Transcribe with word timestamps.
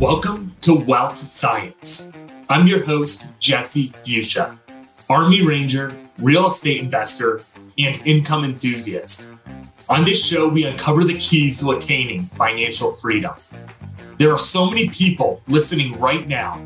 Welcome 0.00 0.54
to 0.60 0.74
Wealth 0.74 1.16
Science. 1.16 2.10
I'm 2.50 2.66
your 2.66 2.84
host, 2.84 3.30
Jesse 3.40 3.94
Fuchsia, 4.04 4.58
Army 5.08 5.40
Ranger, 5.40 5.96
real 6.18 6.48
estate 6.48 6.82
investor, 6.82 7.40
and 7.78 8.06
income 8.06 8.44
enthusiast. 8.44 9.32
On 9.88 10.04
this 10.04 10.22
show, 10.22 10.48
we 10.48 10.64
uncover 10.64 11.02
the 11.02 11.16
keys 11.16 11.60
to 11.60 11.70
attaining 11.70 12.26
financial 12.36 12.92
freedom. 12.92 13.36
There 14.18 14.30
are 14.30 14.38
so 14.38 14.68
many 14.68 14.90
people 14.90 15.40
listening 15.48 15.98
right 15.98 16.28
now 16.28 16.62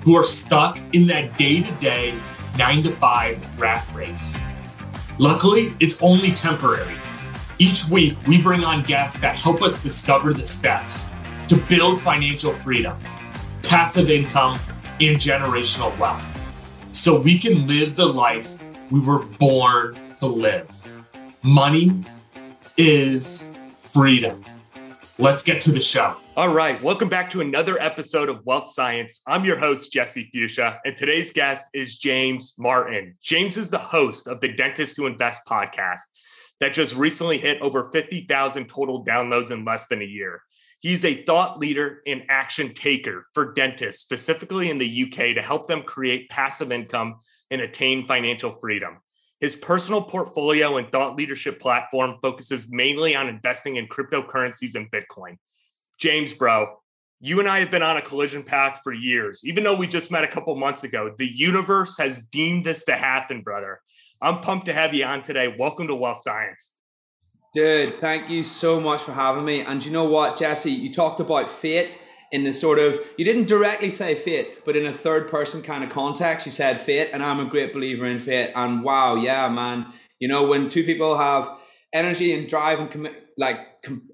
who 0.00 0.16
are 0.16 0.24
stuck 0.24 0.80
in 0.92 1.06
that 1.06 1.38
day 1.38 1.62
to 1.62 1.72
day, 1.74 2.12
nine 2.58 2.82
to 2.82 2.90
five 2.90 3.38
rat 3.60 3.86
race. 3.94 4.36
Luckily, 5.20 5.72
it's 5.78 6.02
only 6.02 6.32
temporary. 6.32 6.96
Each 7.60 7.88
week, 7.88 8.16
we 8.26 8.42
bring 8.42 8.64
on 8.64 8.82
guests 8.82 9.20
that 9.20 9.36
help 9.36 9.62
us 9.62 9.84
discover 9.84 10.34
the 10.34 10.44
steps 10.44 11.11
to 11.52 11.58
build 11.66 12.00
financial 12.00 12.50
freedom, 12.50 12.98
passive 13.62 14.08
income, 14.08 14.58
and 15.02 15.18
generational 15.18 15.94
wealth 15.98 16.24
so 16.92 17.20
we 17.20 17.38
can 17.38 17.66
live 17.66 17.94
the 17.94 18.06
life 18.06 18.58
we 18.90 18.98
were 18.98 19.22
born 19.38 19.94
to 20.18 20.24
live. 20.24 20.70
Money 21.42 21.90
is 22.78 23.52
freedom. 23.92 24.40
Let's 25.18 25.42
get 25.42 25.60
to 25.62 25.72
the 25.72 25.80
show. 25.80 26.16
All 26.38 26.48
right. 26.48 26.80
Welcome 26.80 27.10
back 27.10 27.28
to 27.32 27.42
another 27.42 27.78
episode 27.78 28.30
of 28.30 28.40
Wealth 28.46 28.70
Science. 28.70 29.20
I'm 29.26 29.44
your 29.44 29.58
host, 29.58 29.92
Jesse 29.92 30.30
Fuchsia, 30.32 30.80
and 30.86 30.96
today's 30.96 31.34
guest 31.34 31.66
is 31.74 31.96
James 31.96 32.54
Martin. 32.58 33.18
James 33.20 33.58
is 33.58 33.68
the 33.68 33.76
host 33.76 34.26
of 34.26 34.40
the 34.40 34.48
Dentist 34.48 34.96
Who 34.96 35.04
Invest 35.04 35.42
podcast 35.46 36.00
that 36.60 36.72
just 36.72 36.94
recently 36.94 37.36
hit 37.36 37.60
over 37.60 37.90
50,000 37.92 38.70
total 38.70 39.04
downloads 39.04 39.50
in 39.50 39.66
less 39.66 39.88
than 39.88 40.00
a 40.00 40.06
year. 40.06 40.40
He's 40.82 41.04
a 41.04 41.22
thought 41.22 41.60
leader 41.60 42.02
and 42.08 42.24
action 42.28 42.74
taker 42.74 43.28
for 43.34 43.52
dentists, 43.52 44.02
specifically 44.02 44.68
in 44.68 44.78
the 44.78 45.04
UK, 45.04 45.36
to 45.36 45.40
help 45.40 45.68
them 45.68 45.84
create 45.84 46.28
passive 46.28 46.72
income 46.72 47.20
and 47.52 47.60
attain 47.60 48.08
financial 48.08 48.58
freedom. 48.60 48.98
His 49.38 49.54
personal 49.54 50.02
portfolio 50.02 50.78
and 50.78 50.90
thought 50.90 51.14
leadership 51.14 51.60
platform 51.60 52.16
focuses 52.20 52.72
mainly 52.72 53.14
on 53.14 53.28
investing 53.28 53.76
in 53.76 53.86
cryptocurrencies 53.86 54.74
and 54.74 54.90
Bitcoin. 54.90 55.36
James, 56.00 56.32
bro, 56.32 56.80
you 57.20 57.38
and 57.38 57.48
I 57.48 57.60
have 57.60 57.70
been 57.70 57.82
on 57.82 57.96
a 57.96 58.02
collision 58.02 58.42
path 58.42 58.80
for 58.82 58.92
years. 58.92 59.42
Even 59.44 59.62
though 59.62 59.76
we 59.76 59.86
just 59.86 60.10
met 60.10 60.24
a 60.24 60.28
couple 60.28 60.56
months 60.56 60.82
ago, 60.82 61.14
the 61.16 61.32
universe 61.32 61.96
has 61.98 62.24
deemed 62.32 62.64
this 62.64 62.84
to 62.86 62.96
happen, 62.96 63.42
brother. 63.42 63.80
I'm 64.20 64.40
pumped 64.40 64.66
to 64.66 64.72
have 64.72 64.94
you 64.94 65.04
on 65.04 65.22
today. 65.22 65.54
Welcome 65.56 65.86
to 65.86 65.94
Wealth 65.94 66.22
Science. 66.22 66.71
Dude, 67.52 68.00
thank 68.00 68.30
you 68.30 68.42
so 68.42 68.80
much 68.80 69.02
for 69.02 69.12
having 69.12 69.44
me. 69.44 69.60
And 69.60 69.84
you 69.84 69.92
know 69.92 70.04
what, 70.04 70.38
Jesse? 70.38 70.72
You 70.72 70.90
talked 70.90 71.20
about 71.20 71.50
fate 71.50 72.00
in 72.30 72.44
the 72.44 72.54
sort 72.54 72.78
of, 72.78 72.98
you 73.18 73.26
didn't 73.26 73.46
directly 73.46 73.90
say 73.90 74.14
fate, 74.14 74.64
but 74.64 74.74
in 74.74 74.86
a 74.86 74.92
third 74.92 75.30
person 75.30 75.60
kind 75.60 75.84
of 75.84 75.90
context, 75.90 76.46
you 76.46 76.52
said 76.52 76.80
fate. 76.80 77.10
And 77.12 77.22
I'm 77.22 77.40
a 77.40 77.44
great 77.44 77.74
believer 77.74 78.06
in 78.06 78.18
fate. 78.18 78.52
And 78.54 78.82
wow, 78.82 79.16
yeah, 79.16 79.50
man. 79.50 79.92
You 80.18 80.28
know, 80.28 80.46
when 80.46 80.70
two 80.70 80.82
people 80.82 81.18
have 81.18 81.50
energy 81.92 82.32
and 82.32 82.48
drive 82.48 82.80
and 82.80 82.90
commit, 82.90 83.28
like, 83.36 83.58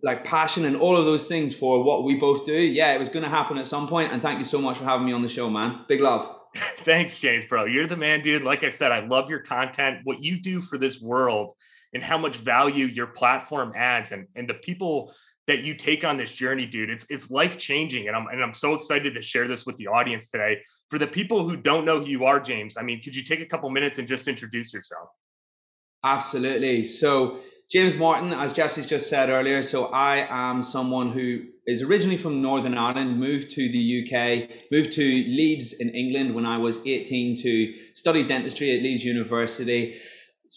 like 0.03 0.25
passion 0.25 0.65
and 0.65 0.77
all 0.77 0.97
of 0.97 1.05
those 1.05 1.29
things 1.29 1.55
for 1.55 1.85
what 1.85 2.03
we 2.03 2.17
both 2.17 2.45
do, 2.45 2.55
yeah, 2.59 2.93
it 2.93 2.99
was 2.99 3.09
going 3.09 3.23
to 3.23 3.29
happen 3.29 3.57
at 3.57 3.69
some 3.69 3.87
point. 3.87 4.13
And 4.13 4.21
thank 4.21 4.39
you 4.39 4.45
so 4.45 4.61
much 4.61 4.79
for 4.79 4.85
having 4.85 5.07
me 5.07 5.13
on 5.13 5.23
the 5.23 5.29
show, 5.29 5.49
man. 5.49 5.85
Big 5.87 6.01
love. 6.01 6.35
Thanks, 6.79 7.21
James, 7.21 7.47
bro. 7.47 7.67
You're 7.67 7.87
the 7.87 7.97
man, 7.97 8.23
dude. 8.25 8.43
Like 8.43 8.65
I 8.65 8.71
said, 8.71 8.91
I 8.91 9.07
love 9.07 9.31
your 9.31 9.41
content. 9.41 10.01
What 10.03 10.25
you 10.25 10.41
do 10.41 10.61
for 10.61 10.77
this 10.77 11.01
world 11.01 11.53
and 11.95 12.03
how 12.03 12.19
much 12.19 12.37
value 12.37 12.87
your 12.87 13.07
platform 13.07 13.73
adds 13.77 14.13
and, 14.13 14.27
and 14.35 14.49
the 14.49 14.55
people 14.55 15.13
that 15.49 15.65
you 15.65 15.75
take 15.75 16.05
on 16.05 16.19
this 16.19 16.33
journey, 16.33 16.67
dude. 16.67 16.91
It's 16.91 17.07
it's 17.11 17.31
life 17.31 17.59
changing, 17.59 18.07
and 18.07 18.15
I'm 18.15 18.27
and 18.29 18.43
I'm 18.45 18.55
so 18.55 18.75
excited 18.75 19.15
to 19.15 19.23
share 19.23 19.49
this 19.49 19.67
with 19.67 19.77
the 19.79 19.89
audience 19.89 20.29
today. 20.29 20.59
For 20.91 20.99
the 20.99 21.07
people 21.07 21.49
who 21.49 21.57
don't 21.57 21.85
know 21.85 22.01
who 22.01 22.07
you 22.07 22.27
are, 22.27 22.39
James, 22.39 22.77
I 22.77 22.83
mean, 22.83 23.01
could 23.03 23.17
you 23.17 23.25
take 23.25 23.41
a 23.41 23.47
couple 23.47 23.69
minutes 23.71 23.99
and 23.99 24.07
just 24.07 24.29
introduce 24.29 24.73
yourself? 24.73 25.09
Absolutely. 26.05 26.85
So 26.85 27.39
James 27.71 27.97
Martin, 27.97 28.33
as 28.33 28.53
Jesse's 28.53 28.87
just 28.87 29.09
said 29.09 29.31
earlier, 29.31 29.63
so 29.63 29.87
I 29.87 30.27
am 30.31 30.63
someone 30.63 31.13
who 31.13 31.45
is 31.67 31.83
originally 31.83 32.17
from 32.17 32.41
Northern 32.41 32.77
Ireland, 32.77 33.19
moved 33.19 33.51
to 33.53 33.69
the 33.69 34.05
UK, 34.05 34.71
moved 34.71 34.93
to 34.93 35.03
Leeds 35.03 35.73
in 35.73 35.91
England 35.91 36.35
when 36.35 36.47
I 36.47 36.59
was 36.59 36.79
18 36.87 37.37
to 37.43 37.75
study 37.95 38.23
dentistry 38.25 38.77
at 38.77 38.83
Leeds 38.83 39.05
University 39.05 39.99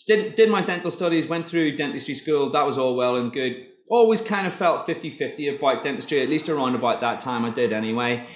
did, 0.08 0.36
did 0.36 0.50
my 0.50 0.62
dental 0.62 0.92
studies, 0.92 1.28
went 1.28 1.46
through 1.46 1.78
dentistry 1.78 2.16
school. 2.16 2.50
That 2.50 2.66
was 2.66 2.78
all 2.78 2.96
well 2.96 3.16
and 3.16 3.32
good. 3.32 3.68
Always 3.90 4.22
kind 4.22 4.48
of 4.48 4.54
felt 4.54 4.86
50 4.86 5.10
50 5.10 5.50
about 5.50 5.84
dentistry, 5.84 6.22
at 6.22 6.30
least 6.30 6.48
around 6.48 6.76
about 6.76 7.02
that 7.02 7.20
time 7.20 7.44
I 7.44 7.50
did 7.50 7.74
anyway. 7.74 8.28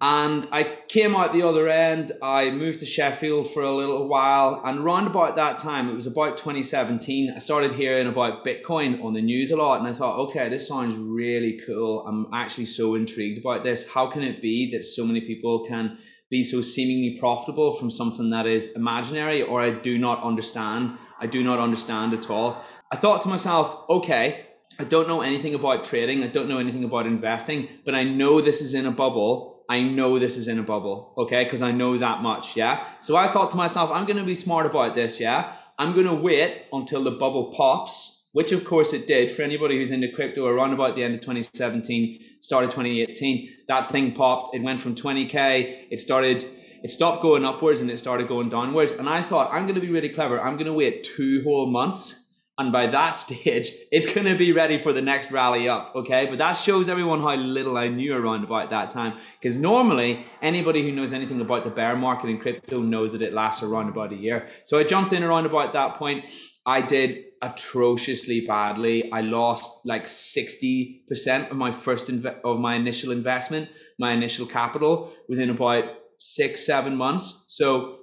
And 0.00 0.48
I 0.50 0.78
came 0.88 1.14
out 1.14 1.32
the 1.32 1.42
other 1.42 1.68
end. 1.68 2.12
I 2.22 2.50
moved 2.50 2.80
to 2.80 2.86
Sheffield 2.86 3.52
for 3.52 3.62
a 3.62 3.74
little 3.74 4.08
while. 4.08 4.60
And 4.64 4.80
around 4.80 5.06
about 5.06 5.36
that 5.36 5.58
time, 5.58 5.88
it 5.88 5.94
was 5.94 6.06
about 6.06 6.38
2017, 6.38 7.32
I 7.34 7.38
started 7.38 7.72
hearing 7.72 8.06
about 8.06 8.44
Bitcoin 8.44 9.02
on 9.04 9.14
the 9.14 9.22
news 9.22 9.50
a 9.50 9.56
lot. 9.56 9.78
And 9.78 9.88
I 9.88 9.92
thought, 9.92 10.18
okay, 10.28 10.48
this 10.48 10.68
sounds 10.68 10.96
really 10.96 11.60
cool. 11.66 12.06
I'm 12.06 12.26
actually 12.32 12.66
so 12.66 12.94
intrigued 12.94 13.38
about 13.38 13.62
this. 13.62 13.88
How 13.88 14.08
can 14.08 14.22
it 14.22 14.42
be 14.42 14.70
that 14.72 14.84
so 14.84 15.04
many 15.04 15.20
people 15.20 15.64
can 15.66 15.98
be 16.36 16.44
so 16.44 16.60
seemingly 16.60 17.18
profitable 17.18 17.70
from 17.78 17.90
something 17.90 18.28
that 18.30 18.46
is 18.46 18.72
imaginary 18.82 19.40
or 19.42 19.56
I 19.62 19.70
do 19.70 19.94
not 20.06 20.22
understand. 20.22 20.82
I 21.18 21.26
do 21.26 21.42
not 21.42 21.58
understand 21.58 22.12
at 22.12 22.28
all. 22.30 22.62
I 22.92 22.96
thought 22.96 23.22
to 23.22 23.28
myself, 23.28 23.66
okay, 23.88 24.24
I 24.78 24.84
don't 24.84 25.08
know 25.08 25.22
anything 25.22 25.54
about 25.54 25.84
trading. 25.84 26.22
I 26.22 26.26
don't 26.26 26.48
know 26.48 26.58
anything 26.58 26.84
about 26.84 27.06
investing, 27.06 27.68
but 27.84 27.94
I 27.94 28.04
know 28.04 28.40
this 28.40 28.60
is 28.60 28.74
in 28.74 28.84
a 28.84 28.90
bubble. 28.90 29.64
I 29.68 29.80
know 29.80 30.18
this 30.18 30.36
is 30.36 30.46
in 30.46 30.58
a 30.58 30.62
bubble, 30.62 31.14
okay? 31.22 31.44
Because 31.44 31.62
I 31.62 31.72
know 31.72 31.98
that 31.98 32.22
much, 32.22 32.56
yeah? 32.56 32.86
So 33.00 33.16
I 33.16 33.26
thought 33.32 33.50
to 33.52 33.56
myself, 33.56 33.90
I'm 33.90 34.04
going 34.04 34.18
to 34.18 34.24
be 34.34 34.34
smart 34.34 34.66
about 34.66 34.94
this, 34.94 35.18
yeah? 35.18 35.54
I'm 35.78 35.92
going 35.94 36.06
to 36.06 36.14
wait 36.14 36.66
until 36.72 37.02
the 37.02 37.10
bubble 37.10 37.52
pops, 37.56 38.26
which 38.32 38.52
of 38.52 38.64
course 38.64 38.92
it 38.92 39.06
did 39.06 39.32
for 39.32 39.42
anybody 39.42 39.76
who's 39.76 39.90
into 39.90 40.12
crypto 40.12 40.46
around 40.46 40.72
about 40.74 40.94
the 40.94 41.02
end 41.02 41.14
of 41.14 41.20
2017 41.22 42.20
started 42.46 42.70
2018, 42.70 43.52
that 43.68 43.90
thing 43.90 44.12
popped. 44.12 44.54
It 44.54 44.62
went 44.62 44.80
from 44.80 44.94
20K. 44.94 45.88
It 45.90 45.98
started, 45.98 46.44
it 46.82 46.90
stopped 46.90 47.20
going 47.20 47.44
upwards 47.44 47.80
and 47.80 47.90
it 47.90 47.98
started 47.98 48.28
going 48.28 48.48
downwards. 48.48 48.92
And 48.92 49.08
I 49.08 49.20
thought, 49.22 49.52
I'm 49.52 49.64
going 49.64 49.74
to 49.74 49.80
be 49.80 49.90
really 49.90 50.08
clever. 50.08 50.40
I'm 50.40 50.54
going 50.54 50.66
to 50.66 50.72
wait 50.72 51.04
two 51.04 51.42
whole 51.42 51.66
months. 51.66 52.22
And 52.58 52.72
by 52.72 52.86
that 52.86 53.10
stage, 53.16 53.72
it's 53.90 54.10
going 54.12 54.26
to 54.26 54.36
be 54.36 54.52
ready 54.52 54.78
for 54.78 54.92
the 54.92 55.02
next 55.02 55.32
rally 55.32 55.68
up. 55.68 55.92
Okay. 55.96 56.26
But 56.26 56.38
that 56.38 56.52
shows 56.52 56.88
everyone 56.88 57.20
how 57.20 57.34
little 57.34 57.76
I 57.76 57.88
knew 57.88 58.14
around 58.14 58.44
about 58.44 58.70
that 58.70 58.92
time. 58.92 59.18
Because 59.40 59.58
normally, 59.58 60.24
anybody 60.40 60.82
who 60.82 60.92
knows 60.92 61.12
anything 61.12 61.40
about 61.40 61.64
the 61.64 61.70
bear 61.70 61.96
market 61.96 62.28
in 62.28 62.38
crypto 62.38 62.80
knows 62.80 63.12
that 63.12 63.22
it 63.22 63.32
lasts 63.32 63.64
around 63.64 63.88
about 63.88 64.12
a 64.12 64.16
year. 64.16 64.48
So 64.64 64.78
I 64.78 64.84
jumped 64.84 65.12
in 65.12 65.24
around 65.24 65.46
about 65.46 65.72
that 65.72 65.96
point. 65.96 66.26
I 66.66 66.80
did 66.80 67.26
atrociously 67.42 68.40
badly. 68.40 69.10
I 69.12 69.20
lost 69.20 69.84
like 69.84 70.04
60% 70.04 71.50
of 71.50 71.56
my 71.56 71.72
first 71.72 72.10
of 72.10 72.58
my 72.58 72.74
initial 72.74 73.12
investment, 73.12 73.68
my 73.98 74.12
initial 74.12 74.46
capital 74.46 75.12
within 75.28 75.50
about 75.50 75.84
6 76.18 76.66
7 76.66 76.96
months. 76.96 77.44
So 77.48 77.98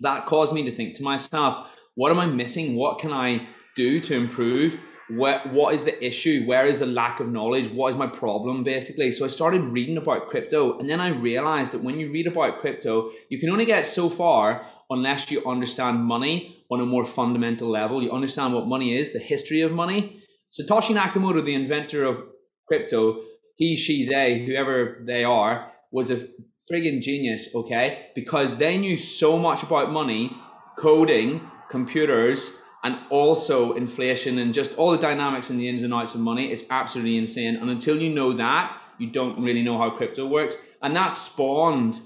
that 0.00 0.26
caused 0.26 0.52
me 0.52 0.64
to 0.64 0.72
think 0.72 0.96
to 0.96 1.02
myself, 1.02 1.68
what 1.94 2.10
am 2.10 2.18
I 2.18 2.26
missing? 2.26 2.74
What 2.74 2.98
can 2.98 3.12
I 3.12 3.46
do 3.76 4.00
to 4.00 4.16
improve? 4.16 4.80
What, 5.08 5.52
what 5.52 5.74
is 5.74 5.84
the 5.84 6.02
issue? 6.04 6.44
Where 6.46 6.64
is 6.64 6.78
the 6.78 6.86
lack 6.86 7.20
of 7.20 7.28
knowledge? 7.28 7.70
What 7.70 7.90
is 7.90 7.96
my 7.96 8.06
problem 8.06 8.64
basically? 8.64 9.12
So 9.12 9.26
I 9.26 9.28
started 9.28 9.60
reading 9.60 9.98
about 9.98 10.28
crypto 10.30 10.78
and 10.78 10.88
then 10.88 11.00
I 11.00 11.08
realized 11.08 11.72
that 11.72 11.82
when 11.82 12.00
you 12.00 12.10
read 12.10 12.26
about 12.26 12.60
crypto, 12.60 13.10
you 13.28 13.38
can 13.38 13.50
only 13.50 13.66
get 13.66 13.86
so 13.86 14.08
far 14.08 14.64
unless 14.88 15.30
you 15.30 15.44
understand 15.46 16.04
money 16.04 16.61
on 16.72 16.80
a 16.80 16.86
more 16.86 17.04
fundamental 17.04 17.68
level. 17.68 18.02
You 18.02 18.10
understand 18.10 18.54
what 18.54 18.66
money 18.66 18.96
is, 18.96 19.12
the 19.12 19.18
history 19.18 19.60
of 19.60 19.72
money. 19.72 20.22
Satoshi 20.52 20.94
Nakamoto, 20.94 21.44
the 21.44 21.54
inventor 21.54 22.04
of 22.04 22.22
crypto, 22.66 23.20
he, 23.56 23.76
she, 23.76 24.06
they, 24.08 24.38
whoever 24.44 25.02
they 25.06 25.22
are, 25.22 25.70
was 25.90 26.10
a 26.10 26.28
friggin' 26.70 27.02
genius, 27.02 27.54
okay? 27.54 28.06
Because 28.14 28.56
they 28.56 28.78
knew 28.78 28.96
so 28.96 29.38
much 29.38 29.62
about 29.62 29.92
money, 29.92 30.34
coding, 30.78 31.50
computers, 31.70 32.62
and 32.82 32.98
also 33.10 33.74
inflation 33.74 34.38
and 34.38 34.54
just 34.54 34.76
all 34.76 34.90
the 34.92 34.98
dynamics 34.98 35.50
and 35.50 35.60
the 35.60 35.68
ins 35.68 35.82
and 35.82 35.92
outs 35.92 36.14
of 36.14 36.20
money. 36.20 36.50
It's 36.50 36.64
absolutely 36.70 37.18
insane. 37.18 37.56
And 37.56 37.70
until 37.70 38.00
you 38.00 38.08
know 38.08 38.32
that, 38.32 38.76
you 38.98 39.10
don't 39.10 39.42
really 39.42 39.62
know 39.62 39.78
how 39.78 39.90
crypto 39.90 40.26
works. 40.26 40.56
And 40.80 40.96
that 40.96 41.10
spawned 41.10 42.00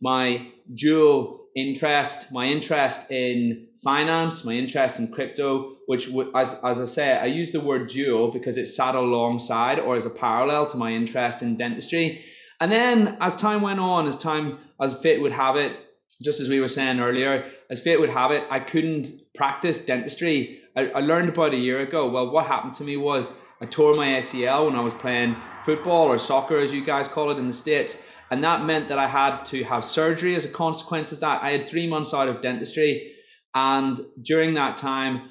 my 0.00 0.48
dual 0.74 1.39
interest, 1.56 2.32
my 2.32 2.46
interest 2.46 3.10
in 3.10 3.68
finance, 3.82 4.44
my 4.44 4.52
interest 4.52 4.98
in 4.98 5.08
crypto, 5.08 5.76
which 5.86 6.08
as, 6.34 6.60
as 6.62 6.80
I 6.80 6.84
say, 6.84 7.18
I 7.18 7.26
use 7.26 7.50
the 7.50 7.60
word 7.60 7.88
dual 7.88 8.30
because 8.30 8.56
it 8.56 8.66
sat 8.66 8.94
alongside 8.94 9.78
or 9.78 9.96
as 9.96 10.06
a 10.06 10.10
parallel 10.10 10.66
to 10.68 10.76
my 10.76 10.92
interest 10.92 11.42
in 11.42 11.56
dentistry. 11.56 12.24
And 12.60 12.70
then 12.70 13.16
as 13.20 13.36
time 13.36 13.62
went 13.62 13.80
on, 13.80 14.06
as 14.06 14.18
time, 14.18 14.58
as 14.80 14.94
fate 15.00 15.20
would 15.20 15.32
have 15.32 15.56
it, 15.56 15.76
just 16.22 16.40
as 16.40 16.48
we 16.48 16.60
were 16.60 16.68
saying 16.68 17.00
earlier, 17.00 17.44
as 17.70 17.80
fate 17.80 17.98
would 17.98 18.10
have 18.10 18.30
it, 18.30 18.44
I 18.50 18.60
couldn't 18.60 19.08
practice 19.34 19.84
dentistry. 19.84 20.60
I, 20.76 20.88
I 20.88 21.00
learned 21.00 21.30
about 21.30 21.54
a 21.54 21.56
year 21.56 21.80
ago. 21.80 22.08
Well, 22.08 22.30
what 22.30 22.46
happened 22.46 22.74
to 22.74 22.84
me 22.84 22.96
was 22.96 23.32
I 23.60 23.66
tore 23.66 23.94
my 23.94 24.06
ACL 24.06 24.66
when 24.66 24.76
I 24.76 24.82
was 24.82 24.94
playing 24.94 25.36
football 25.64 26.06
or 26.06 26.18
soccer, 26.18 26.58
as 26.58 26.72
you 26.72 26.84
guys 26.84 27.08
call 27.08 27.30
it 27.30 27.38
in 27.38 27.46
the 27.46 27.52
States. 27.52 28.02
And 28.30 28.44
that 28.44 28.64
meant 28.64 28.88
that 28.88 28.98
I 28.98 29.08
had 29.08 29.44
to 29.46 29.64
have 29.64 29.84
surgery 29.84 30.34
as 30.36 30.44
a 30.44 30.48
consequence 30.48 31.10
of 31.12 31.20
that. 31.20 31.42
I 31.42 31.52
had 31.52 31.66
three 31.66 31.88
months 31.88 32.14
out 32.14 32.28
of 32.28 32.42
dentistry. 32.42 33.12
And 33.54 34.00
during 34.22 34.54
that 34.54 34.76
time, 34.76 35.30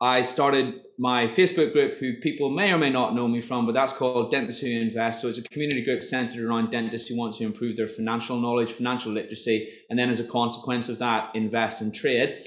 I 0.00 0.22
started 0.22 0.82
my 0.98 1.26
Facebook 1.26 1.72
group, 1.72 1.98
who 1.98 2.14
people 2.20 2.50
may 2.50 2.72
or 2.72 2.78
may 2.78 2.90
not 2.90 3.14
know 3.14 3.28
me 3.28 3.40
from, 3.40 3.66
but 3.66 3.72
that's 3.72 3.92
called 3.92 4.30
Dentists 4.30 4.62
Who 4.62 4.68
Invest. 4.68 5.20
So 5.20 5.28
it's 5.28 5.38
a 5.38 5.42
community 5.42 5.84
group 5.84 6.02
centered 6.02 6.44
around 6.44 6.70
dentists 6.70 7.08
who 7.08 7.16
want 7.16 7.34
to 7.36 7.44
improve 7.44 7.76
their 7.76 7.88
financial 7.88 8.38
knowledge, 8.38 8.72
financial 8.72 9.12
literacy, 9.12 9.68
and 9.90 9.98
then 9.98 10.08
as 10.08 10.20
a 10.20 10.24
consequence 10.24 10.88
of 10.88 10.98
that, 10.98 11.34
invest 11.34 11.82
and 11.82 11.94
trade. 11.94 12.46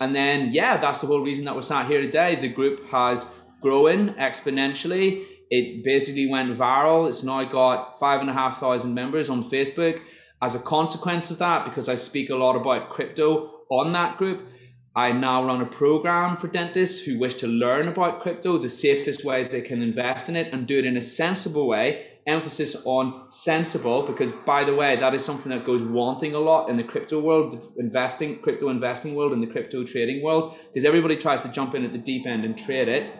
And 0.00 0.14
then, 0.14 0.52
yeah, 0.52 0.76
that's 0.76 1.00
the 1.00 1.06
whole 1.06 1.20
reason 1.22 1.44
that 1.46 1.54
we're 1.54 1.62
sat 1.62 1.86
here 1.86 2.02
today. 2.02 2.36
The 2.36 2.48
group 2.48 2.88
has 2.90 3.30
grown 3.62 4.14
exponentially. 4.14 5.24
It 5.50 5.84
basically 5.84 6.26
went 6.26 6.56
viral. 6.56 7.08
It's 7.08 7.22
now 7.22 7.44
got 7.44 7.98
five 8.00 8.20
and 8.20 8.30
a 8.30 8.32
half 8.32 8.58
thousand 8.58 8.94
members 8.94 9.30
on 9.30 9.48
Facebook. 9.48 10.00
As 10.42 10.54
a 10.54 10.58
consequence 10.58 11.30
of 11.30 11.38
that, 11.38 11.64
because 11.64 11.88
I 11.88 11.94
speak 11.94 12.30
a 12.30 12.36
lot 12.36 12.56
about 12.56 12.90
crypto 12.90 13.62
on 13.70 13.92
that 13.92 14.18
group, 14.18 14.46
I 14.94 15.12
now 15.12 15.44
run 15.44 15.60
a 15.60 15.66
program 15.66 16.36
for 16.36 16.48
dentists 16.48 17.04
who 17.04 17.18
wish 17.18 17.34
to 17.34 17.46
learn 17.46 17.86
about 17.86 18.22
crypto, 18.22 18.56
the 18.58 18.68
safest 18.68 19.24
ways 19.24 19.48
they 19.48 19.60
can 19.60 19.82
invest 19.82 20.28
in 20.28 20.36
it 20.36 20.52
and 20.52 20.66
do 20.66 20.78
it 20.78 20.86
in 20.86 20.96
a 20.96 21.00
sensible 21.00 21.66
way. 21.66 22.06
Emphasis 22.26 22.82
on 22.84 23.30
sensible, 23.30 24.02
because 24.02 24.32
by 24.32 24.64
the 24.64 24.74
way, 24.74 24.96
that 24.96 25.14
is 25.14 25.24
something 25.24 25.50
that 25.50 25.64
goes 25.64 25.82
wanting 25.82 26.34
a 26.34 26.40
lot 26.40 26.68
in 26.68 26.76
the 26.76 26.82
crypto 26.82 27.20
world, 27.20 27.52
the 27.52 27.80
investing, 27.80 28.40
crypto 28.40 28.68
investing 28.68 29.14
world, 29.14 29.32
and 29.32 29.42
the 29.42 29.46
crypto 29.46 29.84
trading 29.84 30.24
world, 30.24 30.56
because 30.74 30.84
everybody 30.84 31.16
tries 31.16 31.42
to 31.42 31.48
jump 31.48 31.74
in 31.74 31.84
at 31.84 31.92
the 31.92 31.98
deep 31.98 32.26
end 32.26 32.44
and 32.44 32.58
trade 32.58 32.88
it. 32.88 33.14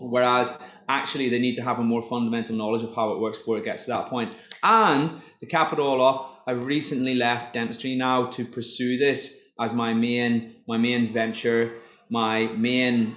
Whereas 0.00 0.56
actually 0.88 1.28
they 1.28 1.38
need 1.38 1.56
to 1.56 1.62
have 1.62 1.78
a 1.78 1.82
more 1.82 2.02
fundamental 2.02 2.56
knowledge 2.56 2.82
of 2.82 2.94
how 2.94 3.12
it 3.12 3.20
works 3.20 3.38
before 3.38 3.58
it 3.58 3.64
gets 3.64 3.84
to 3.84 3.90
that 3.90 4.08
point. 4.08 4.34
And 4.62 5.12
to 5.40 5.46
cap 5.46 5.72
it 5.72 5.78
all 5.78 6.00
off, 6.00 6.30
I've 6.46 6.64
recently 6.64 7.14
left 7.14 7.54
dentistry 7.54 7.94
now 7.94 8.26
to 8.26 8.44
pursue 8.44 8.98
this 8.98 9.40
as 9.60 9.72
my 9.72 9.94
main 9.94 10.56
my 10.66 10.76
main 10.76 11.12
venture, 11.12 11.74
my 12.10 12.46
main 12.46 13.16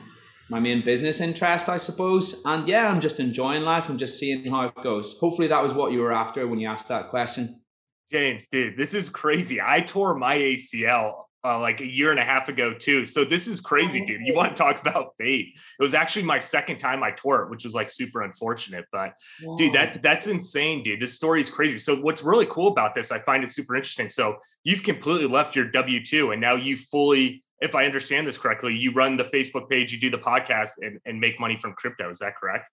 my 0.50 0.60
main 0.60 0.84
business 0.84 1.20
interest, 1.20 1.68
I 1.68 1.78
suppose. 1.78 2.42
And 2.46 2.68
yeah, 2.68 2.90
I'm 2.90 3.02
just 3.02 3.20
enjoying 3.20 3.64
life. 3.64 3.90
I'm 3.90 3.98
just 3.98 4.18
seeing 4.18 4.50
how 4.50 4.68
it 4.68 4.76
goes. 4.82 5.18
Hopefully 5.20 5.48
that 5.50 5.62
was 5.62 5.74
what 5.74 5.92
you 5.92 6.00
were 6.00 6.14
after 6.14 6.48
when 6.48 6.60
you 6.60 6.68
asked 6.70 6.88
that 6.88 7.10
question. 7.10 7.62
James, 8.10 8.48
dude, 8.48 8.78
this 8.78 8.94
is 8.94 9.10
crazy. 9.10 9.60
I 9.62 9.82
tore 9.82 10.16
my 10.16 10.38
ACL 10.38 11.27
uh, 11.48 11.60
like 11.68 11.80
a 11.82 11.86
year 11.86 12.12
and 12.12 12.20
a 12.20 12.24
half 12.24 12.50
ago 12.50 12.74
too. 12.74 13.06
So 13.06 13.24
this 13.24 13.48
is 13.48 13.62
crazy, 13.62 14.06
dude. 14.06 14.22
You 14.22 14.34
want 14.34 14.56
to 14.56 14.64
talk 14.64 14.82
about 14.82 15.14
fate? 15.18 15.58
It 15.80 15.84
was 15.84 15.94
actually 15.94 16.24
my 16.24 16.40
second 16.40 16.78
time 16.78 17.04
I 17.04 17.12
tore 17.12 17.44
it, 17.44 17.50
which 17.50 17.64
was 17.64 17.74
like 17.74 17.90
super 17.90 18.22
unfortunate. 18.24 18.86
But 18.92 19.14
Whoa. 19.42 19.58
dude, 19.58 19.74
that 19.74 20.04
that's 20.04 20.28
insane, 20.28 20.84
dude. 20.84 21.00
This 21.00 21.14
story 21.14 21.40
is 21.40 21.50
crazy. 21.50 21.78
So 21.78 21.96
what's 21.96 22.24
really 22.24 22.48
cool 22.48 22.68
about 22.68 22.94
this, 22.94 23.12
I 23.12 23.20
find 23.20 23.44
it 23.44 23.50
super 23.50 23.76
interesting. 23.76 24.10
So 24.10 24.38
you've 24.64 24.84
completely 24.84 25.28
left 25.28 25.56
your 25.56 25.72
W 25.72 26.04
two, 26.04 26.32
and 26.32 26.42
now 26.42 26.56
you 26.56 26.76
fully, 26.76 27.44
if 27.62 27.74
I 27.76 27.86
understand 27.86 28.28
this 28.28 28.38
correctly, 28.38 28.74
you 28.76 28.92
run 28.94 29.18
the 29.18 29.24
Facebook 29.24 29.70
page, 29.70 29.94
you 29.94 30.00
do 30.00 30.10
the 30.10 30.24
podcast, 30.32 30.72
and, 30.82 31.00
and 31.06 31.20
make 31.20 31.40
money 31.40 31.58
from 31.62 31.74
crypto. 31.74 32.10
Is 32.10 32.20
that 32.20 32.36
correct? 32.36 32.66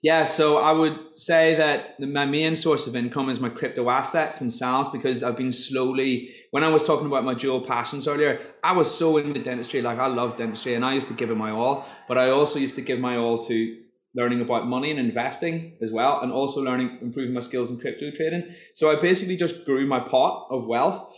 Yeah, 0.00 0.26
so 0.26 0.58
I 0.58 0.70
would 0.70 1.18
say 1.18 1.56
that 1.56 1.98
my 1.98 2.24
main 2.24 2.54
source 2.54 2.86
of 2.86 2.94
income 2.94 3.28
is 3.30 3.40
my 3.40 3.48
crypto 3.48 3.90
assets 3.90 4.38
themselves 4.38 4.88
because 4.90 5.24
I've 5.24 5.36
been 5.36 5.52
slowly, 5.52 6.32
when 6.52 6.62
I 6.62 6.68
was 6.68 6.84
talking 6.84 7.08
about 7.08 7.24
my 7.24 7.34
dual 7.34 7.62
passions 7.62 8.06
earlier, 8.06 8.40
I 8.62 8.72
was 8.72 8.96
so 8.96 9.16
into 9.16 9.42
dentistry. 9.42 9.82
Like 9.82 9.98
I 9.98 10.06
love 10.06 10.36
dentistry 10.36 10.74
and 10.74 10.84
I 10.84 10.94
used 10.94 11.08
to 11.08 11.14
give 11.14 11.30
it 11.30 11.36
my 11.36 11.50
all, 11.50 11.84
but 12.06 12.16
I 12.16 12.30
also 12.30 12.60
used 12.60 12.76
to 12.76 12.80
give 12.80 13.00
my 13.00 13.16
all 13.16 13.38
to 13.44 13.76
learning 14.14 14.40
about 14.40 14.68
money 14.68 14.90
and 14.90 15.00
investing 15.00 15.76
as 15.82 15.92
well, 15.92 16.20
and 16.22 16.32
also 16.32 16.62
learning, 16.62 16.98
improving 17.02 17.34
my 17.34 17.40
skills 17.40 17.70
in 17.70 17.78
crypto 17.78 18.10
trading. 18.16 18.54
So 18.74 18.90
I 18.90 19.00
basically 19.00 19.36
just 19.36 19.64
grew 19.64 19.86
my 19.86 20.00
pot 20.00 20.46
of 20.50 20.66
wealth 20.66 21.12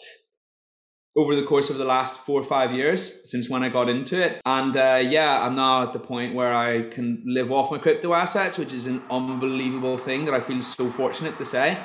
over 1.20 1.36
the 1.36 1.42
course 1.42 1.68
of 1.68 1.76
the 1.76 1.84
last 1.84 2.24
four 2.24 2.40
or 2.40 2.44
five 2.44 2.72
years 2.72 3.30
since 3.30 3.50
when 3.50 3.62
I 3.62 3.68
got 3.68 3.90
into 3.90 4.20
it. 4.20 4.40
And 4.46 4.74
uh, 4.74 5.02
yeah, 5.06 5.44
I'm 5.44 5.54
now 5.54 5.82
at 5.82 5.92
the 5.92 5.98
point 5.98 6.34
where 6.34 6.54
I 6.54 6.88
can 6.88 7.22
live 7.26 7.52
off 7.52 7.70
my 7.70 7.78
crypto 7.78 8.14
assets, 8.14 8.56
which 8.56 8.72
is 8.72 8.86
an 8.86 9.02
unbelievable 9.10 9.98
thing 9.98 10.24
that 10.24 10.34
I 10.34 10.40
feel 10.40 10.62
so 10.62 10.90
fortunate 10.90 11.36
to 11.36 11.44
say. 11.44 11.78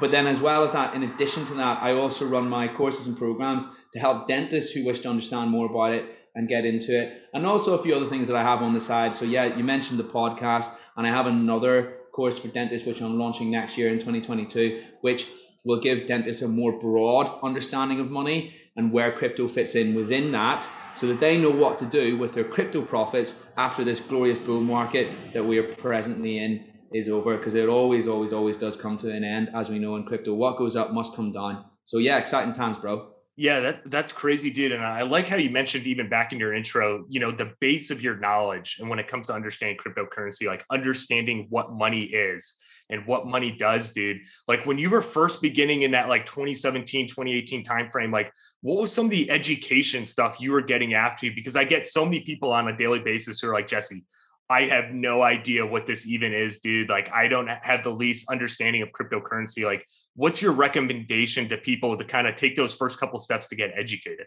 But 0.00 0.10
then, 0.10 0.26
as 0.26 0.40
well 0.40 0.64
as 0.64 0.72
that, 0.72 0.94
in 0.94 1.02
addition 1.02 1.44
to 1.46 1.54
that, 1.54 1.82
I 1.82 1.92
also 1.92 2.26
run 2.26 2.48
my 2.48 2.68
courses 2.68 3.06
and 3.06 3.16
programs 3.16 3.68
to 3.92 3.98
help 3.98 4.26
dentists 4.26 4.72
who 4.72 4.84
wish 4.84 5.00
to 5.00 5.10
understand 5.10 5.50
more 5.50 5.66
about 5.66 5.92
it 5.92 6.04
and 6.34 6.48
get 6.48 6.64
into 6.64 6.98
it. 6.98 7.22
And 7.34 7.44
also 7.44 7.78
a 7.78 7.82
few 7.82 7.94
other 7.94 8.06
things 8.06 8.26
that 8.28 8.36
I 8.36 8.42
have 8.42 8.62
on 8.62 8.72
the 8.72 8.80
side. 8.80 9.14
So, 9.14 9.26
yeah, 9.26 9.54
you 9.54 9.64
mentioned 9.64 9.98
the 9.98 10.04
podcast, 10.04 10.74
and 10.96 11.06
I 11.06 11.10
have 11.10 11.26
another 11.26 11.98
course 12.14 12.38
for 12.38 12.48
dentists, 12.48 12.86
which 12.86 13.02
I'm 13.02 13.18
launching 13.18 13.50
next 13.50 13.76
year 13.76 13.88
in 13.88 13.98
2022, 13.98 14.82
which 15.02 15.26
will 15.64 15.80
give 15.80 16.06
dentists 16.06 16.42
a 16.42 16.48
more 16.48 16.72
broad 16.72 17.38
understanding 17.42 18.00
of 18.00 18.10
money 18.10 18.54
and 18.76 18.92
where 18.92 19.12
crypto 19.12 19.48
fits 19.48 19.74
in 19.74 19.94
within 19.94 20.32
that 20.32 20.68
so 20.94 21.06
that 21.06 21.20
they 21.20 21.38
know 21.38 21.50
what 21.50 21.78
to 21.78 21.86
do 21.86 22.16
with 22.16 22.32
their 22.32 22.44
crypto 22.44 22.82
profits 22.82 23.40
after 23.56 23.84
this 23.84 24.00
glorious 24.00 24.38
bull 24.38 24.60
market 24.60 25.32
that 25.34 25.44
we 25.44 25.58
are 25.58 25.74
presently 25.74 26.38
in 26.38 26.64
is 26.92 27.08
over 27.08 27.36
because 27.36 27.54
it 27.54 27.68
always 27.68 28.06
always 28.06 28.32
always 28.32 28.58
does 28.58 28.76
come 28.76 28.96
to 28.98 29.10
an 29.10 29.24
end 29.24 29.48
as 29.54 29.70
we 29.70 29.78
know 29.78 29.96
in 29.96 30.04
crypto 30.04 30.34
what 30.34 30.58
goes 30.58 30.76
up 30.76 30.92
must 30.92 31.14
come 31.14 31.32
down 31.32 31.64
so 31.84 31.98
yeah 31.98 32.18
exciting 32.18 32.52
times 32.52 32.78
bro 32.78 33.12
yeah, 33.36 33.60
that 33.60 33.90
that's 33.90 34.12
crazy, 34.12 34.50
dude. 34.50 34.72
And 34.72 34.84
I 34.84 35.02
like 35.02 35.26
how 35.26 35.36
you 35.36 35.48
mentioned 35.48 35.86
even 35.86 36.10
back 36.10 36.32
in 36.32 36.38
your 36.38 36.52
intro, 36.52 37.06
you 37.08 37.18
know, 37.18 37.30
the 37.30 37.54
base 37.60 37.90
of 37.90 38.02
your 38.02 38.16
knowledge. 38.18 38.76
And 38.78 38.90
when 38.90 38.98
it 38.98 39.08
comes 39.08 39.28
to 39.28 39.32
understanding 39.32 39.78
cryptocurrency, 39.78 40.46
like 40.46 40.66
understanding 40.70 41.46
what 41.48 41.72
money 41.72 42.02
is 42.02 42.54
and 42.92 43.06
what 43.06 43.26
money 43.26 43.50
does, 43.50 43.92
dude. 43.92 44.18
Like 44.46 44.66
when 44.66 44.78
you 44.78 44.90
were 44.90 45.02
first 45.02 45.42
beginning 45.42 45.82
in 45.82 45.90
that 45.92 46.08
like 46.08 46.26
2017, 46.26 47.08
2018 47.08 47.64
timeframe, 47.64 48.12
like 48.12 48.32
what 48.60 48.80
was 48.80 48.92
some 48.92 49.06
of 49.06 49.10
the 49.10 49.30
education 49.30 50.04
stuff 50.04 50.36
you 50.38 50.52
were 50.52 50.60
getting 50.60 50.94
after? 50.94 51.26
you? 51.26 51.32
Because 51.34 51.56
I 51.56 51.64
get 51.64 51.86
so 51.86 52.04
many 52.04 52.20
people 52.20 52.52
on 52.52 52.68
a 52.68 52.76
daily 52.76 53.00
basis 53.00 53.40
who 53.40 53.48
are 53.48 53.54
like, 53.54 53.66
Jesse, 53.66 54.04
I 54.50 54.66
have 54.66 54.90
no 54.92 55.22
idea 55.22 55.64
what 55.64 55.86
this 55.86 56.06
even 56.06 56.34
is, 56.34 56.60
dude. 56.60 56.90
Like, 56.90 57.10
I 57.10 57.26
don't 57.26 57.48
have 57.48 57.82
the 57.82 57.90
least 57.90 58.30
understanding 58.30 58.82
of 58.82 58.90
cryptocurrency. 58.90 59.64
Like, 59.64 59.86
what's 60.14 60.42
your 60.42 60.52
recommendation 60.52 61.48
to 61.48 61.56
people 61.56 61.96
to 61.96 62.04
kind 62.04 62.26
of 62.26 62.36
take 62.36 62.54
those 62.54 62.74
first 62.74 63.00
couple 63.00 63.18
steps 63.18 63.48
to 63.48 63.56
get 63.56 63.72
educated? 63.74 64.26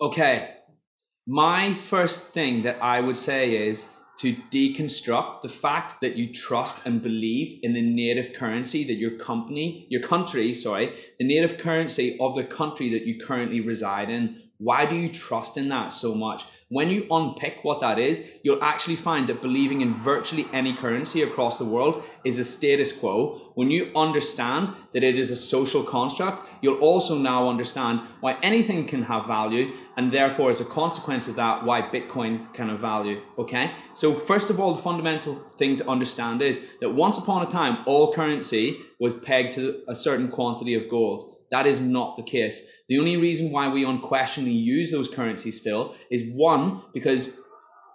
Okay. 0.00 0.56
My 1.26 1.72
first 1.74 2.30
thing 2.30 2.64
that 2.64 2.82
I 2.82 3.00
would 3.00 3.16
say 3.16 3.68
is 3.68 3.88
to 4.18 4.36
deconstruct 4.50 5.42
the 5.42 5.48
fact 5.48 6.00
that 6.00 6.16
you 6.16 6.32
trust 6.32 6.86
and 6.86 7.02
believe 7.02 7.58
in 7.62 7.72
the 7.72 7.82
native 7.82 8.32
currency 8.32 8.84
that 8.84 8.94
your 8.94 9.18
company, 9.18 9.86
your 9.90 10.02
country, 10.02 10.54
sorry, 10.54 10.94
the 11.18 11.26
native 11.26 11.58
currency 11.58 12.16
of 12.20 12.36
the 12.36 12.44
country 12.44 12.88
that 12.90 13.02
you 13.06 13.20
currently 13.24 13.60
reside 13.60 14.10
in. 14.10 14.42
Why 14.58 14.86
do 14.86 14.94
you 14.94 15.12
trust 15.12 15.56
in 15.56 15.68
that 15.70 15.92
so 15.92 16.14
much? 16.14 16.44
When 16.68 16.88
you 16.88 17.06
unpick 17.10 17.58
what 17.62 17.80
that 17.82 17.98
is, 17.98 18.26
you'll 18.42 18.64
actually 18.64 18.96
find 18.96 19.28
that 19.28 19.42
believing 19.42 19.82
in 19.82 19.94
virtually 19.94 20.46
any 20.52 20.74
currency 20.74 21.22
across 21.22 21.58
the 21.58 21.64
world 21.64 22.02
is 22.24 22.38
a 22.38 22.44
status 22.44 22.90
quo. 22.90 23.52
When 23.54 23.70
you 23.70 23.92
understand 23.94 24.72
that 24.92 25.04
it 25.04 25.18
is 25.18 25.30
a 25.30 25.36
social 25.36 25.82
construct, 25.82 26.48
you'll 26.62 26.80
also 26.80 27.18
now 27.18 27.48
understand 27.50 28.00
why 28.20 28.38
anything 28.42 28.86
can 28.86 29.02
have 29.04 29.26
value 29.26 29.72
and 29.96 30.10
therefore 30.10 30.50
as 30.50 30.60
a 30.60 30.64
consequence 30.64 31.28
of 31.28 31.36
that, 31.36 31.64
why 31.64 31.82
Bitcoin 31.82 32.52
can 32.54 32.70
have 32.70 32.80
value. 32.80 33.20
Okay. 33.38 33.72
So 33.94 34.14
first 34.14 34.50
of 34.50 34.58
all, 34.58 34.74
the 34.74 34.82
fundamental 34.82 35.36
thing 35.58 35.76
to 35.76 35.88
understand 35.88 36.42
is 36.42 36.60
that 36.80 36.94
once 36.94 37.18
upon 37.18 37.46
a 37.46 37.50
time, 37.50 37.78
all 37.86 38.12
currency 38.12 38.80
was 38.98 39.14
pegged 39.14 39.54
to 39.54 39.82
a 39.86 39.94
certain 39.94 40.28
quantity 40.28 40.74
of 40.74 40.88
gold. 40.88 41.36
That 41.50 41.66
is 41.66 41.80
not 41.80 42.16
the 42.16 42.22
case. 42.22 42.66
The 42.88 42.98
only 42.98 43.16
reason 43.16 43.50
why 43.50 43.68
we 43.68 43.84
unquestionably 43.84 44.52
use 44.52 44.90
those 44.90 45.08
currencies 45.08 45.60
still 45.60 45.94
is 46.10 46.24
one, 46.32 46.82
because 46.92 47.36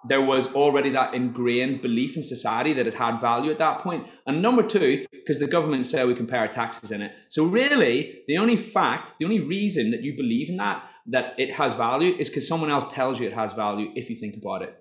there 0.08 0.22
was 0.22 0.55
already 0.55 0.89
that 0.91 1.13
ingrained 1.13 1.81
belief 1.81 2.15
in 2.15 2.24
society 2.24 2.74
that 2.74 2.88
it 2.88 2.93
had 2.93 3.19
value 3.19 3.51
at 3.51 3.60
that 3.60 3.79
point. 3.79 4.08
And 4.25 4.41
number 4.41 4.63
two, 4.63 5.05
because 5.12 5.39
the 5.39 5.48
government 5.48 5.86
said 5.86 6.08
we 6.08 6.15
can 6.15 6.25
pay 6.25 6.38
our 6.38 6.48
taxes 6.48 6.91
in 6.91 7.01
it. 7.01 7.12
So 7.29 7.43
really, 7.46 8.24
the 8.27 8.38
only 8.38 8.55
fact, 8.55 9.13
the 9.19 9.25
only 9.25 9.41
reason 9.41 9.91
that 9.91 10.01
you 10.01 10.15
believe 10.15 10.50
in 10.50 10.58
that, 10.58 10.89
that 11.08 11.36
it 11.38 11.53
has 11.55 11.74
value 11.75 12.15
is 12.15 12.29
because 12.29 12.48
someone 12.48 12.69
else 12.69 12.91
tells 12.93 13.19
you 13.19 13.27
it 13.27 13.34
has 13.34 13.53
value 13.53 13.91
if 13.96 14.10
you 14.10 14.15
think 14.15 14.36
about 14.36 14.62
it. 14.62 14.75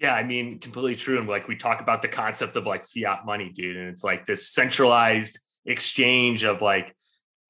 Yeah, 0.00 0.14
I 0.14 0.24
mean, 0.24 0.58
completely 0.58 0.96
true. 0.96 1.18
And 1.18 1.28
like 1.28 1.46
we 1.46 1.56
talk 1.56 1.80
about 1.80 2.02
the 2.02 2.08
concept 2.08 2.56
of 2.56 2.66
like 2.66 2.86
fiat 2.86 3.24
money, 3.24 3.52
dude. 3.54 3.76
And 3.76 3.90
it's 3.90 4.02
like 4.02 4.26
this 4.26 4.52
centralized 4.52 5.38
exchange 5.66 6.44
of 6.44 6.62
like 6.62 6.94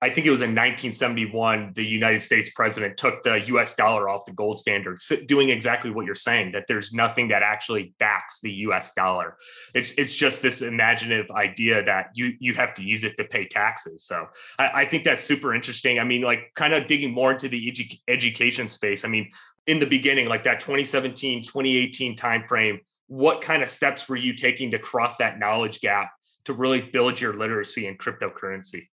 I 0.04 0.10
think 0.10 0.26
it 0.26 0.30
was 0.30 0.42
in 0.42 0.50
1971, 0.50 1.72
the 1.74 1.82
United 1.82 2.20
States 2.20 2.50
president 2.50 2.98
took 2.98 3.22
the 3.22 3.40
US 3.54 3.74
dollar 3.74 4.06
off 4.06 4.26
the 4.26 4.34
gold 4.34 4.58
standard, 4.58 4.98
doing 5.26 5.48
exactly 5.48 5.90
what 5.90 6.04
you're 6.04 6.14
saying, 6.14 6.52
that 6.52 6.66
there's 6.68 6.92
nothing 6.92 7.28
that 7.28 7.42
actually 7.42 7.94
backs 7.98 8.38
the 8.40 8.52
US 8.66 8.92
dollar. 8.92 9.38
It's, 9.74 9.92
it's 9.92 10.14
just 10.14 10.42
this 10.42 10.60
imaginative 10.60 11.30
idea 11.30 11.82
that 11.84 12.10
you, 12.12 12.34
you 12.38 12.52
have 12.52 12.74
to 12.74 12.82
use 12.82 13.02
it 13.02 13.16
to 13.16 13.24
pay 13.24 13.46
taxes. 13.46 14.04
So 14.04 14.26
I, 14.58 14.82
I 14.82 14.84
think 14.84 15.04
that's 15.04 15.24
super 15.24 15.54
interesting. 15.54 15.98
I 15.98 16.04
mean, 16.04 16.20
like 16.20 16.52
kind 16.54 16.74
of 16.74 16.86
digging 16.86 17.14
more 17.14 17.32
into 17.32 17.48
the 17.48 17.70
edu- 17.70 17.98
education 18.06 18.68
space. 18.68 19.06
I 19.06 19.08
mean, 19.08 19.30
in 19.66 19.78
the 19.78 19.86
beginning, 19.86 20.28
like 20.28 20.44
that 20.44 20.60
2017, 20.60 21.44
2018 21.44 22.14
timeframe, 22.14 22.80
what 23.06 23.40
kind 23.40 23.62
of 23.62 23.70
steps 23.70 24.06
were 24.06 24.16
you 24.16 24.34
taking 24.34 24.70
to 24.72 24.78
cross 24.78 25.16
that 25.16 25.38
knowledge 25.38 25.80
gap 25.80 26.10
to 26.44 26.52
really 26.52 26.82
build 26.82 27.18
your 27.18 27.32
literacy 27.32 27.86
in 27.86 27.96
cryptocurrency? 27.96 28.88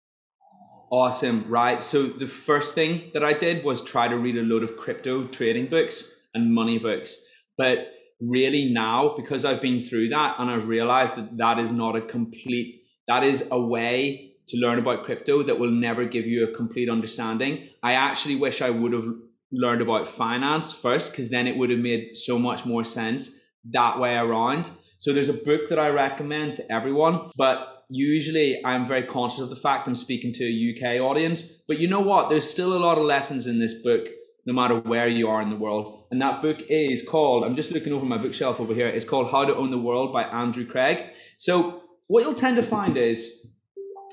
Awesome. 0.92 1.46
Right. 1.48 1.82
So 1.82 2.04
the 2.04 2.28
first 2.28 2.76
thing 2.76 3.12
that 3.14 3.24
I 3.24 3.32
did 3.32 3.64
was 3.64 3.82
try 3.82 4.10
to 4.10 4.18
read 4.18 4.38
a 4.38 4.42
load 4.42 4.62
of 4.62 4.76
crypto 4.76 5.26
trading 5.28 5.68
books 5.68 6.18
and 6.34 6.54
money 6.54 6.80
books. 6.80 7.24
But 7.58 7.94
really 8.20 8.74
now, 8.74 9.16
because 9.16 9.46
I've 9.46 9.62
been 9.62 9.80
through 9.80 10.10
that 10.10 10.36
and 10.38 10.52
I've 10.52 10.68
realized 10.68 11.16
that 11.16 11.38
that 11.38 11.60
is 11.60 11.72
not 11.72 11.96
a 11.96 12.02
complete, 12.02 12.84
that 13.08 13.24
is 13.24 13.48
a 13.52 13.60
way 13.60 14.34
to 14.50 14.58
learn 14.58 14.80
about 14.80 15.06
crypto 15.06 15.44
that 15.44 15.60
will 15.60 15.72
never 15.72 16.04
give 16.04 16.26
you 16.26 16.44
a 16.44 16.56
complete 16.56 16.90
understanding. 16.90 17.70
I 17.82 17.94
actually 17.94 18.36
wish 18.36 18.62
I 18.62 18.70
would 18.70 18.92
have 18.92 19.06
learned 19.54 19.82
about 19.82 20.10
finance 20.10 20.74
first 20.74 21.12
because 21.12 21.30
then 21.30 21.48
it 21.48 21.56
would 21.56 21.70
have 21.70 21.80
made 21.80 22.18
so 22.18 22.38
much 22.38 22.66
more 22.66 22.84
sense 22.84 23.32
that 23.72 23.98
way 23.98 24.18
around. 24.18 24.70
So 25.00 25.14
there's 25.14 25.30
a 25.30 25.34
book 25.34 25.70
that 25.70 25.80
I 25.80 25.90
recommend 25.90 26.58
to 26.58 26.70
everyone, 26.72 27.32
but 27.38 27.81
usually 27.92 28.64
I'm 28.66 28.88
very 28.88 29.04
conscious 29.04 29.42
of 29.42 29.50
the 29.50 29.56
fact 29.56 29.86
I'm 29.86 29.96
speaking 29.96 30.32
to 30.34 30.46
a 30.46 30.74
UK 30.74 31.02
audience. 31.02 31.44
But 31.68 31.78
you 31.78 31.90
know 31.90 32.00
what? 32.00 32.30
There's 32.30 32.50
still 32.50 32.74
a 32.74 32.80
lot 32.80 32.98
of 32.98 33.04
lessons 33.04 33.48
in 33.48 33.60
this 33.60 33.82
book, 33.82 34.08
no 34.46 34.54
matter 34.54 34.80
where 34.80 35.10
you 35.10 35.28
are 35.28 35.42
in 35.42 35.50
the 35.50 35.58
world. 35.58 36.06
And 36.10 36.22
that 36.22 36.42
book 36.42 36.60
is 36.70 37.08
called, 37.08 37.44
I'm 37.44 37.58
just 37.58 37.72
looking 37.72 37.92
over 37.92 38.06
my 38.06 38.18
bookshelf 38.18 38.62
over 38.62 38.74
here, 38.74 38.88
it's 38.88 39.06
called 39.06 39.30
How 39.30 39.44
to 39.44 39.56
Own 39.56 39.72
the 39.72 39.78
World 39.78 40.14
by 40.14 40.24
Andrew 40.24 40.66
Craig. 40.66 41.04
So 41.38 41.84
what 42.08 42.24
you'll 42.24 42.34
tend 42.34 42.56
to 42.56 42.64
find 42.64 42.96
is 42.96 43.46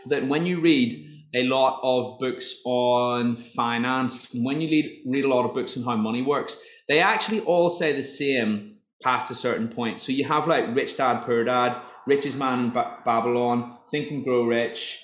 that 0.08 0.26
when 0.26 0.44
you 0.44 0.61
read 0.61 1.04
a 1.35 1.44
lot 1.44 1.78
of 1.82 2.18
books 2.18 2.56
on 2.64 3.37
finance, 3.37 4.35
and 4.35 4.44
when 4.44 4.61
you 4.61 4.68
read, 4.68 5.02
read 5.06 5.25
a 5.25 5.28
lot 5.28 5.44
of 5.44 5.54
books 5.54 5.76
on 5.76 5.85
how 5.85 5.97
money 5.97 6.23
works, 6.23 6.61
they 6.88 6.99
actually 6.99 7.40
all 7.40 7.70
say 7.70 7.92
the 7.92 8.02
same 8.02 8.76
past 9.02 9.30
a 9.30 9.35
certain 9.37 9.68
point. 9.68 10.00
So 10.00 10.11
you 10.11 10.25
have 10.25 10.49
like 10.49 10.75
Rich 10.75 10.97
Dad 10.97 11.25
Poor 11.25 11.44
Dad, 11.44 11.80
Richest 12.09 12.37
Man 12.37 12.59
in 12.59 12.71
ba- 12.71 12.99
Babylon, 13.05 13.77
Think 13.91 14.11
and 14.11 14.25
Grow 14.25 14.45
Rich, 14.45 15.00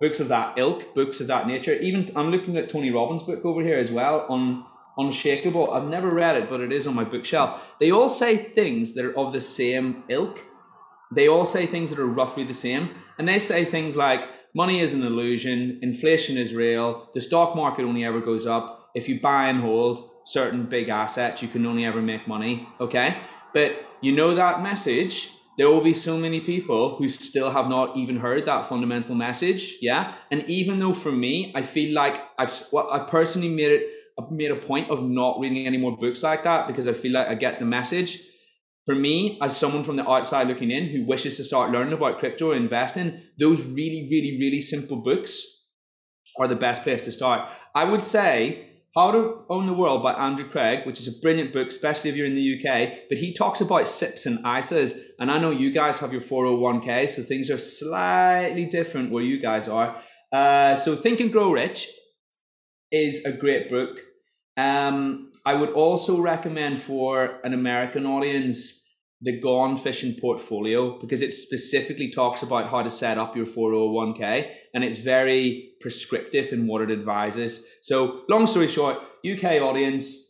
books 0.00 0.20
of 0.20 0.28
that 0.28 0.58
ilk, 0.58 0.94
books 0.94 1.20
of 1.20 1.26
that 1.28 1.46
nature. 1.46 1.74
Even 1.74 2.10
I'm 2.14 2.30
looking 2.30 2.56
at 2.56 2.68
Tony 2.68 2.90
Robbins' 2.90 3.22
book 3.22 3.44
over 3.44 3.62
here 3.62 3.78
as 3.78 3.90
well 3.90 4.26
on 4.28 4.64
Unshakable. 4.98 5.70
I've 5.70 5.88
never 5.88 6.10
read 6.10 6.36
it, 6.36 6.50
but 6.50 6.60
it 6.60 6.72
is 6.72 6.88
on 6.88 6.94
my 6.96 7.04
bookshelf. 7.04 7.62
They 7.78 7.92
all 7.92 8.08
say 8.08 8.36
things 8.36 8.94
that 8.94 9.04
are 9.04 9.16
of 9.16 9.32
the 9.32 9.40
same 9.40 10.02
ilk. 10.08 10.44
They 11.14 11.28
all 11.28 11.46
say 11.46 11.66
things 11.66 11.90
that 11.90 12.00
are 12.00 12.06
roughly 12.06 12.42
the 12.42 12.52
same. 12.52 12.90
And 13.16 13.28
they 13.28 13.38
say 13.38 13.64
things 13.64 13.96
like 13.96 14.28
money 14.54 14.80
is 14.80 14.94
an 14.94 15.04
illusion, 15.04 15.78
inflation 15.82 16.36
is 16.36 16.52
real, 16.52 17.10
the 17.14 17.20
stock 17.20 17.54
market 17.54 17.84
only 17.84 18.04
ever 18.04 18.20
goes 18.20 18.44
up. 18.44 18.90
If 18.94 19.08
you 19.08 19.20
buy 19.20 19.48
and 19.48 19.60
hold 19.60 20.00
certain 20.26 20.64
big 20.64 20.88
assets, 20.88 21.42
you 21.42 21.48
can 21.48 21.64
only 21.64 21.84
ever 21.84 22.02
make 22.02 22.26
money. 22.26 22.68
Okay. 22.80 23.18
But 23.54 23.76
you 24.00 24.10
know 24.12 24.34
that 24.34 24.62
message, 24.62 25.30
there 25.58 25.68
will 25.68 25.82
be 25.82 25.92
so 25.92 26.16
many 26.16 26.40
people 26.40 26.96
who 26.96 27.08
still 27.08 27.50
have 27.50 27.68
not 27.68 27.96
even 27.96 28.16
heard 28.16 28.44
that 28.46 28.66
fundamental 28.66 29.16
message. 29.16 29.76
Yeah. 29.80 30.14
And 30.30 30.44
even 30.44 30.78
though 30.78 30.94
for 30.94 31.10
me, 31.10 31.52
I 31.54 31.62
feel 31.62 31.92
like 31.92 32.20
I've, 32.38 32.54
well, 32.72 32.88
I 32.92 33.00
personally 33.00 33.48
made 33.48 33.72
it, 33.72 33.90
I've 34.18 34.30
made 34.30 34.52
a 34.52 34.56
point 34.56 34.88
of 34.88 35.02
not 35.02 35.40
reading 35.40 35.66
any 35.66 35.76
more 35.76 35.96
books 35.96 36.22
like 36.22 36.44
that 36.44 36.68
because 36.68 36.86
I 36.86 36.92
feel 36.92 37.12
like 37.12 37.26
I 37.26 37.34
get 37.34 37.58
the 37.58 37.64
message. 37.64 38.20
For 38.86 38.94
me, 38.94 39.36
as 39.42 39.56
someone 39.56 39.82
from 39.82 39.96
the 39.96 40.08
outside 40.08 40.46
looking 40.46 40.70
in 40.70 40.88
who 40.88 41.04
wishes 41.04 41.36
to 41.36 41.44
start 41.44 41.72
learning 41.72 41.92
about 41.92 42.20
crypto 42.20 42.52
investing, 42.52 43.20
those 43.38 43.60
really, 43.60 44.08
really, 44.10 44.38
really 44.40 44.60
simple 44.60 44.98
books 44.98 45.44
are 46.38 46.46
the 46.46 46.56
best 46.56 46.84
place 46.84 47.02
to 47.04 47.12
start. 47.12 47.50
I 47.74 47.82
would 47.84 48.02
say 48.02 48.67
how 48.98 49.12
to 49.12 49.44
Own 49.48 49.66
the 49.66 49.72
World 49.72 50.02
by 50.02 50.12
Andrew 50.12 50.48
Craig, 50.48 50.84
which 50.84 50.98
is 50.98 51.06
a 51.06 51.20
brilliant 51.20 51.52
book, 51.52 51.68
especially 51.68 52.10
if 52.10 52.16
you're 52.16 52.26
in 52.26 52.34
the 52.34 52.56
UK. 52.56 53.08
But 53.08 53.18
he 53.18 53.32
talks 53.32 53.60
about 53.60 53.86
SIPPs 53.86 54.26
and 54.26 54.44
ISAs. 54.44 54.98
And 55.20 55.30
I 55.30 55.38
know 55.38 55.52
you 55.52 55.70
guys 55.70 55.98
have 55.98 56.12
your 56.12 56.20
401k, 56.20 57.08
so 57.08 57.22
things 57.22 57.48
are 57.48 57.58
slightly 57.58 58.66
different 58.66 59.12
where 59.12 59.22
you 59.22 59.40
guys 59.40 59.68
are. 59.68 59.96
Uh, 60.32 60.74
so 60.74 60.96
Think 60.96 61.20
and 61.20 61.30
Grow 61.30 61.52
Rich 61.52 61.88
is 62.90 63.24
a 63.24 63.32
great 63.32 63.70
book. 63.70 64.00
Um, 64.56 65.30
I 65.46 65.54
would 65.54 65.70
also 65.70 66.20
recommend 66.20 66.82
for 66.82 67.38
an 67.44 67.54
American 67.54 68.04
audience 68.04 68.84
the 69.20 69.40
Gone 69.40 69.76
Fishing 69.76 70.14
Portfolio 70.20 70.98
because 71.00 71.22
it 71.22 71.34
specifically 71.34 72.10
talks 72.10 72.42
about 72.42 72.70
how 72.70 72.82
to 72.82 72.90
set 72.90 73.18
up 73.18 73.36
your 73.36 73.46
401k 73.46 74.50
and 74.74 74.84
it's 74.84 74.98
very 74.98 75.72
prescriptive 75.80 76.52
in 76.52 76.66
what 76.66 76.82
it 76.82 76.90
advises. 76.90 77.66
So, 77.82 78.22
long 78.28 78.46
story 78.46 78.68
short, 78.68 78.98
UK 79.28 79.60
audience, 79.60 80.28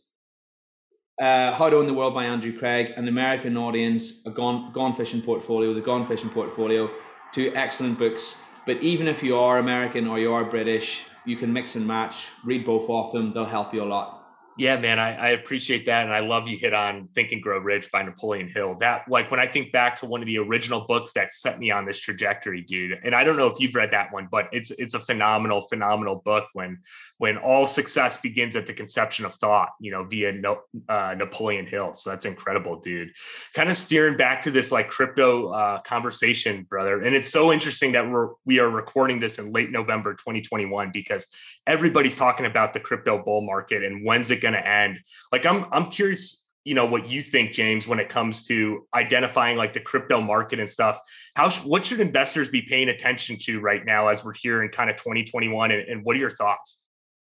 uh, 1.21 1.53
How 1.53 1.69
to 1.69 1.77
Own 1.77 1.85
the 1.85 1.93
World 1.93 2.13
by 2.13 2.25
Andrew 2.25 2.57
Craig, 2.57 2.93
an 2.95 3.07
American 3.07 3.57
audience, 3.57 4.25
a 4.25 4.31
Gone, 4.31 4.71
Gone 4.73 4.93
Fishing 4.93 5.21
Portfolio, 5.21 5.73
the 5.73 5.81
Gone 5.81 6.05
Fishing 6.05 6.29
Portfolio, 6.29 6.89
two 7.33 7.51
excellent 7.55 7.99
books. 7.99 8.41
But 8.65 8.77
even 8.81 9.07
if 9.07 9.21
you 9.21 9.37
are 9.37 9.59
American 9.59 10.07
or 10.07 10.17
you 10.17 10.33
are 10.33 10.45
British, 10.45 11.05
you 11.25 11.35
can 11.35 11.53
mix 11.53 11.75
and 11.75 11.85
match, 11.85 12.27
read 12.43 12.65
both 12.65 12.89
of 12.89 13.11
them, 13.11 13.33
they'll 13.33 13.45
help 13.45 13.73
you 13.73 13.83
a 13.83 13.85
lot. 13.85 14.18
Yeah, 14.59 14.75
man, 14.75 14.99
I, 14.99 15.15
I, 15.15 15.29
appreciate 15.29 15.85
that. 15.85 16.03
And 16.03 16.13
I 16.13 16.19
love 16.19 16.49
you 16.49 16.57
hit 16.57 16.73
on 16.73 17.07
Think 17.15 17.31
and 17.31 17.41
Grow 17.41 17.59
Rich 17.59 17.93
by 17.93 18.03
Napoleon 18.03 18.49
Hill. 18.49 18.75
That, 18.81 19.07
like, 19.07 19.31
when 19.31 19.39
I 19.39 19.47
think 19.47 19.71
back 19.71 19.97
to 20.01 20.05
one 20.05 20.19
of 20.19 20.27
the 20.27 20.37
original 20.37 20.81
books 20.81 21.13
that 21.13 21.31
set 21.31 21.59
me 21.59 21.71
on 21.71 21.85
this 21.85 21.97
trajectory, 21.97 22.63
dude. 22.63 22.99
And 23.05 23.15
I 23.15 23.23
don't 23.23 23.37
know 23.37 23.47
if 23.47 23.57
you've 23.61 23.73
read 23.73 23.91
that 23.91 24.11
one, 24.11 24.27
but 24.29 24.49
it's 24.51 24.71
it's 24.71 24.95
a 24.95 24.99
phenomenal, 24.99 25.61
phenomenal 25.61 26.17
book 26.25 26.47
when 26.51 26.79
when 27.19 27.37
all 27.37 27.67
success 27.67 28.19
begins 28.19 28.57
at 28.57 28.67
the 28.67 28.73
conception 28.73 29.23
of 29.23 29.33
thought, 29.35 29.69
you 29.79 29.91
know, 29.91 30.03
via 30.03 30.33
no, 30.33 30.59
uh, 30.89 31.15
Napoleon 31.17 31.65
Hill. 31.65 31.93
So 31.93 32.09
that's 32.09 32.25
incredible, 32.25 32.81
dude. 32.81 33.13
Kind 33.53 33.69
of 33.69 33.77
steering 33.77 34.17
back 34.17 34.41
to 34.41 34.51
this 34.51 34.73
like 34.73 34.89
crypto 34.89 35.53
uh, 35.53 35.79
conversation, 35.83 36.63
brother. 36.63 37.01
And 37.01 37.15
it's 37.15 37.31
so 37.31 37.53
interesting 37.53 37.93
that 37.93 38.09
we're 38.09 38.31
we 38.43 38.59
are 38.59 38.69
recording 38.69 39.19
this 39.19 39.39
in 39.39 39.53
late 39.53 39.71
November 39.71 40.15
2021 40.15 40.91
because 40.91 41.33
everybody's 41.65 42.17
talking 42.17 42.45
about 42.45 42.73
the 42.73 42.79
crypto 42.79 43.23
bull 43.23 43.41
market 43.41 43.83
and 43.83 44.03
when's 44.03 44.31
it 44.31 44.41
going 44.41 44.48
to 44.53 44.67
end. 44.67 44.99
Like 45.31 45.45
I'm 45.45 45.65
I'm 45.71 45.87
curious 45.87 46.47
you 46.65 46.75
know 46.75 46.85
what 46.85 47.07
you 47.07 47.21
think 47.21 47.53
james 47.53 47.87
when 47.87 47.99
it 47.99 48.09
comes 48.09 48.45
to 48.45 48.85
identifying 48.93 49.55
like 49.55 49.71
the 49.71 49.79
crypto 49.79 50.19
market 50.19 50.59
and 50.59 50.67
stuff 50.67 50.99
how 51.33 51.49
what 51.49 51.85
should 51.85 52.01
investors 52.01 52.49
be 52.49 52.61
paying 52.61 52.89
attention 52.89 53.37
to 53.37 53.61
right 53.61 53.85
now 53.85 54.09
as 54.09 54.25
we're 54.25 54.33
here 54.33 54.61
in 54.61 54.69
kind 54.69 54.89
of 54.89 54.97
2021 54.97 55.71
and, 55.71 55.87
and 55.87 56.03
what 56.03 56.17
are 56.17 56.19
your 56.19 56.29
thoughts 56.29 56.85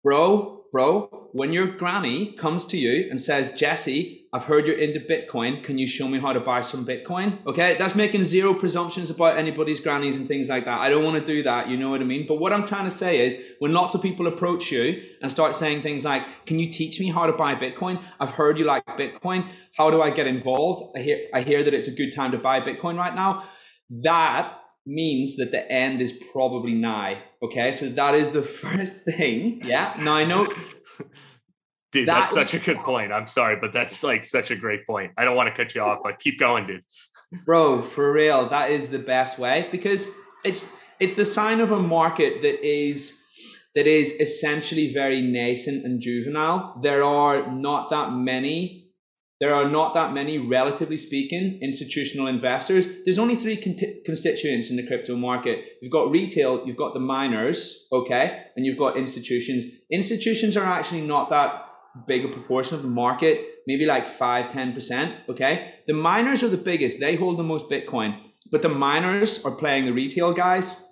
bro, 0.04 0.63
bro, 0.75 1.09
when 1.31 1.52
your 1.52 1.69
granny 1.69 2.33
comes 2.33 2.66
to 2.66 2.76
you 2.76 3.09
and 3.09 3.21
says, 3.21 3.54
Jesse, 3.54 4.26
I've 4.33 4.47
heard 4.47 4.66
you're 4.66 4.76
into 4.76 4.99
Bitcoin. 4.99 5.62
Can 5.62 5.78
you 5.78 5.87
show 5.87 6.09
me 6.09 6.19
how 6.19 6.33
to 6.33 6.40
buy 6.40 6.62
some 6.62 6.85
Bitcoin? 6.85 7.38
Okay, 7.47 7.76
that's 7.78 7.95
making 7.95 8.25
zero 8.25 8.54
presumptions 8.54 9.09
about 9.09 9.37
anybody's 9.37 9.78
grannies 9.78 10.19
and 10.19 10.26
things 10.26 10.49
like 10.49 10.64
that. 10.64 10.81
I 10.81 10.88
don't 10.88 11.04
want 11.04 11.16
to 11.16 11.25
do 11.25 11.45
that. 11.45 11.69
You 11.69 11.76
know 11.76 11.90
what 11.90 12.00
I 12.00 12.04
mean? 12.04 12.26
But 12.26 12.40
what 12.40 12.52
I'm 12.52 12.66
trying 12.66 12.87
to 12.87 12.90
say 12.90 13.25
is 13.25 13.40
when 13.61 13.73
lots 13.73 13.95
of 13.95 14.02
people 14.02 14.26
approach 14.26 14.73
you 14.73 15.00
and 15.23 15.31
start 15.31 15.54
saying 15.54 15.83
things 15.83 16.04
like, 16.04 16.25
Can 16.45 16.59
you 16.59 16.73
teach 16.73 16.99
me 16.99 17.09
how 17.09 17.26
to 17.28 17.33
buy 17.33 17.54
Bitcoin? 17.54 18.02
I've 18.19 18.31
heard 18.31 18.59
you 18.59 18.64
like 18.64 18.85
Bitcoin. 18.85 19.49
How 19.76 19.93
do 19.93 20.02
I 20.02 20.11
get 20.11 20.26
involved? 20.26 20.99
I 20.99 21.02
hear, 21.02 21.21
I 21.33 21.43
hear 21.43 21.62
that 21.62 21.73
it's 21.73 21.87
a 21.87 21.95
good 21.95 22.11
time 22.11 22.33
to 22.33 22.38
buy 22.38 22.61
Bitcoin 22.61 22.99
right 22.99 23.14
now. 23.14 23.45
That 24.02 24.59
means 24.87 25.37
that 25.37 25.50
the 25.50 25.71
end 25.71 26.00
is 26.00 26.12
probably 26.33 26.75
nigh. 26.75 27.23
Okay, 27.43 27.73
so 27.73 27.88
that 27.91 28.14
is 28.14 28.33
the 28.33 28.43
first 28.62 29.05
thing. 29.05 29.62
Yeah. 29.64 29.93
Now 30.00 30.14
I 30.14 30.25
know. 30.25 30.47
Dude, 31.93 32.09
that 32.09 32.21
that's 32.21 32.33
such 32.33 32.55
a 32.55 32.59
good 32.59 32.79
point. 32.79 33.12
I'm 33.12 33.29
sorry, 33.29 33.57
but 33.61 33.73
that's 33.73 34.03
like 34.03 34.25
such 34.25 34.50
a 34.50 34.57
great 34.57 34.85
point. 34.85 35.12
I 35.17 35.25
don't 35.25 35.37
want 35.37 35.49
to 35.49 35.55
cut 35.55 35.76
you 35.76 35.81
off, 35.81 36.00
but 36.03 36.19
keep 36.19 36.41
going, 36.41 36.67
dude. 36.67 36.83
Bro, 37.47 37.83
for 37.83 38.12
real, 38.12 38.49
that 38.49 38.73
is 38.73 38.88
the 38.88 38.99
best 38.99 39.38
way 39.38 39.69
because 39.71 40.09
it's 40.45 40.75
it's 40.99 41.14
the 41.14 41.25
sign 41.25 41.61
of 41.61 41.71
a 41.71 41.79
market 41.79 42.43
that 42.43 42.67
is 42.67 43.17
that 43.76 43.87
is 43.87 44.11
essentially 44.21 44.93
very 44.93 45.21
nascent 45.21 45.85
and 45.85 46.00
juvenile. 46.00 46.81
There 46.83 47.05
are 47.05 47.47
not 47.53 47.91
that 47.91 48.12
many 48.12 48.84
there 49.41 49.55
are 49.55 49.69
not 49.69 49.95
that 49.95 50.12
many, 50.12 50.38
relatively 50.38 50.97
speaking, 50.97 51.59
institutional 51.61 52.29
investors. 52.29 52.87
There's 53.05 53.19
only 53.19 53.35
three 53.35 53.57
con- 53.57 53.76
constituents 54.05 54.71
in 54.71 54.76
the 54.76 54.87
crypto 54.87 55.17
market. 55.17 55.64
You've 55.83 55.93
got 55.93 56.11
retail, 56.11 56.64
you've 56.64 56.76
got 56.76 56.95
the 56.95 57.00
miners, 57.00 57.87
okay, 57.91 58.45
and 58.57 58.64
you've 58.64 58.79
got 58.79 58.97
institutions. 58.97 59.64
Institutions 59.91 60.57
are 60.57 60.64
actually 60.64 61.00
not 61.00 61.31
that 61.31 61.67
big 62.07 62.25
a 62.25 62.29
proportion 62.29 62.76
of 62.76 62.83
the 62.83 62.88
market, 62.88 63.45
maybe 63.67 63.87
like 63.87 64.07
5 64.07 64.49
10%, 64.49 65.29
okay? 65.29 65.75
The 65.87 65.95
miners 65.95 66.43
are 66.43 66.49
the 66.49 66.57
biggest, 66.57 67.00
they 67.00 67.17
hold 67.17 67.37
the 67.37 67.43
most 67.43 67.69
Bitcoin, 67.69 68.21
but 68.50 68.62
the 68.62 68.69
miners 68.69 69.45
are 69.45 69.53
playing 69.53 69.85
the 69.85 69.93
retail 69.93 70.33
guys. 70.33 70.85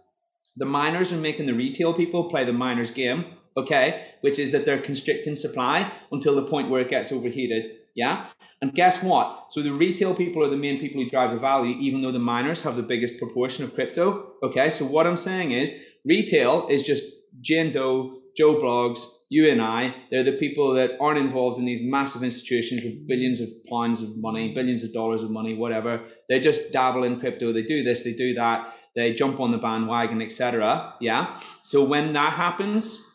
The 0.57 0.67
miners 0.67 1.13
are 1.13 1.17
making 1.19 1.47
the 1.47 1.55
retail 1.55 1.95
people 1.95 2.29
play 2.29 2.45
the 2.45 2.53
miners 2.53 2.91
game, 2.91 3.25
okay, 3.57 4.09
which 4.21 4.39
is 4.39 4.53
that 4.53 4.65
they're 4.65 4.81
constricting 4.81 5.37
supply 5.37 5.91
until 6.11 6.35
the 6.35 6.47
point 6.47 6.71
where 6.71 6.81
it 6.81 6.91
gets 6.91 7.13
overheated. 7.13 7.79
Yeah. 7.95 8.27
And 8.61 8.73
guess 8.75 9.03
what? 9.03 9.47
So 9.51 9.61
the 9.61 9.73
retail 9.73 10.15
people 10.15 10.43
are 10.43 10.49
the 10.49 10.57
main 10.57 10.81
people 10.81 11.03
who 11.03 11.09
drive 11.09 11.33
the 11.33 11.39
value, 11.39 11.77
even 11.79 12.01
though 12.01 12.13
the 12.13 12.19
miners 12.19 12.63
have 12.63 12.77
the 12.77 12.83
biggest 12.83 13.19
proportion 13.19 13.65
of 13.65 13.75
crypto. 13.75 14.35
Okay. 14.43 14.71
So 14.71 14.85
what 14.85 15.07
I'm 15.07 15.17
saying 15.17 15.53
is 15.53 15.75
retail 16.05 16.69
is 16.69 16.83
just 16.83 17.05
Jane 17.41 17.73
Doe 17.73 18.23
Joe 18.37 18.55
Bloggs, 18.55 19.05
you 19.29 19.49
and 19.51 19.61
I, 19.61 19.95
they're 20.11 20.23
the 20.23 20.33
people 20.33 20.73
that 20.75 20.97
aren't 21.01 21.19
involved 21.19 21.59
in 21.59 21.65
these 21.65 21.83
massive 21.83 22.23
institutions 22.23 22.83
with 22.83 23.07
billions 23.07 23.41
of 23.41 23.49
pounds 23.69 24.03
of 24.03 24.17
money, 24.17 24.55
billions 24.55 24.83
of 24.85 24.93
dollars 24.93 25.23
of 25.23 25.31
money, 25.31 25.55
whatever. 25.55 26.03
They 26.29 26.41
just 26.41 26.73
dabble 26.73 27.05
in 27.05 27.21
crypto. 27.21 27.53
They 27.53 27.63
do 27.63 27.83
this, 27.83 28.05
they 28.05 28.15
do 28.15 28.35
that. 28.35 28.75
They 28.95 29.15
jump 29.15 29.41
on 29.41 29.53
the 29.53 29.59
bandwagon, 29.59 30.21
etc. 30.23 30.95
Yeah. 31.01 31.41
So 31.63 31.85
when 31.85 32.13
that 32.15 32.35
happens, 32.35 33.07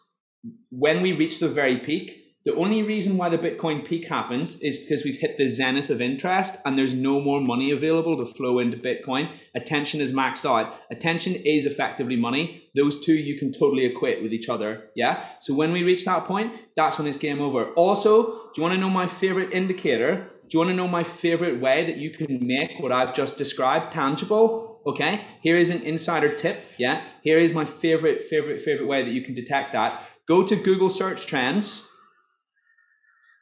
when 0.70 1.02
we 1.02 1.14
reach 1.14 1.40
the 1.40 1.50
very 1.50 1.78
peak, 1.78 2.27
the 2.48 2.56
only 2.56 2.82
reason 2.82 3.18
why 3.18 3.28
the 3.28 3.38
Bitcoin 3.38 3.86
peak 3.86 4.08
happens 4.08 4.62
is 4.62 4.78
because 4.78 5.04
we've 5.04 5.20
hit 5.20 5.38
the 5.38 5.50
zenith 5.50 5.90
of 5.90 6.00
interest 6.00 6.58
and 6.64 6.80
there's 6.80 6.94
no 6.94 7.20
more 7.20 7.42
money 7.42 7.72
available 7.72 8.16
to 8.16 8.26
flow 8.26 8.60
into 8.60 8.78
Bitcoin. 8.78 9.30
Attention 9.54 10.00
is 10.00 10.14
maxed 10.14 10.50
out. 10.50 10.80
Attention 10.90 11.36
is 11.36 11.66
effectively 11.66 12.16
money. 12.16 12.70
Those 12.74 13.04
two 13.04 13.16
you 13.16 13.38
can 13.38 13.52
totally 13.52 13.84
equate 13.84 14.24
with 14.24 14.32
each 14.32 14.48
other. 14.48 14.92
Yeah. 14.96 15.26
So 15.42 15.54
when 15.56 15.74
we 15.74 15.84
reach 15.84 16.06
that 16.06 16.24
point, 16.24 16.54
that's 16.78 16.98
when 16.98 17.06
it's 17.06 17.18
game 17.18 17.42
over. 17.42 17.74
Also, 17.74 18.24
do 18.28 18.52
you 18.56 18.64
want 18.64 18.76
to 18.76 18.80
know 18.80 18.90
my 18.90 19.08
favorite 19.08 19.52
indicator? 19.52 20.32
Do 20.48 20.48
you 20.52 20.60
want 20.60 20.70
to 20.70 20.74
know 20.78 20.88
my 20.88 21.04
favorite 21.04 21.60
way 21.60 21.84
that 21.84 21.98
you 21.98 22.12
can 22.12 22.48
make 22.48 22.80
what 22.80 22.94
I've 22.94 23.14
just 23.14 23.38
described 23.38 23.92
tangible? 23.92 24.80
Okay. 24.88 25.26
Here 25.42 25.58
is 25.58 25.70
an 25.70 25.82
insider 25.82 26.34
tip. 26.34 26.64
Yeah. 26.78 27.04
Here 27.24 27.40
is 27.40 27.54
my 27.54 27.66
favorite, 27.66 28.24
favorite, 28.24 28.62
favorite 28.62 28.88
way 28.88 29.04
that 29.04 29.12
you 29.12 29.22
can 29.22 29.34
detect 29.34 29.74
that. 29.74 30.02
Go 30.30 30.48
to 30.48 30.56
Google 30.56 30.90
search 30.90 31.26
trends 31.26 31.87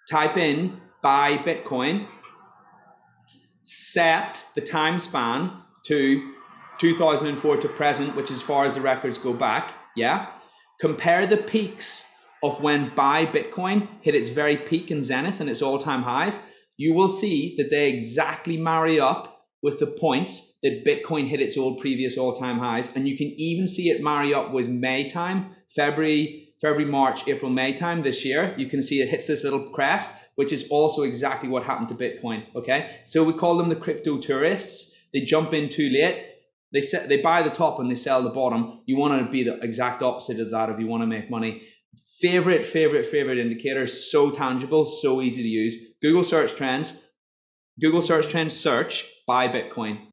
type 0.09 0.37
in 0.37 0.81
buy 1.01 1.37
Bitcoin, 1.37 2.07
set 3.63 4.45
the 4.55 4.61
time 4.61 4.99
span 4.99 5.51
to 5.85 6.33
2004 6.79 7.57
to 7.57 7.69
present, 7.69 8.15
which 8.15 8.31
as 8.31 8.41
far 8.41 8.65
as 8.65 8.75
the 8.75 8.81
records 8.81 9.17
go 9.17 9.33
back. 9.33 9.73
Yeah. 9.95 10.27
Compare 10.79 11.27
the 11.27 11.37
peaks 11.37 12.05
of 12.43 12.61
when 12.61 12.93
buy 12.95 13.25
Bitcoin 13.25 13.87
hit 14.01 14.15
its 14.15 14.29
very 14.29 14.57
peak 14.57 14.91
in 14.91 15.03
zenith 15.03 15.39
and 15.39 15.49
its 15.49 15.61
all 15.61 15.77
time 15.77 16.03
highs. 16.03 16.43
You 16.77 16.93
will 16.93 17.09
see 17.09 17.55
that 17.57 17.69
they 17.69 17.89
exactly 17.89 18.57
marry 18.57 18.99
up 18.99 19.35
with 19.63 19.79
the 19.79 19.87
points 19.87 20.57
that 20.61 20.85
Bitcoin 20.85 21.27
hit 21.27 21.39
its 21.41 21.57
old 21.57 21.79
previous 21.79 22.17
all 22.17 22.33
time 22.33 22.59
highs. 22.59 22.95
And 22.95 23.07
you 23.07 23.17
can 23.17 23.27
even 23.37 23.67
see 23.67 23.89
it 23.89 24.03
marry 24.03 24.33
up 24.33 24.51
with 24.51 24.67
May 24.67 25.07
time, 25.07 25.55
February, 25.75 26.44
February, 26.61 26.89
March, 26.89 27.27
April, 27.27 27.51
May 27.51 27.73
time 27.73 28.01
this 28.01 28.23
year, 28.25 28.55
you 28.57 28.67
can 28.67 28.81
see 28.81 29.01
it 29.01 29.09
hits 29.09 29.27
this 29.27 29.43
little 29.43 29.69
crest, 29.69 30.13
which 30.35 30.51
is 30.51 30.67
also 30.69 31.03
exactly 31.03 31.49
what 31.49 31.63
happened 31.63 31.89
to 31.89 31.95
Bitcoin. 31.95 32.45
Okay. 32.55 32.99
So 33.05 33.23
we 33.23 33.33
call 33.33 33.57
them 33.57 33.69
the 33.69 33.75
crypto 33.75 34.17
tourists. 34.19 34.97
They 35.13 35.21
jump 35.21 35.53
in 35.53 35.69
too 35.69 35.89
late. 35.89 36.25
They 36.73 36.81
set, 36.81 37.07
they 37.07 37.21
buy 37.21 37.41
the 37.43 37.49
top 37.49 37.79
and 37.79 37.89
they 37.89 37.95
sell 37.95 38.21
the 38.21 38.29
bottom. 38.29 38.81
You 38.85 38.97
want 38.97 39.23
to 39.23 39.31
be 39.31 39.43
the 39.43 39.59
exact 39.61 40.01
opposite 40.01 40.39
of 40.39 40.51
that 40.51 40.69
if 40.69 40.79
you 40.79 40.87
want 40.87 41.03
to 41.03 41.07
make 41.07 41.29
money. 41.29 41.61
Favorite, 42.19 42.65
favorite, 42.65 43.05
favorite 43.05 43.37
indicator, 43.37 43.87
so 43.87 44.31
tangible, 44.31 44.85
so 44.85 45.21
easy 45.21 45.43
to 45.43 45.47
use. 45.47 45.75
Google 46.01 46.23
search 46.23 46.53
trends, 46.53 47.01
Google 47.79 48.01
search 48.01 48.29
trends 48.29 48.57
search 48.57 49.05
buy 49.27 49.47
Bitcoin. 49.47 50.07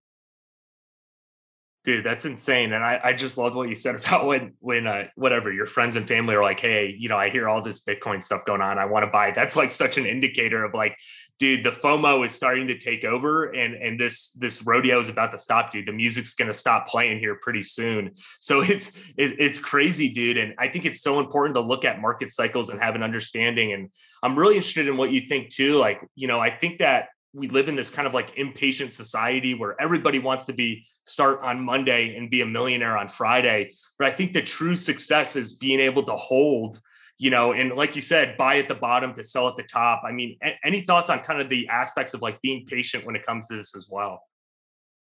Dude, 1.84 2.04
that's 2.04 2.24
insane. 2.24 2.72
And 2.72 2.84
I, 2.84 3.00
I 3.02 3.12
just 3.12 3.36
love 3.36 3.56
what 3.56 3.68
you 3.68 3.74
said 3.74 3.94
about 4.04 4.26
when, 4.26 4.54
when, 4.60 4.86
uh, 4.86 5.08
whatever 5.16 5.52
your 5.52 5.66
friends 5.66 5.96
and 5.96 6.06
family 6.06 6.34
are 6.34 6.42
like, 6.42 6.60
Hey, 6.60 6.94
you 6.96 7.08
know, 7.08 7.16
I 7.16 7.28
hear 7.28 7.48
all 7.48 7.60
this 7.60 7.84
Bitcoin 7.84 8.22
stuff 8.22 8.44
going 8.44 8.60
on. 8.60 8.78
I 8.78 8.84
want 8.84 9.04
to 9.04 9.10
buy. 9.10 9.32
That's 9.32 9.56
like 9.56 9.72
such 9.72 9.98
an 9.98 10.06
indicator 10.06 10.64
of 10.64 10.74
like, 10.74 10.96
dude, 11.38 11.64
the 11.64 11.70
FOMO 11.70 12.24
is 12.24 12.32
starting 12.32 12.68
to 12.68 12.78
take 12.78 13.04
over 13.04 13.46
and, 13.46 13.74
and 13.74 13.98
this, 13.98 14.32
this 14.34 14.64
rodeo 14.64 15.00
is 15.00 15.08
about 15.08 15.32
to 15.32 15.38
stop, 15.38 15.72
dude. 15.72 15.88
The 15.88 15.92
music's 15.92 16.34
going 16.34 16.48
to 16.48 16.54
stop 16.54 16.86
playing 16.86 17.18
here 17.18 17.34
pretty 17.34 17.62
soon. 17.62 18.12
So 18.40 18.60
it's, 18.62 18.96
it, 19.16 19.40
it's 19.40 19.58
crazy, 19.58 20.10
dude. 20.10 20.36
And 20.36 20.54
I 20.58 20.68
think 20.68 20.84
it's 20.84 21.02
so 21.02 21.18
important 21.18 21.56
to 21.56 21.60
look 21.60 21.84
at 21.84 22.00
market 22.00 22.30
cycles 22.30 22.70
and 22.70 22.80
have 22.80 22.94
an 22.94 23.02
understanding. 23.02 23.72
And 23.72 23.90
I'm 24.22 24.38
really 24.38 24.54
interested 24.54 24.86
in 24.86 24.96
what 24.96 25.10
you 25.10 25.22
think 25.22 25.48
too. 25.48 25.78
Like, 25.78 26.00
you 26.14 26.28
know, 26.28 26.38
I 26.38 26.50
think 26.50 26.78
that 26.78 27.08
we 27.34 27.48
live 27.48 27.68
in 27.68 27.76
this 27.76 27.90
kind 27.90 28.06
of 28.06 28.14
like 28.14 28.36
impatient 28.36 28.92
society 28.92 29.54
where 29.54 29.80
everybody 29.80 30.18
wants 30.18 30.44
to 30.44 30.52
be 30.52 30.84
start 31.04 31.40
on 31.42 31.60
Monday 31.60 32.14
and 32.16 32.30
be 32.30 32.42
a 32.42 32.46
millionaire 32.46 32.96
on 32.96 33.08
Friday. 33.08 33.72
But 33.98 34.08
I 34.08 34.10
think 34.10 34.32
the 34.32 34.42
true 34.42 34.76
success 34.76 35.34
is 35.34 35.54
being 35.54 35.80
able 35.80 36.02
to 36.04 36.12
hold, 36.12 36.78
you 37.18 37.30
know, 37.30 37.52
and 37.52 37.72
like 37.72 37.96
you 37.96 38.02
said, 38.02 38.36
buy 38.36 38.58
at 38.58 38.68
the 38.68 38.74
bottom 38.74 39.14
to 39.14 39.24
sell 39.24 39.48
at 39.48 39.56
the 39.56 39.62
top. 39.62 40.02
I 40.04 40.12
mean, 40.12 40.38
any 40.62 40.82
thoughts 40.82 41.08
on 41.08 41.20
kind 41.20 41.40
of 41.40 41.48
the 41.48 41.68
aspects 41.68 42.12
of 42.12 42.20
like 42.20 42.40
being 42.42 42.66
patient 42.66 43.06
when 43.06 43.16
it 43.16 43.24
comes 43.24 43.46
to 43.48 43.56
this 43.56 43.74
as 43.74 43.88
well? 43.90 44.22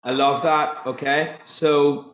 I 0.04 0.10
love 0.10 0.42
that. 0.42 0.86
Okay. 0.86 1.36
So 1.44 2.11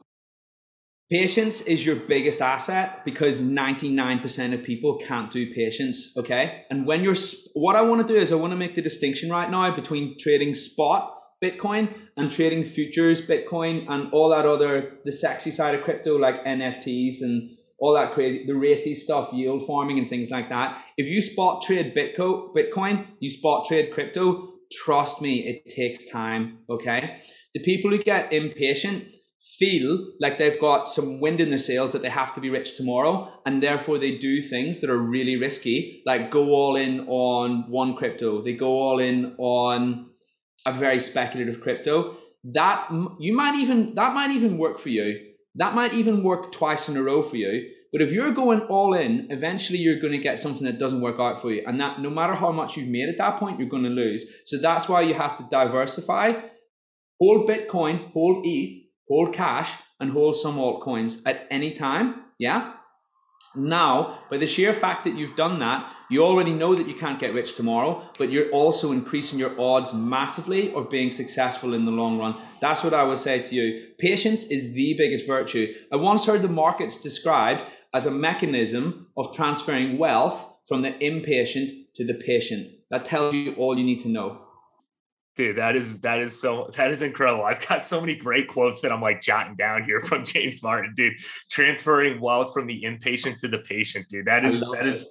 Patience 1.11 1.63
is 1.63 1.87
your 1.87 1.97
biggest 1.97 2.43
asset 2.43 3.03
because 3.03 3.41
99% 3.41 4.53
of 4.53 4.63
people 4.63 4.99
can't 4.99 5.31
do 5.31 5.55
patience. 5.55 6.15
Okay. 6.19 6.65
And 6.71 6.87
when 6.87 7.03
you're, 7.03 7.17
what 7.55 7.77
I 7.77 7.83
want 7.83 8.07
to 8.07 8.13
do 8.13 8.19
is 8.19 8.31
I 8.31 8.35
want 8.35 8.51
to 8.51 8.57
make 8.57 8.75
the 8.75 8.83
distinction 8.83 9.31
right 9.31 9.51
now 9.51 9.75
between 9.75 10.19
trading 10.19 10.55
spot 10.55 11.15
Bitcoin 11.43 11.95
and 12.17 12.31
trading 12.31 12.65
futures 12.65 13.27
Bitcoin 13.27 13.87
and 13.89 14.13
all 14.13 14.29
that 14.31 14.45
other, 14.45 14.99
the 15.07 15.13
sexy 15.13 15.51
side 15.51 15.75
of 15.75 15.83
crypto 15.83 16.19
like 16.19 16.45
NFTs 16.45 17.23
and 17.23 17.57
all 17.79 17.95
that 17.95 18.13
crazy, 18.13 18.45
the 18.45 18.55
racy 18.55 18.95
stuff, 18.95 19.33
yield 19.33 19.67
farming 19.67 19.99
and 19.99 20.09
things 20.09 20.31
like 20.31 20.51
that. 20.51 20.83
If 20.99 21.07
you 21.07 21.23
spot 21.23 21.63
trade 21.63 21.95
Bitcoin, 21.97 22.55
Bitcoin, 22.55 23.07
you 23.21 23.31
spot 23.31 23.67
trade 23.67 23.95
crypto, 23.95 24.55
trust 24.73 25.23
me, 25.23 25.47
it 25.47 25.75
takes 25.75 26.11
time. 26.11 26.59
Okay. 26.69 27.23
The 27.55 27.61
people 27.61 27.93
who 27.93 27.99
get 27.99 28.33
impatient, 28.33 29.05
feel 29.57 30.13
like 30.21 30.39
they've 30.39 30.61
got 30.61 30.89
some 30.89 31.21
wind 31.21 31.41
in 31.41 31.49
their 31.49 31.59
sails 31.59 31.93
that 31.93 32.03
they 32.03 32.09
have 32.09 32.35
to 32.35 32.41
be 32.41 32.51
rich 32.51 32.77
tomorrow 32.77 33.33
and 33.47 33.63
therefore 33.63 33.99
they 33.99 34.17
do 34.19 34.43
things 34.43 34.81
that 34.81 34.91
are 34.91 34.99
really 34.99 35.37
risky 35.37 36.03
like 36.07 36.31
go 36.31 36.51
all 36.51 36.77
in 36.77 37.01
on 37.09 37.69
one 37.71 37.97
crypto. 37.97 38.43
They 38.43 38.53
go 38.53 38.69
all 38.69 38.99
in 38.99 39.35
on 39.39 40.11
a 40.67 40.73
very 40.73 41.01
speculative 41.01 41.61
crypto. 41.61 42.17
That 42.45 42.89
you 43.19 43.35
might 43.35 43.57
even 43.57 43.95
that 43.95 44.15
might 44.15 44.31
even 44.31 44.59
work 44.59 44.79
for 44.79 44.91
you. 44.91 45.19
That 45.57 45.75
might 45.75 45.95
even 45.95 46.23
work 46.23 46.53
twice 46.53 46.89
in 46.89 46.97
a 46.97 47.03
row 47.03 47.23
for 47.23 47.37
you. 47.37 47.71
But 47.91 48.03
if 48.03 48.13
you're 48.13 48.33
going 48.33 48.61
all 48.63 48.95
in 48.95 49.29
eventually 49.31 49.79
you're 49.79 49.99
going 49.99 50.13
to 50.13 50.19
get 50.19 50.39
something 50.39 50.65
that 50.67 50.79
doesn't 50.79 51.01
work 51.01 51.19
out 51.19 51.41
for 51.41 51.51
you. 51.51 51.65
And 51.67 51.81
that 51.81 52.01
no 52.01 52.11
matter 52.11 52.35
how 52.35 52.53
much 52.53 52.77
you've 52.77 52.89
made 52.89 53.09
at 53.09 53.19
that 53.19 53.39
point 53.39 53.59
you're 53.59 53.69
going 53.69 53.85
to 53.85 53.89
lose. 53.89 54.25
So 54.45 54.59
that's 54.59 54.89
why 54.89 55.01
you 55.01 55.15
have 55.15 55.37
to 55.39 55.47
diversify. 55.51 56.35
Hold 57.21 57.49
bitcoin 57.49 58.13
hold 58.13 58.47
eth 58.47 58.88
hold 59.09 59.35
cash 59.35 59.73
and 60.01 60.13
hold 60.13 60.37
some 60.37 60.57
altcoins 60.57 61.23
at 61.27 61.47
any 61.51 61.73
time. 61.73 62.23
Yeah. 62.39 62.75
Now, 63.57 64.21
by 64.31 64.37
the 64.37 64.47
sheer 64.47 64.73
fact 64.73 65.05
that 65.05 65.17
you've 65.17 65.37
done 65.37 65.59
that, 65.61 65.91
you 66.11 66.23
already 66.23 66.53
know 66.53 66.75
that 66.75 66.87
you 66.87 66.95
can't 66.95 67.19
get 67.19 67.35
rich 67.35 67.55
tomorrow, 67.55 68.09
but 68.19 68.31
you're 68.31 68.51
also 68.51 68.93
increasing 68.93 69.39
your 69.39 69.59
odds 69.61 69.93
massively 69.93 70.73
of 70.75 70.89
being 70.91 71.11
successful 71.11 71.75
in 71.75 71.85
the 71.85 71.91
long 71.91 72.19
run. 72.19 72.37
That's 72.61 72.85
what 72.85 72.95
I 72.95 73.03
would 73.03 73.19
say 73.19 73.43
to 73.43 73.55
you. 73.55 73.89
Patience 73.99 74.45
is 74.45 74.75
the 74.75 74.95
biggest 74.97 75.27
virtue. 75.27 75.75
I 75.93 75.97
once 75.97 76.27
heard 76.27 76.43
the 76.43 76.49
markets 76.49 77.01
described 77.01 77.63
as 77.93 78.07
a 78.07 78.11
mechanism 78.11 79.09
of 79.17 79.35
transferring 79.35 79.99
wealth 79.99 80.55
from 80.67 80.83
the 80.83 80.97
impatient 81.05 81.73
to 81.95 82.07
the 82.07 82.15
patient. 82.15 82.71
That 82.91 83.07
tells 83.07 83.35
you 83.35 83.55
all 83.55 83.79
you 83.79 83.85
need 83.85 84.03
to 84.03 84.09
know. 84.09 84.48
Dude, 85.39 85.55
that 85.55 85.77
is 85.77 86.01
that 86.01 86.19
is 86.19 86.41
so 86.41 86.69
that 86.77 86.91
is 86.91 87.01
incredible. 87.01 87.45
I've 87.45 87.65
got 87.65 87.85
so 87.85 88.01
many 88.01 88.17
great 88.17 88.49
quotes 88.49 88.81
that 88.81 88.91
I'm 88.91 89.01
like 89.01 89.23
jotting 89.23 89.55
down 89.55 89.85
here 89.85 90.01
from 90.01 90.25
James 90.25 90.65
Martin, 90.65 90.95
dude. 90.97 91.13
Transferring 91.49 92.21
wealth 92.21 92.53
from 92.53 92.67
the 92.67 92.83
impatient 92.83 93.39
to 93.39 93.47
the 93.47 93.59
patient, 93.59 94.09
dude. 94.09 94.27
That 94.27 94.45
is 94.45 94.63
that 94.63 94.85
it. 94.85 94.87
is 94.87 95.09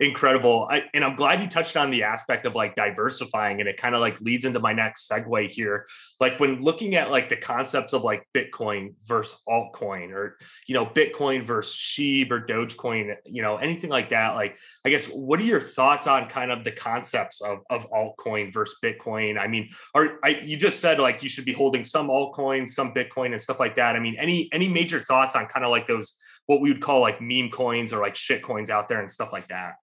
incredible. 0.00 0.66
I, 0.70 0.84
and 0.94 1.04
I'm 1.04 1.14
glad 1.14 1.42
you 1.42 1.46
touched 1.46 1.76
on 1.76 1.90
the 1.90 2.04
aspect 2.04 2.46
of 2.46 2.54
like 2.54 2.74
diversifying, 2.74 3.60
and 3.60 3.68
it 3.68 3.76
kind 3.76 3.94
of 3.94 4.00
like 4.00 4.18
leads 4.22 4.46
into 4.46 4.60
my 4.60 4.72
next 4.72 5.10
segue 5.10 5.50
here. 5.50 5.86
Like 6.20 6.40
when 6.40 6.62
looking 6.62 6.94
at 6.94 7.10
like 7.10 7.28
the 7.28 7.36
concepts 7.36 7.92
of 7.92 8.02
like 8.02 8.26
Bitcoin 8.34 8.94
versus 9.04 9.42
altcoin, 9.46 10.10
or 10.10 10.38
you 10.66 10.74
know 10.74 10.86
Bitcoin 10.86 11.44
versus 11.44 11.76
Shib 11.76 12.30
or 12.30 12.40
Dogecoin, 12.40 13.14
you 13.26 13.42
know 13.42 13.56
anything 13.56 13.90
like 13.90 14.08
that. 14.08 14.36
Like 14.36 14.56
I 14.86 14.88
guess 14.88 15.08
what 15.08 15.38
are 15.38 15.44
your 15.44 15.60
thoughts 15.60 16.06
on 16.06 16.30
kind 16.30 16.50
of 16.50 16.64
the 16.64 16.72
concepts 16.72 17.42
of 17.42 17.58
of 17.68 17.90
altcoin 17.90 18.54
versus 18.54 18.78
Bitcoin? 18.82 19.38
I 19.38 19.48
mean 19.48 19.65
are 19.94 20.18
I, 20.24 20.40
you 20.44 20.56
just 20.56 20.80
said 20.80 20.98
like 20.98 21.22
you 21.22 21.28
should 21.28 21.44
be 21.44 21.52
holding 21.52 21.84
some 21.84 22.08
altcoins, 22.08 22.70
some 22.70 22.92
Bitcoin, 22.92 23.32
and 23.32 23.40
stuff 23.40 23.60
like 23.60 23.76
that. 23.76 23.96
I 23.96 24.00
mean, 24.00 24.16
any 24.18 24.48
any 24.52 24.68
major 24.68 25.00
thoughts 25.00 25.36
on 25.36 25.46
kind 25.46 25.64
of 25.64 25.70
like 25.70 25.86
those 25.86 26.18
what 26.46 26.60
we 26.60 26.72
would 26.72 26.80
call 26.80 27.00
like 27.00 27.20
meme 27.20 27.50
coins 27.50 27.92
or 27.92 28.00
like 28.00 28.16
shit 28.16 28.42
coins 28.42 28.70
out 28.70 28.88
there 28.88 29.00
and 29.00 29.10
stuff 29.10 29.32
like 29.32 29.48
that? 29.48 29.74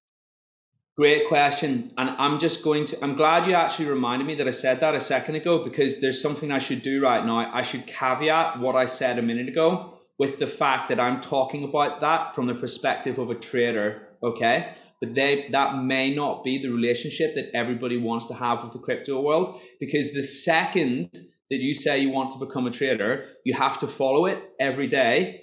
Great 0.96 1.28
question. 1.28 1.92
And 1.98 2.12
I'm 2.12 2.40
just 2.40 2.64
going 2.64 2.86
to, 2.86 3.04
I'm 3.04 3.16
glad 3.16 3.48
you 3.48 3.56
actually 3.56 3.88
reminded 3.88 4.28
me 4.28 4.36
that 4.36 4.48
I 4.48 4.52
said 4.52 4.80
that 4.82 4.94
a 4.94 5.02
second 5.02 5.34
ago 5.34 5.64
because 5.64 6.00
there's 6.00 6.22
something 6.22 6.52
I 6.52 6.60
should 6.60 6.84
do 6.84 7.02
right 7.02 7.26
now. 7.26 7.52
I 7.52 7.64
should 7.64 7.88
caveat 7.88 8.60
what 8.60 8.76
I 8.76 8.86
said 8.86 9.18
a 9.18 9.24
minute 9.24 9.50
ago 9.50 9.98
with 10.20 10.38
the 10.38 10.46
fact 10.46 10.90
that 10.90 11.00
I'm 11.00 11.20
talking 11.20 11.64
about 11.64 12.00
that 12.02 12.36
from 12.36 12.46
the 12.46 12.54
perspective 12.54 13.18
of 13.18 13.32
a 13.32 13.36
trader. 13.36 14.10
Okay 14.22 14.76
but 15.04 15.16
they 15.16 15.50
that 15.52 15.84
may 15.84 16.16
not 16.16 16.46
be 16.46 16.58
the 16.58 16.70
relationship 16.70 17.36
that 17.36 17.52
everybody 17.54 17.98
wants 17.98 18.28
to 18.28 18.34
have 18.34 18.64
with 18.64 18.72
the 18.72 18.80
crypto 18.80 19.20
world 19.20 19.60
because 19.78 20.14
the 20.14 20.24
second 20.24 21.10
that 21.52 21.60
you 21.60 21.74
say 21.74 22.00
you 22.00 22.10
want 22.10 22.32
to 22.32 22.40
become 22.46 22.66
a 22.66 22.72
trader 22.72 23.26
you 23.44 23.54
have 23.54 23.78
to 23.78 23.88
follow 23.88 24.26
it 24.26 24.42
every 24.60 24.88
day 24.88 25.42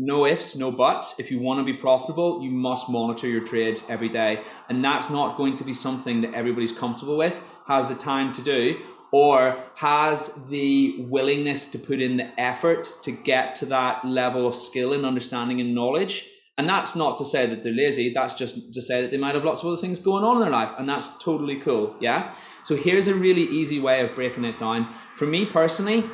no 0.00 0.26
ifs, 0.26 0.54
no 0.54 0.70
buts. 0.70 1.18
If 1.18 1.28
you 1.32 1.40
want 1.40 1.58
to 1.58 1.64
be 1.64 1.76
profitable, 1.76 2.40
you 2.40 2.52
must 2.52 2.88
monitor 2.88 3.26
your 3.26 3.44
trades 3.44 3.84
every 3.88 4.08
day. 4.08 4.44
And 4.68 4.82
that's 4.84 5.10
not 5.10 5.36
going 5.36 5.56
to 5.56 5.64
be 5.64 5.74
something 5.74 6.20
that 6.20 6.34
everybody's 6.34 6.70
comfortable 6.70 7.16
with, 7.16 7.36
has 7.66 7.88
the 7.88 7.96
time 7.96 8.32
to 8.34 8.42
do, 8.42 8.80
or 9.10 9.64
has 9.74 10.34
the 10.48 11.04
willingness 11.08 11.68
to 11.72 11.80
put 11.80 12.00
in 12.00 12.16
the 12.16 12.40
effort 12.40 12.88
to 13.02 13.10
get 13.10 13.56
to 13.56 13.66
that 13.66 14.04
level 14.04 14.46
of 14.46 14.54
skill 14.54 14.92
and 14.92 15.04
understanding 15.04 15.60
and 15.60 15.74
knowledge. 15.74 16.30
And 16.58 16.68
that's 16.68 16.96
not 16.96 17.16
to 17.18 17.24
say 17.24 17.46
that 17.46 17.62
they're 17.62 17.72
lazy, 17.72 18.12
that's 18.12 18.34
just 18.34 18.74
to 18.74 18.82
say 18.82 19.00
that 19.00 19.12
they 19.12 19.16
might 19.16 19.36
have 19.36 19.44
lots 19.44 19.62
of 19.62 19.68
other 19.68 19.80
things 19.80 20.00
going 20.00 20.24
on 20.24 20.36
in 20.36 20.42
their 20.42 20.50
life. 20.50 20.72
And 20.76 20.88
that's 20.88 21.16
totally 21.18 21.60
cool. 21.60 21.94
Yeah. 22.00 22.34
So 22.64 22.74
here's 22.74 23.06
a 23.06 23.14
really 23.14 23.44
easy 23.44 23.78
way 23.78 24.00
of 24.00 24.14
breaking 24.16 24.44
it 24.44 24.58
down. 24.58 24.92
For 25.14 25.24
me 25.24 25.46
personally, 25.46 26.04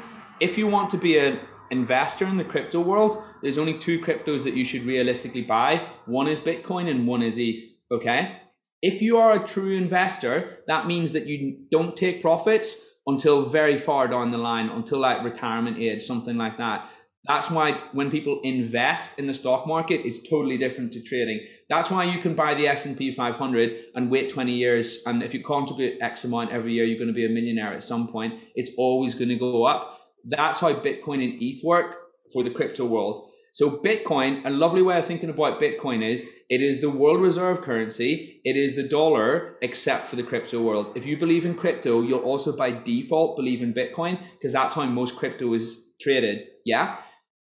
if 0.41 0.59
you 0.59 0.67
want 0.67 0.91
to 0.91 0.99
be 0.99 1.19
an 1.19 1.41
investor 1.71 2.27
in 2.27 2.37
the 2.37 2.45
crypto 2.45 2.81
world, 2.81 3.23
there's 3.43 3.57
only 3.57 3.79
two 3.79 3.99
cryptos 4.01 4.45
that 4.45 4.55
you 4.55 4.67
should 4.67 4.85
realistically 4.85 5.43
buy. 5.43 5.89
One 6.05 6.29
is 6.29 6.41
Bitcoin 6.41 6.91
and 6.91 7.07
one 7.07 7.23
is 7.23 7.39
ETH. 7.39 7.63
Okay. 7.91 8.39
If 8.83 9.01
you 9.01 9.17
are 9.17 9.33
a 9.33 9.47
true 9.47 9.75
investor, 9.75 10.59
that 10.67 10.87
means 10.87 11.13
that 11.13 11.27
you 11.27 11.57
don't 11.71 11.97
take 11.97 12.21
profits 12.21 12.85
until 13.07 13.47
very 13.47 13.79
far 13.79 14.09
down 14.09 14.31
the 14.31 14.39
line, 14.39 14.69
until 14.69 14.99
like 14.99 15.25
retirement 15.25 15.79
age, 15.79 16.03
something 16.03 16.37
like 16.37 16.59
that. 16.59 16.91
That's 17.27 17.51
why 17.51 17.81
when 17.93 18.11
people 18.11 18.41
invest 18.45 19.19
in 19.19 19.27
the 19.27 19.35
stock 19.35 19.67
market, 19.67 20.03
it's 20.05 20.29
totally 20.29 20.59
different 20.59 20.93
to 20.93 21.03
trading. 21.03 21.47
That's 21.71 21.91
why 21.91 22.05
you 22.05 22.21
can 22.21 22.35
buy 22.35 22.55
the 22.55 22.69
S&P 22.69 23.15
500 23.15 23.77
and 23.95 24.11
wait 24.11 24.31
20 24.31 24.53
years. 24.53 25.03
And 25.07 25.23
if 25.23 25.33
you 25.33 25.43
contribute 25.43 26.03
X 26.03 26.25
amount 26.25 26.53
every 26.53 26.75
year, 26.75 26.85
you're 26.85 26.99
going 26.99 27.09
to 27.09 27.15
be 27.15 27.25
a 27.25 27.31
millionaire 27.31 27.73
at 27.73 27.83
some 27.83 28.09
point. 28.09 28.35
It's 28.55 28.73
always 28.77 29.15
going 29.15 29.31
to 29.31 29.37
go 29.37 29.65
up. 29.65 29.99
That's 30.27 30.61
how 30.61 30.75
Bitcoin 30.75 31.25
and 31.25 31.41
ETH 31.41 31.65
work 31.65 31.97
for 32.33 32.43
the 32.43 32.51
crypto 32.51 32.85
world. 32.85 33.31
So 33.55 33.71
Bitcoin, 33.71 34.45
a 34.45 34.51
lovely 34.51 34.83
way 34.83 34.99
of 34.99 35.07
thinking 35.07 35.31
about 35.31 35.61
Bitcoin 35.61 36.05
is 36.05 36.29
it 36.51 36.61
is 36.61 36.81
the 36.81 36.91
world 36.91 37.21
reserve 37.21 37.63
currency. 37.63 38.41
It 38.45 38.57
is 38.57 38.75
the 38.75 38.83
dollar, 38.83 39.57
except 39.63 40.09
for 40.09 40.17
the 40.17 40.25
crypto 40.25 40.61
world. 40.61 40.91
If 40.97 41.07
you 41.07 41.17
believe 41.17 41.47
in 41.47 41.55
crypto, 41.55 42.03
you'll 42.03 42.19
also 42.19 42.55
by 42.55 42.73
default 42.73 43.37
believe 43.37 43.63
in 43.63 43.73
Bitcoin 43.73 44.19
because 44.33 44.53
that's 44.53 44.75
how 44.75 44.85
most 44.87 45.15
crypto 45.15 45.55
is 45.55 45.93
traded. 46.01 46.49
Yeah. 46.65 46.97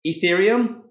Ethereum, 0.06 0.82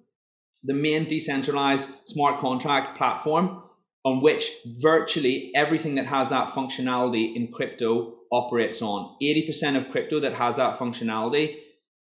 the 0.63 0.73
main 0.73 1.05
decentralized 1.05 1.91
smart 2.05 2.39
contract 2.39 2.97
platform 2.97 3.63
on 4.03 4.21
which 4.21 4.49
virtually 4.81 5.51
everything 5.55 5.95
that 5.95 6.07
has 6.07 6.29
that 6.29 6.49
functionality 6.49 7.35
in 7.35 7.51
crypto 7.51 8.15
operates 8.31 8.81
on. 8.81 9.15
80% 9.21 9.77
of 9.77 9.91
crypto 9.91 10.19
that 10.19 10.33
has 10.33 10.55
that 10.55 10.77
functionality, 10.77 11.57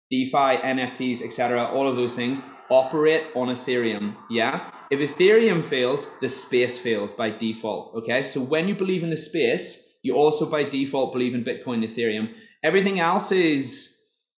DeFi, 0.10 0.58
NFTs, 0.58 1.22
etc., 1.22 1.66
all 1.66 1.88
of 1.88 1.96
those 1.96 2.16
things 2.16 2.42
operate 2.70 3.24
on 3.36 3.56
Ethereum. 3.56 4.16
Yeah. 4.30 4.72
If 4.90 5.00
Ethereum 5.00 5.64
fails, 5.64 6.10
the 6.20 6.30
space 6.30 6.78
fails 6.78 7.14
by 7.14 7.30
default. 7.30 7.96
Okay. 7.96 8.24
So 8.24 8.42
when 8.42 8.68
you 8.68 8.76
believe 8.76 9.04
in 9.04 9.10
the 9.10 9.18
space, 9.18 9.96
you 10.04 10.16
also 10.16 10.46
by 10.46 10.64
default 10.64 11.14
believe 11.14 11.34
in 11.34 11.44
Bitcoin, 11.44 11.86
Ethereum. 11.86 12.34
Everything 12.64 13.00
else 13.00 13.32
is 13.32 13.97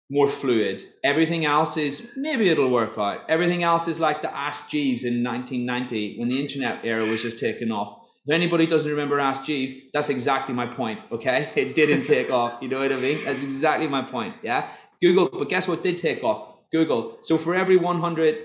more 0.10 0.28
fluid. 0.28 0.84
Everything 1.04 1.46
else 1.46 1.78
is 1.78 2.12
maybe 2.16 2.50
it'll 2.50 2.72
work 2.72 2.98
out. 2.98 3.30
Everything 3.30 3.64
else 3.64 3.88
is 3.88 4.00
like 4.00 4.22
the 4.22 4.36
Ask 4.36 4.70
Jeeves 4.70 5.04
in 5.04 5.24
1990 5.24 6.20
when 6.20 6.30
the 6.30 6.42
internet 6.42 6.84
era 6.84 7.06
was 7.06 7.22
just 7.22 7.40
taking 7.40 7.72
off. 7.72 8.00
If 8.26 8.34
anybody 8.34 8.66
doesn't 8.66 8.90
remember 8.90 9.20
Ask 9.20 9.46
Jeeves, 9.46 9.74
that's 9.94 10.10
exactly 10.10 10.54
my 10.54 10.68
point. 10.68 11.00
Okay. 11.12 11.50
It 11.56 11.76
didn't 11.76 12.06
take 12.06 12.32
off. 12.32 12.60
You 12.62 12.70
know 12.70 12.80
what 12.80 12.92
I 12.92 12.98
mean? 12.98 13.24
That's 13.24 13.44
exactly 13.44 13.88
my 13.88 14.02
point. 14.02 14.36
Yeah. 14.44 14.70
Google, 15.02 15.30
but 15.32 15.48
guess 15.48 15.68
what 15.68 15.84
did 15.84 15.98
take 15.98 16.24
off? 16.24 16.56
Google. 16.72 17.20
So 17.24 17.38
for 17.38 17.56
every 17.56 17.78
100 17.78 18.38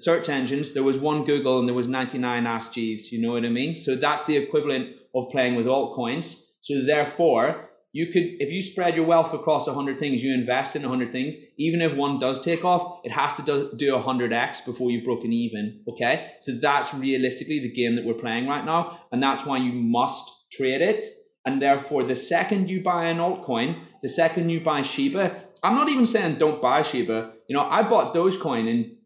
search 0.00 0.28
engines, 0.28 0.74
there 0.74 0.82
was 0.82 0.98
one 0.98 1.24
Google 1.24 1.58
and 1.58 1.68
there 1.68 1.74
was 1.74 1.88
99 1.88 2.46
Ask 2.46 2.74
Jeeves. 2.74 3.12
You 3.12 3.20
know 3.20 3.32
what 3.32 3.44
I 3.44 3.48
mean? 3.48 3.74
So 3.74 3.94
that's 3.96 4.26
the 4.26 4.36
equivalent 4.36 4.96
of 5.14 5.30
playing 5.30 5.56
with 5.56 5.66
altcoins. 5.66 6.42
So 6.60 6.82
therefore, 6.84 7.70
you 7.92 8.06
could, 8.06 8.22
if 8.40 8.50
you 8.50 8.62
spread 8.62 8.96
your 8.96 9.04
wealth 9.04 9.34
across 9.34 9.66
100 9.66 9.98
things, 9.98 10.22
you 10.22 10.32
invest 10.32 10.74
in 10.74 10.82
100 10.82 11.12
things, 11.12 11.36
even 11.58 11.82
if 11.82 11.94
one 11.94 12.18
does 12.18 12.42
take 12.42 12.64
off, 12.64 13.00
it 13.04 13.12
has 13.12 13.34
to 13.34 13.42
do, 13.42 13.70
do 13.76 13.92
100x 13.92 14.64
before 14.64 14.90
you've 14.90 15.04
broken 15.04 15.30
even. 15.32 15.82
Okay. 15.86 16.32
So 16.40 16.52
that's 16.52 16.94
realistically 16.94 17.58
the 17.58 17.70
game 17.70 17.96
that 17.96 18.04
we're 18.04 18.14
playing 18.14 18.48
right 18.48 18.64
now. 18.64 19.00
And 19.12 19.22
that's 19.22 19.44
why 19.44 19.58
you 19.58 19.72
must 19.72 20.50
trade 20.50 20.80
it. 20.80 21.04
And 21.44 21.60
therefore, 21.60 22.02
the 22.02 22.16
second 22.16 22.70
you 22.70 22.82
buy 22.82 23.06
an 23.06 23.18
altcoin, 23.18 23.84
the 24.02 24.08
second 24.08 24.48
you 24.48 24.60
buy 24.60 24.80
Shiba, 24.80 25.36
I'm 25.62 25.74
not 25.74 25.88
even 25.88 26.06
saying 26.06 26.36
don't 26.36 26.62
buy 26.62 26.82
Shiba. 26.82 27.32
You 27.48 27.56
know, 27.56 27.68
I 27.68 27.82
bought 27.82 28.14
Dogecoin 28.14 28.68
in 28.68 28.96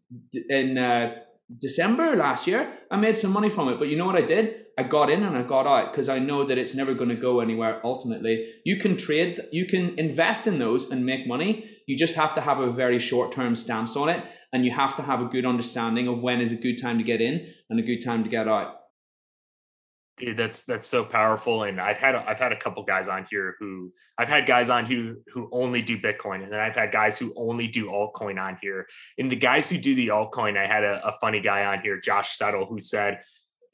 in 0.49 0.77
uh, 0.77 1.15
December 1.59 2.15
last 2.15 2.47
year. 2.47 2.71
I 2.89 2.95
made 2.97 3.15
some 3.15 3.31
money 3.31 3.49
from 3.49 3.69
it, 3.69 3.79
but 3.79 3.87
you 3.87 3.97
know 3.97 4.05
what 4.05 4.15
I 4.15 4.21
did? 4.21 4.66
I 4.77 4.83
got 4.83 5.09
in 5.09 5.23
and 5.23 5.35
I 5.35 5.41
got 5.41 5.65
out 5.65 5.91
because 5.91 6.07
I 6.07 6.19
know 6.19 6.43
that 6.43 6.59
it's 6.59 6.75
never 6.75 6.93
going 6.93 7.09
to 7.09 7.15
go 7.15 7.39
anywhere. 7.39 7.81
Ultimately, 7.83 8.53
you 8.63 8.77
can 8.77 8.95
trade, 8.95 9.41
you 9.51 9.65
can 9.65 9.97
invest 9.97 10.45
in 10.45 10.59
those 10.59 10.91
and 10.91 11.03
make 11.03 11.25
money. 11.25 11.77
You 11.87 11.97
just 11.97 12.15
have 12.15 12.35
to 12.35 12.41
have 12.41 12.59
a 12.59 12.71
very 12.71 12.99
short 12.99 13.31
term 13.31 13.55
stance 13.55 13.95
on 13.95 14.09
it, 14.09 14.23
and 14.53 14.63
you 14.63 14.71
have 14.71 14.95
to 14.97 15.01
have 15.01 15.19
a 15.19 15.25
good 15.25 15.45
understanding 15.45 16.07
of 16.07 16.19
when 16.19 16.41
is 16.41 16.51
a 16.51 16.57
good 16.57 16.79
time 16.79 16.99
to 16.99 17.03
get 17.03 17.21
in 17.21 17.51
and 17.69 17.79
a 17.79 17.83
good 17.83 18.03
time 18.03 18.23
to 18.23 18.29
get 18.29 18.47
out. 18.47 18.75
Dude, 20.17 20.37
that's 20.37 20.63
that's 20.63 20.87
so 20.87 21.05
powerful, 21.05 21.63
and 21.63 21.79
I've 21.79 21.97
had 21.97 22.13
I've 22.15 22.39
had 22.39 22.51
a 22.51 22.57
couple 22.57 22.83
guys 22.83 23.07
on 23.07 23.25
here 23.31 23.55
who 23.59 23.91
I've 24.17 24.29
had 24.29 24.45
guys 24.45 24.69
on 24.69 24.85
who 24.85 25.17
who 25.33 25.47
only 25.51 25.81
do 25.81 25.97
Bitcoin, 25.97 26.43
and 26.43 26.51
then 26.51 26.59
I've 26.59 26.75
had 26.75 26.91
guys 26.91 27.17
who 27.17 27.33
only 27.35 27.67
do 27.67 27.87
altcoin 27.87 28.39
on 28.39 28.57
here. 28.61 28.87
And 29.17 29.31
the 29.31 29.35
guys 29.35 29.69
who 29.69 29.77
do 29.77 29.95
the 29.95 30.07
altcoin, 30.09 30.57
I 30.57 30.67
had 30.67 30.83
a, 30.83 31.07
a 31.07 31.17
funny 31.19 31.39
guy 31.39 31.65
on 31.65 31.81
here, 31.81 31.99
Josh 31.99 32.35
Settle, 32.35 32.65
who 32.65 32.79
said, 32.79 33.21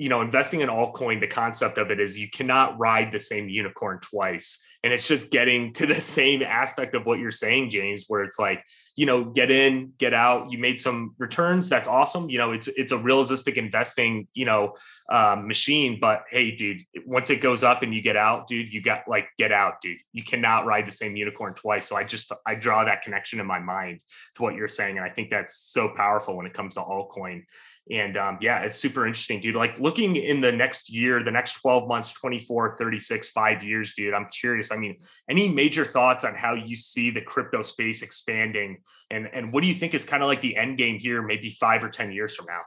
you 0.04 0.10
know, 0.10 0.20
investing 0.20 0.60
in 0.60 0.68
altcoin, 0.68 1.22
the 1.22 1.28
concept 1.28 1.78
of 1.78 1.90
it 1.90 1.98
is 1.98 2.20
you 2.20 2.30
cannot 2.30 2.78
ride 2.78 3.14
the 3.14 3.22
same 3.22 3.48
unicorn 3.48 4.00
twice. 4.02 4.62
And 4.84 4.92
it's 4.92 5.08
just 5.08 5.32
getting 5.32 5.72
to 5.76 5.86
the 5.86 6.02
same 6.02 6.44
aspect 6.44 6.94
of 6.94 7.06
what 7.06 7.20
you're 7.20 7.32
saying 7.32 7.70
james 7.70 8.04
where 8.10 8.22
it's 8.22 8.38
like 8.38 8.66
you 8.98 9.06
know 9.06 9.24
get 9.24 9.50
in 9.50 9.94
get 9.98 10.14
out. 10.14 10.52
You 10.52 10.58
made 10.58 10.78
some 10.78 11.16
returns. 11.18 11.70
That's 11.70 11.88
awesome. 11.88 12.30
You 12.30 12.38
know 12.38 12.52
it's 12.52 12.68
it's 12.68 12.92
a 12.92 12.98
realistic 12.98 13.56
investing 13.56 14.28
you 14.34 14.44
know 14.44 14.74
um, 15.10 15.48
machine. 15.48 16.00
But 16.02 16.26
hey 16.30 16.52
dude 16.52 16.84
once 17.06 17.30
it 17.30 17.40
goes 17.40 17.64
up 17.64 17.82
and 17.82 17.96
you 17.96 18.02
get 18.02 18.18
out 18.18 18.46
dude 18.48 18.74
you 18.74 18.82
got 18.82 19.08
like 19.08 19.30
get 19.38 19.54
out 19.54 19.76
dude. 19.82 20.02
You 20.12 20.24
cannot 20.24 20.66
ride 20.66 20.86
the 20.86 20.92
same 20.92 21.16
unicorn 21.16 21.54
twice. 21.54 21.88
So 21.88 21.96
i 21.96 22.04
just 22.04 22.30
i 22.46 22.56
draw 22.56 22.84
that 22.84 23.04
connection 23.04 23.40
in 23.40 23.46
my 23.46 23.60
mind 23.60 24.02
to 24.36 24.42
what 24.42 24.56
you're 24.56 24.68
saying. 24.68 24.98
And 24.98 25.06
i 25.06 25.10
think 25.10 25.30
that's 25.30 25.56
so 25.56 25.88
powerful 25.88 26.36
when 26.36 26.46
it 26.46 26.54
comes 26.54 26.74
to 26.74 26.82
altcoin 26.82 27.44
and 27.92 28.18
um, 28.18 28.38
yeah 28.42 28.60
it's 28.60 28.78
super 28.78 29.06
interesting 29.06 29.40
dude 29.40 29.56
like 29.56 29.78
looking 29.80 30.16
in 30.16 30.42
the 30.42 30.52
next 30.52 30.90
year 30.90 31.24
the 31.24 31.32
next 31.32 31.62
12 31.62 31.88
months 31.88 32.14
24 32.14 32.78
36 32.78 33.30
five 33.30 33.62
years 33.62 33.94
dude 33.94 34.14
i'm 34.14 34.28
curious 34.32 34.72
I 34.74 34.78
mean, 34.78 34.98
any 35.30 35.48
major 35.48 35.86
thoughts 35.86 36.26
on 36.26 36.36
how 36.36 36.56
you 36.56 36.76
see 36.76 37.12
the 37.12 37.22
crypto 37.22 37.62
space 37.62 38.02
expanding, 38.02 38.82
and 39.12 39.30
and 39.32 39.54
what 39.54 39.62
do 39.62 39.68
you 39.68 39.74
think 39.74 39.94
is 39.94 40.04
kind 40.04 40.24
of 40.24 40.28
like 40.28 40.42
the 40.42 40.58
end 40.58 40.78
game 40.78 41.00
here, 41.00 41.22
maybe 41.22 41.50
five 41.50 41.84
or 41.84 41.90
ten 41.90 42.12
years 42.12 42.36
from 42.36 42.48
now? 42.48 42.62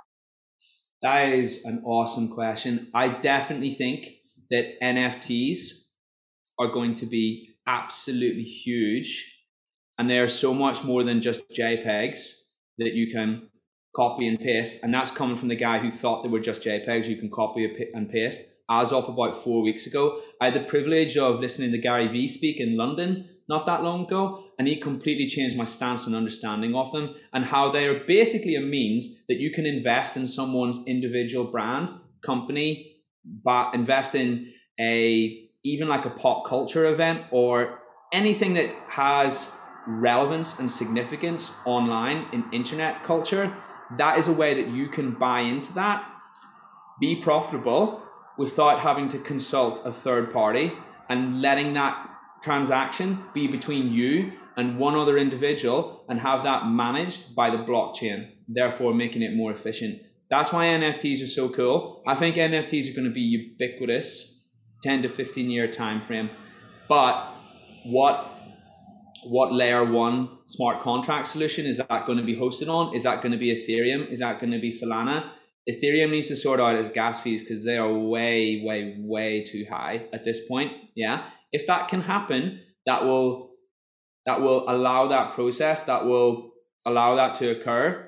That 1.02 1.28
is 1.28 1.64
an 1.64 1.82
awesome 1.84 2.28
question. 2.28 2.88
I 2.94 3.08
definitely 3.08 3.70
think 3.70 4.08
that 4.50 4.80
NFTs 4.80 5.88
are 6.58 6.68
going 6.68 6.94
to 6.96 7.06
be 7.06 7.56
absolutely 7.66 8.44
huge, 8.44 9.40
and 9.98 10.08
they 10.08 10.20
are 10.20 10.28
so 10.28 10.54
much 10.54 10.84
more 10.84 11.04
than 11.04 11.20
just 11.20 11.50
JPEGs 11.50 12.42
that 12.78 12.94
you 12.94 13.12
can 13.12 13.48
copy 13.96 14.28
and 14.28 14.38
paste. 14.38 14.84
And 14.84 14.92
that's 14.92 15.10
coming 15.10 15.36
from 15.36 15.48
the 15.48 15.56
guy 15.56 15.78
who 15.78 15.90
thought 15.90 16.22
they 16.22 16.28
were 16.28 16.38
just 16.38 16.62
JPEGs. 16.62 17.06
You 17.06 17.16
can 17.16 17.30
copy 17.30 17.90
and 17.94 18.10
paste 18.10 18.52
as 18.68 18.92
of 18.92 19.08
about 19.08 19.42
four 19.42 19.62
weeks 19.62 19.86
ago. 19.86 20.20
I 20.40 20.46
had 20.46 20.54
the 20.54 20.60
privilege 20.60 21.16
of 21.16 21.40
listening 21.40 21.72
to 21.72 21.78
Gary 21.78 22.06
Vee 22.08 22.28
speak 22.28 22.60
in 22.60 22.76
London 22.76 23.30
not 23.48 23.64
that 23.64 23.84
long 23.84 24.04
ago, 24.06 24.44
and 24.58 24.66
he 24.66 24.76
completely 24.76 25.28
changed 25.28 25.56
my 25.56 25.64
stance 25.64 26.06
and 26.06 26.16
understanding 26.16 26.74
of 26.74 26.90
them 26.92 27.14
and 27.32 27.44
how 27.44 27.70
they 27.70 27.86
are 27.86 28.04
basically 28.04 28.56
a 28.56 28.60
means 28.60 29.22
that 29.28 29.38
you 29.38 29.52
can 29.52 29.64
invest 29.64 30.16
in 30.16 30.26
someone's 30.26 30.84
individual 30.86 31.44
brand, 31.44 31.88
company, 32.22 32.96
but 33.24 33.72
invest 33.72 34.14
in 34.14 34.52
a 34.80 35.48
even 35.62 35.88
like 35.88 36.06
a 36.06 36.10
pop 36.10 36.46
culture 36.46 36.86
event 36.86 37.24
or 37.30 37.80
anything 38.12 38.54
that 38.54 38.70
has 38.88 39.52
relevance 39.86 40.58
and 40.58 40.70
significance 40.70 41.56
online 41.64 42.26
in 42.32 42.44
internet 42.52 43.04
culture. 43.04 43.54
That 43.98 44.18
is 44.18 44.28
a 44.28 44.32
way 44.32 44.54
that 44.54 44.68
you 44.70 44.88
can 44.88 45.12
buy 45.12 45.40
into 45.40 45.72
that, 45.74 46.08
be 47.00 47.16
profitable, 47.16 48.02
without 48.36 48.80
having 48.80 49.08
to 49.10 49.18
consult 49.18 49.84
a 49.86 49.92
third 49.92 50.32
party 50.32 50.72
and 51.08 51.40
letting 51.40 51.72
that 51.74 52.10
transaction 52.42 53.24
be 53.32 53.46
between 53.46 53.92
you 53.92 54.32
and 54.56 54.78
one 54.78 54.94
other 54.94 55.18
individual 55.18 56.04
and 56.08 56.20
have 56.20 56.42
that 56.42 56.66
managed 56.66 57.34
by 57.34 57.50
the 57.50 57.56
blockchain, 57.56 58.30
therefore 58.48 58.94
making 58.94 59.22
it 59.22 59.34
more 59.34 59.52
efficient. 59.52 60.00
That's 60.28 60.52
why 60.52 60.66
NFTs 60.66 61.22
are 61.22 61.28
so 61.28 61.48
cool. 61.48 62.02
I 62.06 62.14
think 62.14 62.36
NFTs 62.36 62.90
are 62.90 62.96
going 62.96 63.08
to 63.08 63.14
be 63.14 63.20
ubiquitous 63.20 64.44
10 64.82 65.02
to 65.02 65.08
15 65.08 65.50
year 65.50 65.70
time 65.70 66.04
frame. 66.04 66.30
But 66.88 67.32
what 67.84 68.35
what 69.28 69.52
layer 69.52 69.84
one 69.84 70.28
smart 70.46 70.80
contract 70.80 71.28
solution 71.28 71.66
is 71.66 71.78
that 71.78 72.06
going 72.06 72.18
to 72.18 72.24
be 72.24 72.36
hosted 72.36 72.68
on? 72.68 72.94
Is 72.94 73.02
that 73.02 73.22
going 73.22 73.32
to 73.32 73.38
be 73.38 73.54
Ethereum? 73.54 74.10
Is 74.10 74.20
that 74.20 74.40
going 74.40 74.52
to 74.52 74.58
be 74.58 74.70
Solana? 74.70 75.30
Ethereum 75.68 76.10
needs 76.10 76.28
to 76.28 76.36
sort 76.36 76.60
out 76.60 76.76
its 76.76 76.90
gas 76.90 77.20
fees 77.20 77.42
because 77.42 77.64
they 77.64 77.76
are 77.76 77.92
way, 77.92 78.62
way, 78.64 78.96
way 78.98 79.44
too 79.44 79.66
high 79.68 80.06
at 80.12 80.24
this 80.24 80.46
point. 80.46 80.72
Yeah. 80.94 81.28
If 81.52 81.66
that 81.66 81.88
can 81.88 82.02
happen, 82.02 82.60
that 82.86 83.04
will 83.04 83.50
that 84.26 84.40
will 84.40 84.68
allow 84.68 85.06
that 85.08 85.34
process, 85.34 85.84
that 85.84 86.04
will 86.04 86.50
allow 86.84 87.14
that 87.14 87.34
to 87.36 87.50
occur 87.50 88.06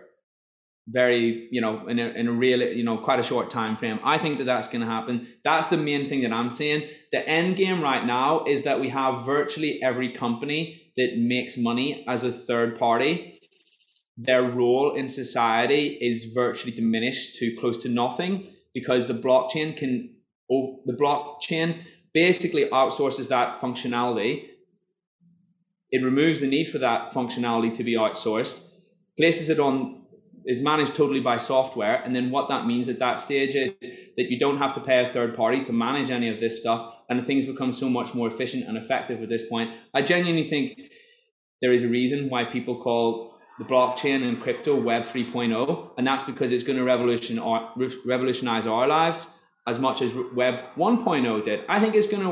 very, 0.91 1.49
you 1.51 1.61
know, 1.61 1.87
in 1.87 1.99
a, 1.99 2.09
in 2.09 2.29
a 2.29 2.33
real, 2.33 2.61
you 2.61 2.83
know, 2.83 2.97
quite 2.97 3.21
a 3.21 3.23
short 3.23 3.51
time 3.51 3.77
frame. 3.77 4.01
I 4.03 4.19
think 4.19 4.39
that 4.39 4.45
that's 4.45 4.69
going 4.69 4.81
to 4.81 4.87
happen. 4.87 5.29
That's 5.45 5.69
the 5.69 5.77
main 5.77 6.09
thing 6.09 6.23
that 6.23 6.33
I'm 6.33 6.51
seeing. 6.51 6.89
The 7.13 7.27
end 7.29 7.57
game 7.57 7.83
right 7.83 8.05
now 8.05 8.45
is 8.45 8.65
that 8.65 8.81
we 8.81 8.89
have 8.89 9.27
virtually 9.27 9.81
every 9.83 10.13
company 10.13 10.88
that 10.99 11.17
makes 11.17 11.57
money 11.57 12.05
as 12.07 12.25
a 12.25 12.33
third 12.33 12.79
party. 12.79 13.41
Their 14.17 14.43
role 14.43 14.95
in 14.95 15.09
society 15.09 15.97
is 16.01 16.33
virtually 16.35 16.73
diminished 16.73 17.37
to 17.37 17.57
close 17.57 17.81
to 17.85 17.89
nothing 17.89 18.49
because 18.75 19.07
the 19.07 19.15
blockchain 19.15 19.77
can, 19.77 20.15
oh, 20.51 20.81
the 20.87 20.93
blockchain 20.93 21.85
basically 22.13 22.65
outsources 22.67 23.29
that 23.29 23.61
functionality. 23.61 24.49
It 25.93 26.05
removes 26.05 26.41
the 26.41 26.49
need 26.49 26.69
for 26.69 26.79
that 26.79 27.13
functionality 27.13 27.75
to 27.77 27.85
be 27.85 27.95
outsourced, 27.95 28.69
places 29.17 29.49
it 29.49 29.61
on 29.61 30.03
is 30.47 30.61
managed 30.61 30.97
totally 30.97 31.21
by 31.21 31.37
software. 31.37 32.03
And 32.03 32.15
then 32.17 32.31
what 32.31 32.49
that 32.49 32.67
means 32.67 32.89
at 32.89 32.99
that 32.99 33.21
stage 33.21 33.55
is 33.55 33.73
that 33.81 34.31
you 34.31 34.39
don't 34.39 34.59
have 34.59 34.73
to 34.75 34.81
pay 34.81 35.05
a 35.05 35.11
third 35.11 35.37
party 35.37 35.63
to 35.65 35.73
manage 35.73 36.11
any 36.11 36.29
of 36.29 36.41
this 36.41 36.61
stuff. 36.61 36.98
And 37.09 37.27
things 37.27 37.47
become 37.47 37.73
so 37.73 37.88
much 37.88 38.14
more 38.14 38.29
efficient 38.29 38.68
and 38.68 38.77
effective 38.77 39.23
at 39.23 39.29
this 39.29 39.49
point. 39.49 39.71
I 39.94 40.03
genuinely 40.03 40.44
think 40.44 40.79
there 41.62 41.73
is 41.73 41.83
a 41.83 41.88
reason 41.88 42.29
why 42.29 42.44
people 42.44 42.83
call 42.83 43.35
the 43.59 43.64
blockchain 43.64 44.23
and 44.29 44.40
crypto 44.40 44.79
Web 44.81 45.05
3.0. 45.05 45.90
And 45.97 46.07
that's 46.07 46.23
because 46.25 46.53
it's 46.53 46.62
going 46.62 46.79
to 46.79 46.85
revolutionize 46.85 48.66
our 48.66 48.87
lives 48.87 49.35
as 49.66 49.79
much 49.79 50.03
as 50.03 50.14
Web 50.35 50.61
1.0 50.77 51.44
did. 51.44 51.64
I 51.68 51.81
think 51.81 51.94
it's 51.94 52.09
going 52.09 52.23
to 52.23 52.31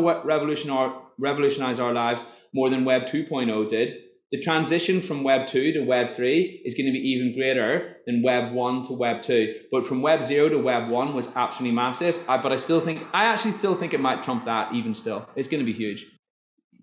revolutionize 1.18 1.80
our 1.80 1.92
lives 1.92 2.24
more 2.52 2.70
than 2.70 2.84
Web 2.84 3.02
2.0 3.06 3.68
did 3.68 4.02
the 4.32 4.40
transition 4.40 5.00
from 5.00 5.22
Web 5.22 5.46
2 5.46 5.72
to 5.72 5.84
Web 5.84 6.10
3 6.10 6.62
is 6.64 6.74
going 6.74 6.86
to 6.86 6.92
be 6.92 6.98
even 6.98 7.34
greater 7.34 7.98
than 8.06 8.22
Web 8.22 8.52
1 8.52 8.82
to 8.84 8.92
Web 8.92 9.22
2. 9.22 9.54
But 9.70 9.86
from 9.86 10.02
Web 10.02 10.24
0 10.24 10.48
to 10.48 10.58
Web 10.58 10.88
1 10.88 11.14
was 11.14 11.34
absolutely 11.36 11.74
massive. 11.76 12.20
I, 12.28 12.36
but 12.36 12.52
I 12.52 12.56
still 12.56 12.80
think, 12.80 13.04
I 13.12 13.26
actually 13.26 13.52
still 13.52 13.76
think 13.76 13.94
it 13.94 14.00
might 14.00 14.22
trump 14.22 14.44
that 14.46 14.74
even 14.74 14.94
still. 14.94 15.28
It's 15.36 15.48
going 15.48 15.64
to 15.64 15.64
be 15.64 15.72
huge. 15.72 16.06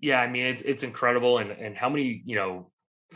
Yeah, 0.00 0.20
I 0.20 0.28
mean, 0.28 0.46
it's, 0.46 0.62
it's 0.62 0.82
incredible. 0.82 1.38
And, 1.38 1.50
and 1.50 1.76
how 1.76 1.90
many, 1.90 2.22
you 2.24 2.36
know, 2.36 2.70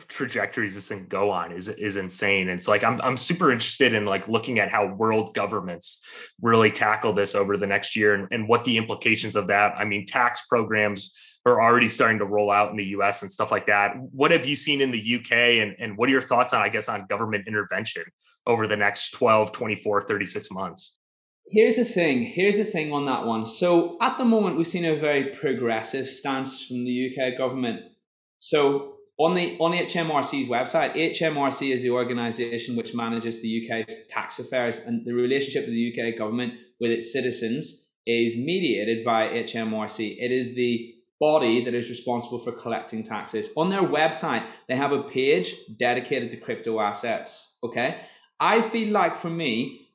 trajectories 0.06 0.74
this 0.74 0.88
thing 0.88 1.06
go 1.08 1.30
on 1.30 1.50
is 1.50 1.68
is 1.68 1.96
insane. 1.96 2.48
It's 2.48 2.68
like 2.68 2.84
I'm 2.84 3.00
I'm 3.00 3.16
super 3.16 3.50
interested 3.50 3.94
in 3.94 4.04
like 4.04 4.28
looking 4.28 4.60
at 4.60 4.70
how 4.70 4.94
world 4.94 5.34
governments 5.34 6.06
really 6.40 6.70
tackle 6.70 7.12
this 7.12 7.34
over 7.34 7.56
the 7.56 7.66
next 7.66 7.96
year 7.96 8.14
and, 8.14 8.28
and 8.30 8.48
what 8.48 8.62
the 8.62 8.78
implications 8.78 9.34
of 9.34 9.48
that. 9.48 9.74
I 9.76 9.84
mean, 9.84 10.06
tax 10.06 10.46
programs 10.46 11.16
are 11.48 11.62
already 11.62 11.88
starting 11.88 12.18
to 12.18 12.24
roll 12.24 12.50
out 12.50 12.70
in 12.70 12.76
the 12.76 12.84
US 12.84 13.22
and 13.22 13.30
stuff 13.30 13.50
like 13.50 13.66
that. 13.66 13.94
What 14.12 14.30
have 14.30 14.46
you 14.46 14.56
seen 14.56 14.80
in 14.80 14.90
the 14.90 15.16
UK 15.16 15.32
and, 15.32 15.76
and 15.78 15.96
what 15.96 16.08
are 16.08 16.12
your 16.12 16.20
thoughts 16.20 16.52
on, 16.52 16.62
I 16.62 16.68
guess, 16.68 16.88
on 16.88 17.06
government 17.08 17.46
intervention 17.46 18.04
over 18.46 18.66
the 18.66 18.76
next 18.76 19.10
12, 19.12 19.52
24, 19.52 20.02
36 20.02 20.50
months? 20.50 20.98
Here's 21.50 21.76
the 21.76 21.84
thing. 21.84 22.22
Here's 22.22 22.56
the 22.56 22.64
thing 22.64 22.92
on 22.92 23.06
that 23.06 23.24
one. 23.24 23.46
So 23.46 23.96
at 24.00 24.18
the 24.18 24.24
moment, 24.24 24.56
we've 24.56 24.68
seen 24.68 24.84
a 24.84 24.96
very 24.96 25.34
progressive 25.34 26.06
stance 26.06 26.66
from 26.66 26.84
the 26.84 27.10
UK 27.10 27.38
government. 27.38 27.80
So 28.38 28.94
on 29.18 29.34
the 29.34 29.56
on 29.58 29.72
HMRC's 29.72 30.48
website, 30.48 30.94
HMRC 30.94 31.72
is 31.72 31.82
the 31.82 31.90
organisation 31.90 32.76
which 32.76 32.94
manages 32.94 33.42
the 33.42 33.66
UK's 33.66 34.06
tax 34.08 34.38
affairs, 34.38 34.78
and 34.78 35.04
the 35.04 35.12
relationship 35.12 35.64
of 35.64 35.70
the 35.70 35.92
UK 35.92 36.16
government 36.16 36.54
with 36.80 36.92
its 36.92 37.12
citizens 37.12 37.86
is 38.06 38.36
mediated 38.36 39.04
via 39.04 39.28
HMRC. 39.44 40.16
It 40.18 40.30
is 40.30 40.54
the 40.54 40.94
body 41.20 41.64
that 41.64 41.74
is 41.74 41.88
responsible 41.88 42.38
for 42.38 42.52
collecting 42.52 43.04
taxes. 43.04 43.50
On 43.56 43.70
their 43.70 43.82
website, 43.82 44.44
they 44.68 44.76
have 44.76 44.92
a 44.92 45.02
page 45.02 45.56
dedicated 45.78 46.30
to 46.30 46.36
crypto 46.36 46.80
assets. 46.80 47.56
Okay. 47.62 48.00
I 48.40 48.60
feel 48.60 48.92
like 48.92 49.16
for 49.16 49.30
me, 49.30 49.88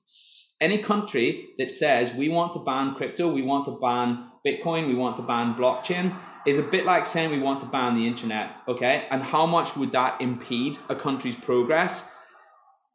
any 0.59 0.79
country 0.79 1.49
that 1.57 1.71
says 1.71 2.13
we 2.13 2.29
want 2.29 2.53
to 2.53 2.59
ban 2.59 2.95
crypto, 2.95 3.31
we 3.31 3.41
want 3.41 3.65
to 3.65 3.79
ban 3.81 4.29
Bitcoin, 4.45 4.87
we 4.87 4.95
want 4.95 5.15
to 5.17 5.23
ban 5.23 5.55
blockchain 5.55 6.17
is 6.45 6.59
a 6.59 6.63
bit 6.63 6.85
like 6.85 7.05
saying 7.05 7.31
we 7.31 7.39
want 7.39 7.61
to 7.61 7.65
ban 7.65 7.95
the 7.95 8.05
internet. 8.05 8.57
Okay. 8.67 9.07
And 9.09 9.23
how 9.23 9.45
much 9.45 9.77
would 9.77 9.91
that 9.93 10.19
impede 10.21 10.77
a 10.89 10.95
country's 10.95 11.35
progress? 11.35 12.09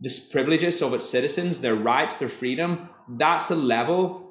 The 0.00 0.10
privileges 0.30 0.82
of 0.82 0.94
its 0.94 1.08
citizens, 1.08 1.60
their 1.60 1.74
rights, 1.74 2.18
their 2.18 2.28
freedom. 2.28 2.90
That's 3.08 3.50
a 3.50 3.56
level 3.56 4.27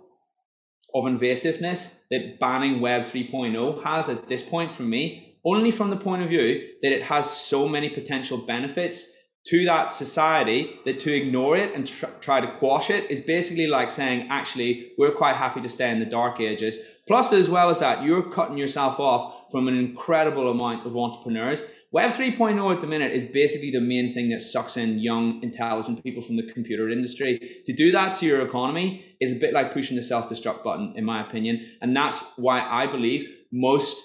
of 0.97 1.05
invasiveness 1.05 2.01
that 2.09 2.39
banning 2.39 2.79
Web 2.79 3.03
3.0 3.03 3.83
has 3.83 4.09
at 4.09 4.27
this 4.27 4.43
point 4.43 4.71
for 4.71 4.83
me, 4.83 5.37
only 5.45 5.71
from 5.71 5.89
the 5.89 5.97
point 5.97 6.23
of 6.23 6.29
view 6.29 6.67
that 6.81 6.91
it 6.91 7.03
has 7.03 7.29
so 7.29 7.67
many 7.67 7.89
potential 7.89 8.37
benefits 8.37 9.13
to 9.47 9.63
that 9.63 9.93
society 9.93 10.77
that 10.83 10.99
to 10.99 11.13
ignore 11.13 11.55
it 11.55 11.73
and 11.73 11.87
tr- 11.87 12.05
try 12.19 12.41
to 12.41 12.51
quash 12.57 12.89
it 12.89 13.09
is 13.09 13.21
basically 13.21 13.67
like 13.67 13.89
saying, 13.89 14.27
actually, 14.29 14.91
we're 14.97 15.11
quite 15.11 15.37
happy 15.37 15.61
to 15.61 15.69
stay 15.69 15.89
in 15.89 15.99
the 15.99 16.05
dark 16.05 16.41
ages. 16.41 16.77
Plus, 17.07 17.31
as 17.31 17.49
well 17.49 17.69
as 17.69 17.79
that, 17.79 18.03
you're 18.03 18.29
cutting 18.29 18.57
yourself 18.57 18.99
off 18.99 19.49
from 19.49 19.69
an 19.69 19.77
incredible 19.77 20.51
amount 20.51 20.85
of 20.85 20.97
entrepreneurs 20.97 21.63
Web 21.97 22.11
3.0 22.11 22.75
at 22.75 22.79
the 22.79 22.85
minute 22.85 23.11
is 23.11 23.25
basically 23.25 23.71
the 23.71 23.81
main 23.81 24.13
thing 24.13 24.29
that 24.29 24.43
sucks 24.43 24.77
in 24.77 24.99
young, 24.99 25.41
intelligent 25.41 26.03
people 26.03 26.21
from 26.21 26.35
the 26.35 26.43
computer 26.53 26.91
industry. 26.91 27.63
To 27.65 27.73
do 27.73 27.91
that 27.91 28.13
to 28.17 28.27
your 28.27 28.45
economy 28.45 29.15
is 29.19 29.31
a 29.31 29.35
bit 29.35 29.51
like 29.51 29.73
pushing 29.73 29.95
the 29.95 30.03
self 30.03 30.29
destruct 30.29 30.63
button, 30.63 30.93
in 30.95 31.03
my 31.03 31.27
opinion. 31.27 31.59
And 31.81 31.97
that's 31.97 32.23
why 32.35 32.61
I 32.61 32.85
believe 32.85 33.27
most 33.51 33.99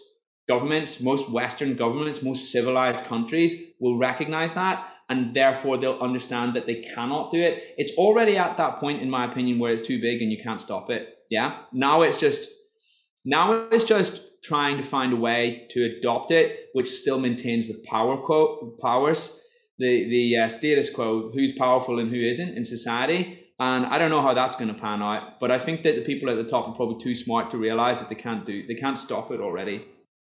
governments, 0.48 1.02
most 1.02 1.28
Western 1.28 1.76
governments, 1.76 2.22
most 2.22 2.50
civilized 2.50 3.04
countries 3.04 3.60
will 3.78 3.98
recognize 3.98 4.54
that. 4.54 4.88
And 5.10 5.36
therefore, 5.36 5.76
they'll 5.76 6.00
understand 6.00 6.56
that 6.56 6.64
they 6.64 6.76
cannot 6.94 7.30
do 7.30 7.42
it. 7.42 7.74
It's 7.76 7.92
already 7.98 8.38
at 8.38 8.56
that 8.56 8.80
point, 8.80 9.02
in 9.02 9.10
my 9.10 9.30
opinion, 9.30 9.58
where 9.58 9.70
it's 9.70 9.86
too 9.86 10.00
big 10.00 10.22
and 10.22 10.32
you 10.32 10.42
can't 10.42 10.62
stop 10.62 10.88
it. 10.88 11.14
Yeah. 11.28 11.58
Now 11.74 12.00
it's 12.00 12.18
just, 12.18 12.48
now 13.24 13.52
it's 13.70 13.84
just 13.84 14.42
trying 14.42 14.76
to 14.76 14.82
find 14.82 15.12
a 15.12 15.16
way 15.16 15.66
to 15.70 15.84
adopt 15.84 16.30
it, 16.30 16.68
which 16.72 16.88
still 16.88 17.18
maintains 17.18 17.68
the 17.68 17.82
power 17.86 18.16
quote 18.16 18.80
powers, 18.80 19.40
the 19.78 20.08
the 20.08 20.36
uh, 20.36 20.48
status 20.48 20.92
quo, 20.92 21.30
who's 21.32 21.52
powerful 21.52 21.98
and 21.98 22.10
who 22.10 22.20
isn't 22.20 22.56
in 22.56 22.64
society. 22.64 23.38
And 23.58 23.86
I 23.86 23.98
don't 23.98 24.10
know 24.10 24.22
how 24.22 24.34
that's 24.34 24.56
going 24.56 24.74
to 24.74 24.80
pan 24.80 25.02
out, 25.02 25.38
but 25.38 25.52
I 25.52 25.58
think 25.58 25.84
that 25.84 25.94
the 25.94 26.02
people 26.02 26.28
at 26.30 26.36
the 26.36 26.50
top 26.50 26.68
are 26.68 26.74
probably 26.74 27.02
too 27.02 27.14
smart 27.14 27.50
to 27.52 27.58
realize 27.58 28.00
that 28.00 28.08
they 28.08 28.16
can't 28.16 28.44
do, 28.44 28.66
they 28.66 28.74
can't 28.74 28.98
stop 28.98 29.30
it 29.30 29.40
already. 29.40 29.84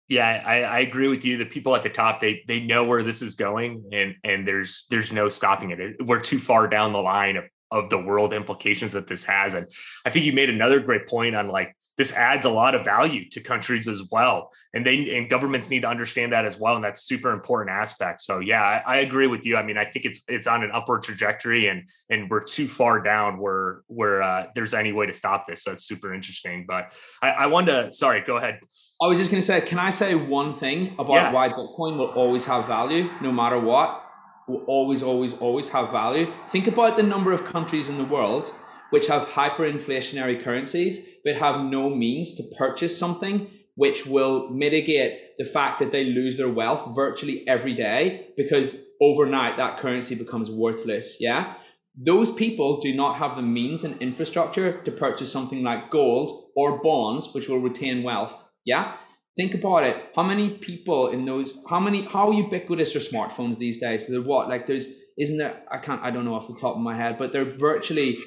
Yeah, 0.09 0.43
I, 0.45 0.63
I 0.63 0.79
agree 0.81 1.09
with 1.09 1.25
you. 1.25 1.39
The 1.39 1.47
people 1.47 1.75
at 1.75 1.83
the 1.83 1.89
top, 1.89 2.21
they 2.21 2.43
they 2.47 2.61
know 2.61 2.85
where 2.85 3.03
this 3.03 3.23
is 3.23 3.35
going, 3.35 3.89
and 3.93 4.15
and 4.23 4.47
there's 4.47 4.87
there's 4.91 5.13
no 5.13 5.29
stopping 5.29 5.71
it. 5.71 5.97
We're 6.05 6.21
too 6.21 6.39
far 6.39 6.69
down 6.69 6.93
the 6.93 6.99
line 6.99 7.37
of 7.37 7.45
of 7.75 7.91
the 7.91 7.99
world 7.99 8.33
implications 8.33 8.93
that 8.93 9.09
this 9.09 9.25
has. 9.25 9.53
And 9.53 9.67
I 10.07 10.11
think 10.11 10.25
you 10.25 10.33
made 10.33 10.49
another 10.49 10.79
great 10.79 11.09
point 11.09 11.35
on 11.35 11.49
like 11.49 11.77
this 11.97 12.13
adds 12.15 12.45
a 12.45 12.51
lot 12.51 12.75
of 12.75 12.85
value 12.85 13.29
to 13.31 13.41
countries 13.41 13.87
as 13.87 14.03
well. 14.11 14.51
And 14.73 14.85
they 14.87 15.17
and 15.17 15.29
governments 15.29 15.71
need 15.71 15.83
to 15.83 15.89
understand 15.89 16.33
that 16.33 16.45
as 16.45 16.59
well. 16.59 16.77
And 16.77 16.85
that's 16.85 17.03
super 17.03 17.33
important 17.33 17.77
aspect. 17.77 18.21
So 18.21 18.39
yeah 18.39 18.63
I, 18.63 18.95
I, 18.95 18.97
agree 18.99 19.27
with 19.27 19.45
you. 19.45 19.57
I 19.57 19.63
mean 19.63 19.77
i 19.77 19.85
think 19.85 20.05
it's 20.05 20.23
it's 20.29 20.47
on 20.47 20.63
an 20.63 20.71
upward 20.73 21.03
trajectory 21.03 21.67
and 21.69 21.89
and 22.11 22.31
we're 22.31 22.43
too 22.43 22.67
far 22.67 23.01
down 23.01 23.39
where 23.39 23.83
where 23.89 24.23
uh, 24.23 24.47
there's 24.55 24.75
any 24.75 24.93
way 24.93 25.07
to 25.07 25.13
stop 25.13 25.47
this. 25.47 25.63
So 25.63 25.73
it's 25.73 25.85
super 25.85 26.15
interesting. 26.15 26.65
But 26.67 26.93
i, 27.23 27.31
I 27.31 27.47
wanted 27.47 27.73
to 27.73 27.93
sorry 27.93 28.23
go 28.23 28.37
ahead. 28.37 28.61
I 29.03 29.09
was 29.09 29.19
just 29.19 29.31
going 29.31 29.41
to 29.41 29.47
say 29.47 29.61
can 29.61 29.79
i 29.79 29.91
say 29.91 30.15
one 30.15 30.53
thing 30.53 30.95
about 30.99 31.15
yeah. 31.15 31.33
why 31.33 31.49
bitcoin 31.49 31.97
will 31.97 32.13
always 32.23 32.45
have 32.47 32.67
value 32.67 33.11
no 33.21 33.33
matter 33.33 33.59
what 33.59 34.04
will 34.49 34.65
always 34.67 35.03
always 35.03 35.35
always 35.39 35.71
have 35.71 35.91
value 35.91 36.33
think 36.51 36.67
about 36.67 36.97
the 36.97 37.03
number 37.03 37.33
of 37.33 37.45
countries 37.45 37.89
in 37.89 37.99
the 37.99 38.05
world 38.05 38.53
which 38.91 39.07
have 39.09 39.29
hyperinflationary 39.29 40.43
currencies 40.43 41.07
but 41.25 41.37
have 41.37 41.65
no 41.65 41.91
means 41.91 42.35
to 42.35 42.43
purchase 42.57 42.97
something 42.97 43.51
which 43.77 44.07
will 44.07 44.51
mitigate 44.51 45.37
the 45.39 45.45
fact 45.45 45.81
that 45.81 45.93
they 45.93 46.05
lose 46.05 46.37
their 46.37 46.49
wealth 46.49 46.95
virtually 46.95 47.47
every 47.49 47.75
day 47.75 48.29
because 48.37 48.85
overnight 49.01 49.57
that 49.57 49.79
currency 49.79 50.15
becomes 50.15 50.51
worthless. 50.51 51.17
Yeah. 51.21 51.55
Those 51.97 52.33
people 52.33 52.81
do 52.81 52.95
not 52.95 53.17
have 53.17 53.37
the 53.37 53.43
means 53.43 53.85
and 53.85 54.01
infrastructure 54.01 54.81
to 54.83 54.91
purchase 54.91 55.31
something 55.31 55.63
like 55.63 55.91
gold 55.91 56.51
or 56.57 56.83
bonds, 56.83 57.33
which 57.33 57.49
will 57.49 57.61
retain 57.61 58.03
wealth. 58.03 58.35
Yeah. 58.65 58.97
Think 59.37 59.55
about 59.55 59.83
it. 59.85 60.11
How 60.15 60.23
many 60.23 60.51
people 60.51 61.09
in 61.09 61.25
those, 61.25 61.59
how 61.69 61.81
many, 61.81 62.03
how 62.05 62.31
ubiquitous 62.31 62.95
are 62.95 63.01
smartphones 63.01 63.59
these 63.59 63.81
days? 63.81 64.07
They're 64.07 64.23
what? 64.23 64.49
Like 64.49 64.67
there's, 64.67 64.87
isn't 65.19 65.39
there, 65.39 65.63
I 65.71 65.79
can't, 65.79 66.03
I 66.03 66.11
don't 66.11 66.25
know 66.25 66.35
off 66.35 66.47
the 66.47 66.55
top 66.55 66.77
of 66.77 66.83
my 66.83 66.97
head, 66.97 67.19
but 67.19 67.33
they're 67.33 67.57
virtually 67.57 68.19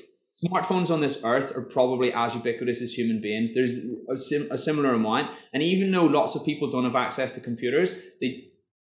smartphones 0.46 0.92
on 0.92 1.02
this 1.02 1.24
earth 1.24 1.56
are 1.56 1.62
probably 1.62 2.14
as 2.14 2.36
ubiquitous 2.36 2.82
as 2.82 2.92
human 2.92 3.22
beings. 3.22 3.54
There's 3.54 3.76
a, 4.10 4.18
sim- 4.18 4.50
a, 4.52 4.58
similar 4.58 4.94
amount. 4.94 5.32
And 5.54 5.64
even 5.64 5.92
though 5.92 6.06
lots 6.06 6.36
of 6.36 6.46
people 6.46 6.70
don't 6.70 6.84
have 6.84 6.96
access 6.96 7.32
to 7.34 7.42
computers, 7.42 7.98
they 8.22 8.50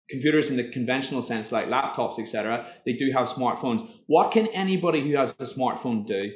computers 0.10 0.50
in 0.50 0.58
the 0.58 0.68
conventional 0.70 1.22
sense, 1.22 1.52
like 1.52 1.68
laptops, 1.68 2.20
etc., 2.20 2.66
they 2.86 2.94
do 2.94 3.12
have 3.12 3.30
smartphones. 3.30 3.88
What 4.08 4.32
can 4.32 4.48
anybody 4.48 5.02
who 5.02 5.16
has 5.16 5.32
a 5.34 5.46
smartphone 5.46 6.06
do? 6.06 6.32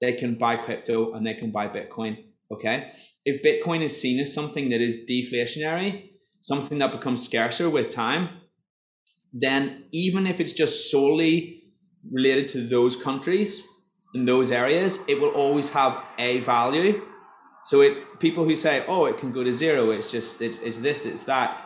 They 0.00 0.12
can 0.12 0.36
buy 0.36 0.56
crypto 0.56 1.14
and 1.14 1.26
they 1.26 1.34
can 1.34 1.50
buy 1.50 1.68
Bitcoin. 1.68 2.24
Okay. 2.52 2.92
If 3.24 3.42
Bitcoin 3.42 3.82
is 3.82 4.00
seen 4.00 4.20
as 4.20 4.32
something 4.32 4.68
that 4.70 4.80
is 4.80 5.06
deflationary, 5.08 6.10
something 6.40 6.78
that 6.78 6.92
becomes 6.92 7.24
scarcer 7.24 7.70
with 7.70 7.90
time, 7.90 8.28
then 9.32 9.84
even 9.92 10.26
if 10.26 10.40
it's 10.40 10.52
just 10.52 10.90
solely 10.90 11.62
related 12.12 12.48
to 12.48 12.66
those 12.66 13.00
countries 13.00 13.66
in 14.14 14.26
those 14.26 14.50
areas, 14.50 15.00
it 15.08 15.20
will 15.20 15.30
always 15.30 15.72
have 15.72 16.04
a 16.18 16.40
value. 16.40 17.02
So 17.64 17.80
it 17.80 18.20
people 18.20 18.44
who 18.44 18.56
say, 18.56 18.84
"Oh, 18.86 19.06
it 19.06 19.18
can 19.18 19.32
go 19.32 19.42
to 19.42 19.52
zero, 19.52 19.90
it's 19.90 20.10
just 20.10 20.42
it's, 20.42 20.60
it's 20.60 20.78
this, 20.78 21.06
it's 21.06 21.24
that 21.24 21.63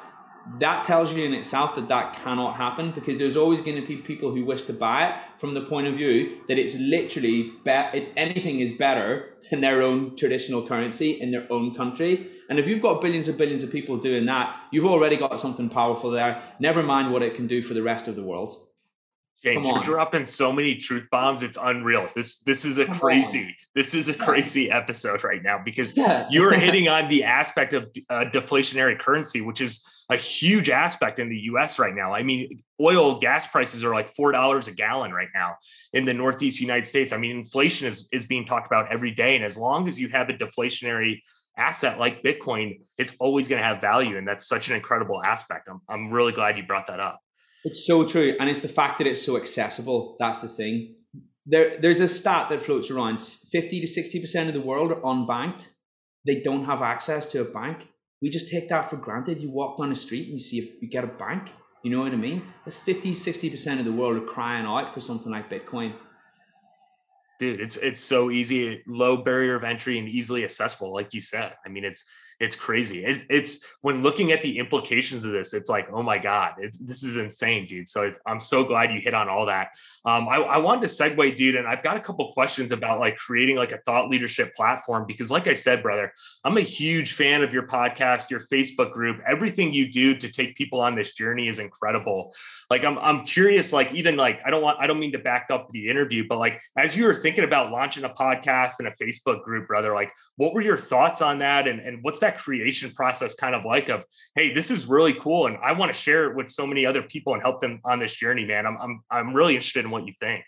that 0.61 0.85
tells 0.85 1.13
you 1.13 1.25
in 1.25 1.35
itself 1.35 1.75
that 1.77 1.89
that 1.89 2.15
cannot 2.15 2.57
happen 2.57 2.93
because 2.93 3.19
there's 3.19 3.37
always 3.37 3.61
going 3.61 3.81
to 3.81 3.87
be 3.87 3.97
people 3.97 4.33
who 4.33 4.45
wish 4.45 4.63
to 4.63 4.73
buy 4.73 5.09
it 5.09 5.15
from 5.39 5.55
the 5.55 5.61
point 5.61 5.87
of 5.87 5.95
view 5.95 6.41
that 6.49 6.59
it's 6.59 6.77
literally 6.79 7.53
be- 7.65 8.13
anything 8.17 8.61
is 8.61 8.73
better 8.73 9.35
than 9.51 9.61
their 9.61 9.83
own 9.83 10.17
traditional 10.17 10.67
currency 10.67 11.13
in 11.21 11.31
their 11.31 11.47
own 11.51 11.75
country. 11.75 12.31
And 12.49 12.59
if 12.59 12.67
you've 12.67 12.83
got 12.83 13.01
billions 13.01 13.29
and 13.29 13.37
billions 13.37 13.63
of 13.63 13.71
people 13.71 13.99
doing 13.99 14.27
that, 14.27 14.57
you've 14.71 14.87
already 14.87 15.17
got 15.17 15.39
something 15.39 15.69
powerful 15.69 16.11
there. 16.11 16.43
Never 16.59 16.83
mind 16.83 17.13
what 17.13 17.23
it 17.23 17.35
can 17.35 17.47
do 17.47 17.63
for 17.63 17.75
the 17.75 17.83
rest 17.83 18.09
of 18.09 18.17
the 18.17 18.23
world. 18.23 18.55
James, 19.43 19.69
you're 19.69 19.83
dropping 19.83 20.25
so 20.25 20.53
many 20.53 20.75
truth 20.75 21.09
bombs. 21.11 21.45
It's 21.45 21.57
unreal. 21.61 22.09
This 22.15 22.41
this 22.41 22.65
is 22.65 22.79
a 22.79 22.87
Come 22.87 22.95
crazy 22.97 23.45
on. 23.45 23.55
this 23.75 23.95
is 23.95 24.09
a 24.09 24.15
crazy 24.15 24.69
episode 24.71 25.23
right 25.23 25.43
now 25.43 25.61
because 25.65 25.97
yeah. 25.97 26.27
you're 26.29 26.53
hitting 26.59 26.89
on 26.89 27.09
the 27.09 27.23
aspect 27.23 27.73
of 27.73 27.85
uh, 28.11 28.25
deflationary 28.33 28.99
currency, 28.99 29.41
which 29.41 29.61
is 29.61 30.05
a 30.11 30.17
huge 30.17 30.71
aspect 30.71 31.21
in 31.21 31.29
the 31.29 31.37
U.S. 31.53 31.79
right 31.79 31.95
now. 31.95 32.13
I 32.13 32.25
mean, 32.25 32.65
oil 32.81 33.21
gas 33.21 33.47
prices 33.47 33.85
are 33.85 33.95
like 33.95 34.09
four 34.09 34.33
dollars 34.33 34.67
a 34.67 34.73
gallon 34.73 35.13
right 35.13 35.29
now 35.33 35.57
in 35.93 36.05
the 36.05 36.15
Northeast 36.15 36.61
United 36.61 36.87
States. 36.87 37.13
I 37.13 37.17
mean, 37.17 37.37
inflation 37.37 37.87
is 37.87 38.09
is 38.13 38.27
being 38.27 38.45
talked 38.45 38.67
about 38.67 38.91
every 38.91 39.13
day, 39.13 39.37
and 39.37 39.45
as 39.45 39.57
long 39.57 39.87
as 39.87 40.01
you 40.01 40.09
have 40.09 40.31
a 40.31 40.33
deflationary 40.33 41.21
asset 41.57 42.01
like 42.01 42.25
Bitcoin, 42.25 42.81
it's 42.97 43.15
always 43.21 43.47
going 43.47 43.61
to 43.61 43.67
have 43.67 43.81
value, 43.81 44.17
and 44.17 44.27
that's 44.27 44.49
such 44.49 44.69
an 44.69 44.75
incredible 44.75 45.23
aspect. 45.23 45.69
I'm 45.69 45.81
I'm 45.89 46.11
really 46.11 46.33
glad 46.33 46.57
you 46.57 46.65
brought 46.65 46.89
that 46.89 46.99
up. 46.99 47.21
It's 47.69 47.87
so 47.87 48.07
true. 48.07 48.37
And 48.39 48.49
it's 48.49 48.63
the 48.63 48.69
fact 48.69 48.99
that 48.99 49.07
it's 49.07 49.25
so 49.25 49.37
accessible. 49.37 50.17
That's 50.19 50.41
the 50.41 50.49
thing. 50.49 50.97
There, 51.47 51.77
there's 51.79 52.01
a 52.01 52.09
stat 52.09 52.49
that 52.49 52.61
floats 52.61 52.91
around 52.91 53.21
50 53.21 53.81
to 53.81 53.87
60% 53.87 54.49
of 54.49 54.55
the 54.55 54.61
world 54.61 54.93
are 54.93 55.01
unbanked. 55.01 55.69
They 56.27 56.41
don't 56.41 56.65
have 56.65 56.83
access 56.83 57.27
to 57.33 57.41
a 57.41 57.45
bank. 57.45 57.89
We 58.21 58.31
just 58.31 58.51
take 58.51 58.69
that 58.69 58.91
for 58.91 58.97
granted. 58.97 59.41
You 59.41 59.51
walk 59.51 59.79
down 59.79 59.91
the 59.91 59.95
street 59.95 60.25
and 60.25 60.33
you 60.35 60.39
see, 60.39 60.61
a, 60.61 60.65
you 60.81 60.89
get 60.91 61.05
a 61.05 61.09
bank. 61.09 61.53
You 61.83 61.91
know 61.91 62.01
what 62.01 62.13
I 62.13 62.17
mean? 62.17 62.43
That's 62.65 62.77
50, 62.77 63.13
60% 63.13 63.79
of 63.79 63.85
the 63.85 63.93
world 63.93 64.17
are 64.17 64.27
crying 64.27 64.67
out 64.67 64.93
for 64.93 65.01
something 65.01 65.31
like 65.31 65.49
Bitcoin 65.49 65.95
dude 67.39 67.61
it's 67.61 67.77
it's 67.77 68.01
so 68.01 68.31
easy 68.31 68.83
low 68.87 69.17
barrier 69.17 69.55
of 69.55 69.65
entry 69.65 69.99
and 69.99 70.09
easily 70.09 70.45
accessible 70.45 70.93
like 70.93 71.15
you 71.15 71.21
said 71.21 71.55
i 71.65 71.69
mean 71.69 71.85
it's 71.85 72.05
it's 72.41 72.57
crazy. 72.57 73.05
It, 73.05 73.27
it's 73.29 73.67
when 73.81 74.03
looking 74.03 74.33
at 74.33 74.43
the 74.43 74.59
implications 74.59 75.25
of 75.25 75.33
this 75.33 75.55
it's 75.55 75.69
like 75.69 75.89
oh 75.93 76.03
my 76.03 76.19
god 76.19 76.55
this 76.59 77.03
is 77.03 77.17
insane 77.17 77.67
dude. 77.67 77.89
So 77.89 78.13
i'm 78.27 78.41
so 78.41 78.65
glad 78.65 78.93
you 78.93 79.01
hit 79.01 79.15
on 79.15 79.29
all 79.29 79.47
that. 79.47 79.71
Um, 80.05 80.29
I, 80.29 80.37
I 80.37 80.59
wanted 80.59 80.83
to 80.83 80.87
segue 80.89 81.37
dude 81.37 81.57
and 81.57 81.67
i've 81.67 81.83
got 81.83 81.97
a 81.97 82.01
couple 82.01 82.33
questions 82.33 82.73
about 82.73 83.01
like 83.01 83.17
creating 83.17 83.57
like 83.57 83.73
a 83.73 83.79
thought 83.79 84.09
leadership 84.09 84.55
platform 84.55 85.05
because 85.07 85.31
like 85.31 85.47
i 85.47 85.55
said 85.55 85.83
brother 85.83 86.13
i'm 86.45 86.57
a 86.57 86.63
huge 86.63 87.13
fan 87.13 87.43
of 87.43 87.53
your 87.53 87.67
podcast 87.67 88.31
your 88.31 88.41
facebook 88.41 88.93
group. 88.93 89.21
Everything 89.27 89.73
you 89.73 89.91
do 89.91 90.17
to 90.17 90.29
take 90.29 90.57
people 90.57 90.81
on 90.81 90.95
this 90.95 91.15
journey 91.15 91.49
is 91.49 91.59
incredible. 91.59 92.35
Like 92.71 92.85
i'm, 92.85 92.99
I'm 92.99 93.25
curious 93.25 93.73
like 93.73 93.93
even 93.95 94.17
like 94.17 94.41
i 94.45 94.51
don't 94.51 94.63
want 94.63 94.79
i 94.81 94.87
don't 94.87 94.99
mean 94.99 95.13
to 95.13 95.19
back 95.19 95.49
up 95.51 95.71
the 95.73 95.89
interview 95.89 96.27
but 96.29 96.39
like 96.39 96.61
as 96.77 96.97
you 96.97 97.05
were 97.05 97.15
thinking 97.15 97.45
about 97.45 97.71
launching 97.71 98.05
a 98.05 98.09
podcast 98.09 98.79
and 98.79 98.89
a 98.89 98.93
facebook 98.93 99.43
group 99.43 99.67
brother 99.67 99.95
like 99.95 100.13
what 100.37 100.55
were 100.55 100.61
your 100.61 100.77
thoughts 100.77 101.23
on 101.23 101.39
that 101.39 101.67
and, 101.69 101.81
and 101.81 102.03
what's 102.03 102.21
that 102.21 102.28
that 102.29 102.39
creation 102.39 102.91
process 102.91 103.35
kind 103.35 103.55
of 103.55 103.65
like 103.65 103.89
of 103.89 104.05
hey 104.35 104.53
this 104.53 104.71
is 104.71 104.87
really 104.87 105.15
cool 105.15 105.47
and 105.47 105.57
i 105.63 105.73
want 105.73 105.93
to 105.93 105.99
share 105.99 106.31
it 106.31 106.37
with 106.37 106.49
so 106.51 106.67
many 106.67 106.85
other 106.85 107.03
people 107.03 107.33
and 107.33 107.43
help 107.43 107.61
them 107.61 107.81
on 107.85 107.99
this 107.99 108.15
journey 108.15 108.45
man. 108.45 108.67
I'm 108.67 108.77
i'm, 108.81 109.03
I'm 109.11 109.35
really 109.35 109.55
interested 109.55 109.85
in 109.85 109.91
what 109.91 110.07
you 110.07 110.13
think. 110.21 110.45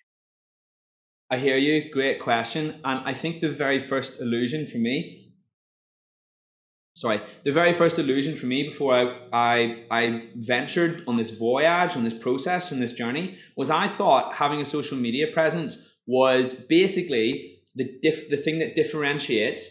I 1.32 1.38
hear 1.38 1.56
you. 1.56 1.90
Great 1.90 2.20
question. 2.20 2.80
And 2.84 3.00
i 3.06 3.14
think 3.14 3.40
the 3.40 3.50
very 3.50 3.80
first 3.80 4.20
illusion 4.20 4.66
for 4.66 4.78
me 4.78 5.32
sorry 6.94 7.20
the 7.44 7.52
very 7.52 7.72
first 7.72 7.98
illusion 7.98 8.34
for 8.34 8.46
me 8.46 8.64
before 8.64 8.92
I, 8.94 9.02
I 9.32 9.84
i 9.90 10.02
ventured 10.34 11.04
on 11.08 11.16
this 11.16 11.30
voyage 11.30 11.96
on 11.96 12.04
this 12.04 12.18
process 12.26 12.72
on 12.72 12.80
this 12.80 12.94
journey 12.94 13.38
was 13.56 13.70
i 13.70 13.86
thought 13.86 14.34
having 14.34 14.60
a 14.60 14.64
social 14.64 14.98
media 14.98 15.26
presence 15.32 15.72
was 16.06 16.66
basically 16.78 17.60
the 17.76 17.86
diff, 18.02 18.28
the 18.28 18.36
thing 18.36 18.58
that 18.58 18.74
differentiates 18.74 19.62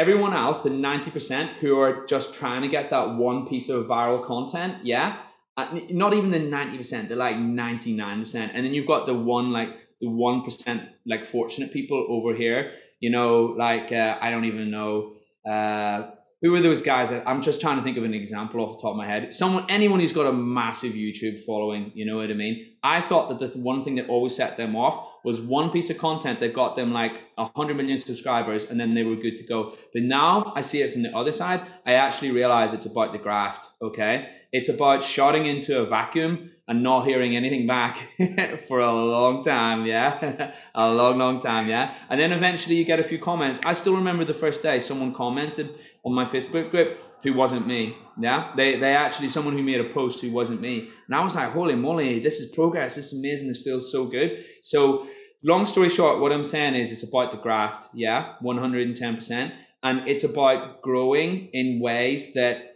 everyone 0.00 0.32
else, 0.32 0.62
the 0.62 0.70
90% 0.70 1.58
who 1.60 1.78
are 1.78 2.06
just 2.06 2.34
trying 2.34 2.62
to 2.62 2.68
get 2.68 2.88
that 2.88 3.16
one 3.16 3.46
piece 3.46 3.68
of 3.68 3.84
viral 3.84 4.24
content, 4.26 4.78
yeah, 4.82 5.18
uh, 5.58 5.78
not 5.90 6.14
even 6.14 6.30
the 6.30 6.38
90%, 6.38 7.08
they're 7.08 7.16
like 7.16 7.36
99%. 7.36 8.50
And 8.54 8.64
then 8.64 8.72
you've 8.72 8.86
got 8.86 9.04
the 9.04 9.14
one, 9.14 9.52
like 9.52 9.76
the 10.00 10.06
1%, 10.06 10.88
like 11.06 11.26
fortunate 11.26 11.70
people 11.70 12.06
over 12.08 12.34
here, 12.34 12.72
you 12.98 13.10
know, 13.10 13.54
like, 13.58 13.92
uh, 13.92 14.16
I 14.22 14.30
don't 14.30 14.46
even 14.46 14.70
know, 14.70 15.12
uh, 15.46 16.12
who 16.42 16.54
are 16.54 16.60
those 16.60 16.80
guys? 16.80 17.12
I'm 17.26 17.42
just 17.42 17.60
trying 17.60 17.76
to 17.76 17.82
think 17.82 17.98
of 17.98 18.04
an 18.04 18.14
example 18.14 18.60
off 18.60 18.76
the 18.76 18.82
top 18.82 18.92
of 18.92 18.96
my 18.96 19.06
head. 19.06 19.34
Someone, 19.34 19.66
anyone 19.68 20.00
who's 20.00 20.12
got 20.12 20.26
a 20.26 20.32
massive 20.32 20.94
YouTube 20.94 21.44
following, 21.44 21.92
you 21.94 22.06
know 22.06 22.16
what 22.16 22.30
I 22.30 22.34
mean? 22.34 22.72
I 22.82 23.02
thought 23.02 23.28
that 23.28 23.52
the 23.52 23.58
one 23.58 23.84
thing 23.84 23.96
that 23.96 24.08
always 24.08 24.36
set 24.36 24.56
them 24.56 24.74
off 24.74 25.06
was 25.22 25.40
one 25.40 25.68
piece 25.68 25.90
of 25.90 25.98
content 25.98 26.40
that 26.40 26.54
got 26.54 26.76
them 26.76 26.92
like 26.92 27.12
100 27.34 27.76
million 27.76 27.98
subscribers 27.98 28.70
and 28.70 28.80
then 28.80 28.94
they 28.94 29.02
were 29.02 29.16
good 29.16 29.36
to 29.36 29.44
go. 29.44 29.74
But 29.92 30.02
now 30.02 30.54
I 30.56 30.62
see 30.62 30.80
it 30.80 30.94
from 30.94 31.02
the 31.02 31.14
other 31.14 31.32
side. 31.32 31.60
I 31.84 31.92
actually 31.92 32.30
realize 32.30 32.72
it's 32.72 32.86
about 32.86 33.12
the 33.12 33.18
graft, 33.18 33.68
okay? 33.82 34.30
It's 34.52 34.68
about 34.68 35.04
shouting 35.04 35.46
into 35.46 35.80
a 35.80 35.86
vacuum 35.86 36.50
and 36.66 36.82
not 36.82 37.06
hearing 37.06 37.36
anything 37.36 37.66
back 37.66 37.98
for 38.68 38.80
a 38.80 38.92
long 38.92 39.42
time, 39.42 39.86
yeah? 39.86 40.52
a 40.74 40.92
long, 40.92 41.18
long 41.18 41.40
time, 41.40 41.68
yeah? 41.68 41.94
And 42.08 42.20
then 42.20 42.32
eventually 42.32 42.76
you 42.76 42.84
get 42.84 43.00
a 43.00 43.04
few 43.04 43.18
comments. 43.18 43.60
I 43.64 43.72
still 43.72 43.96
remember 43.96 44.24
the 44.24 44.34
first 44.34 44.62
day 44.62 44.80
someone 44.80 45.14
commented 45.14 45.70
on 46.04 46.14
my 46.14 46.24
Facebook 46.24 46.70
group 46.70 46.98
who 47.22 47.34
wasn't 47.34 47.66
me. 47.66 47.96
Yeah, 48.18 48.52
they 48.56 48.76
they 48.76 48.94
actually 48.94 49.28
someone 49.28 49.56
who 49.56 49.62
made 49.62 49.80
a 49.80 49.92
post 49.92 50.20
who 50.20 50.30
wasn't 50.30 50.60
me, 50.60 50.90
and 51.06 51.14
I 51.14 51.24
was 51.24 51.34
like, 51.34 51.50
holy 51.52 51.74
moly, 51.74 52.20
this 52.20 52.40
is 52.40 52.50
progress. 52.50 52.96
This 52.96 53.12
is 53.12 53.18
amazing. 53.18 53.48
This 53.48 53.62
feels 53.62 53.90
so 53.90 54.06
good. 54.06 54.44
So, 54.62 55.06
long 55.42 55.66
story 55.66 55.88
short, 55.88 56.20
what 56.20 56.32
I'm 56.32 56.44
saying 56.44 56.74
is 56.74 56.92
it's 56.92 57.02
about 57.02 57.30
the 57.30 57.38
graft. 57.38 57.88
Yeah, 57.94 58.34
one 58.40 58.58
hundred 58.58 58.86
and 58.86 58.96
ten 58.96 59.16
percent, 59.16 59.54
and 59.82 60.08
it's 60.08 60.24
about 60.24 60.82
growing 60.82 61.48
in 61.52 61.80
ways 61.80 62.34
that 62.34 62.69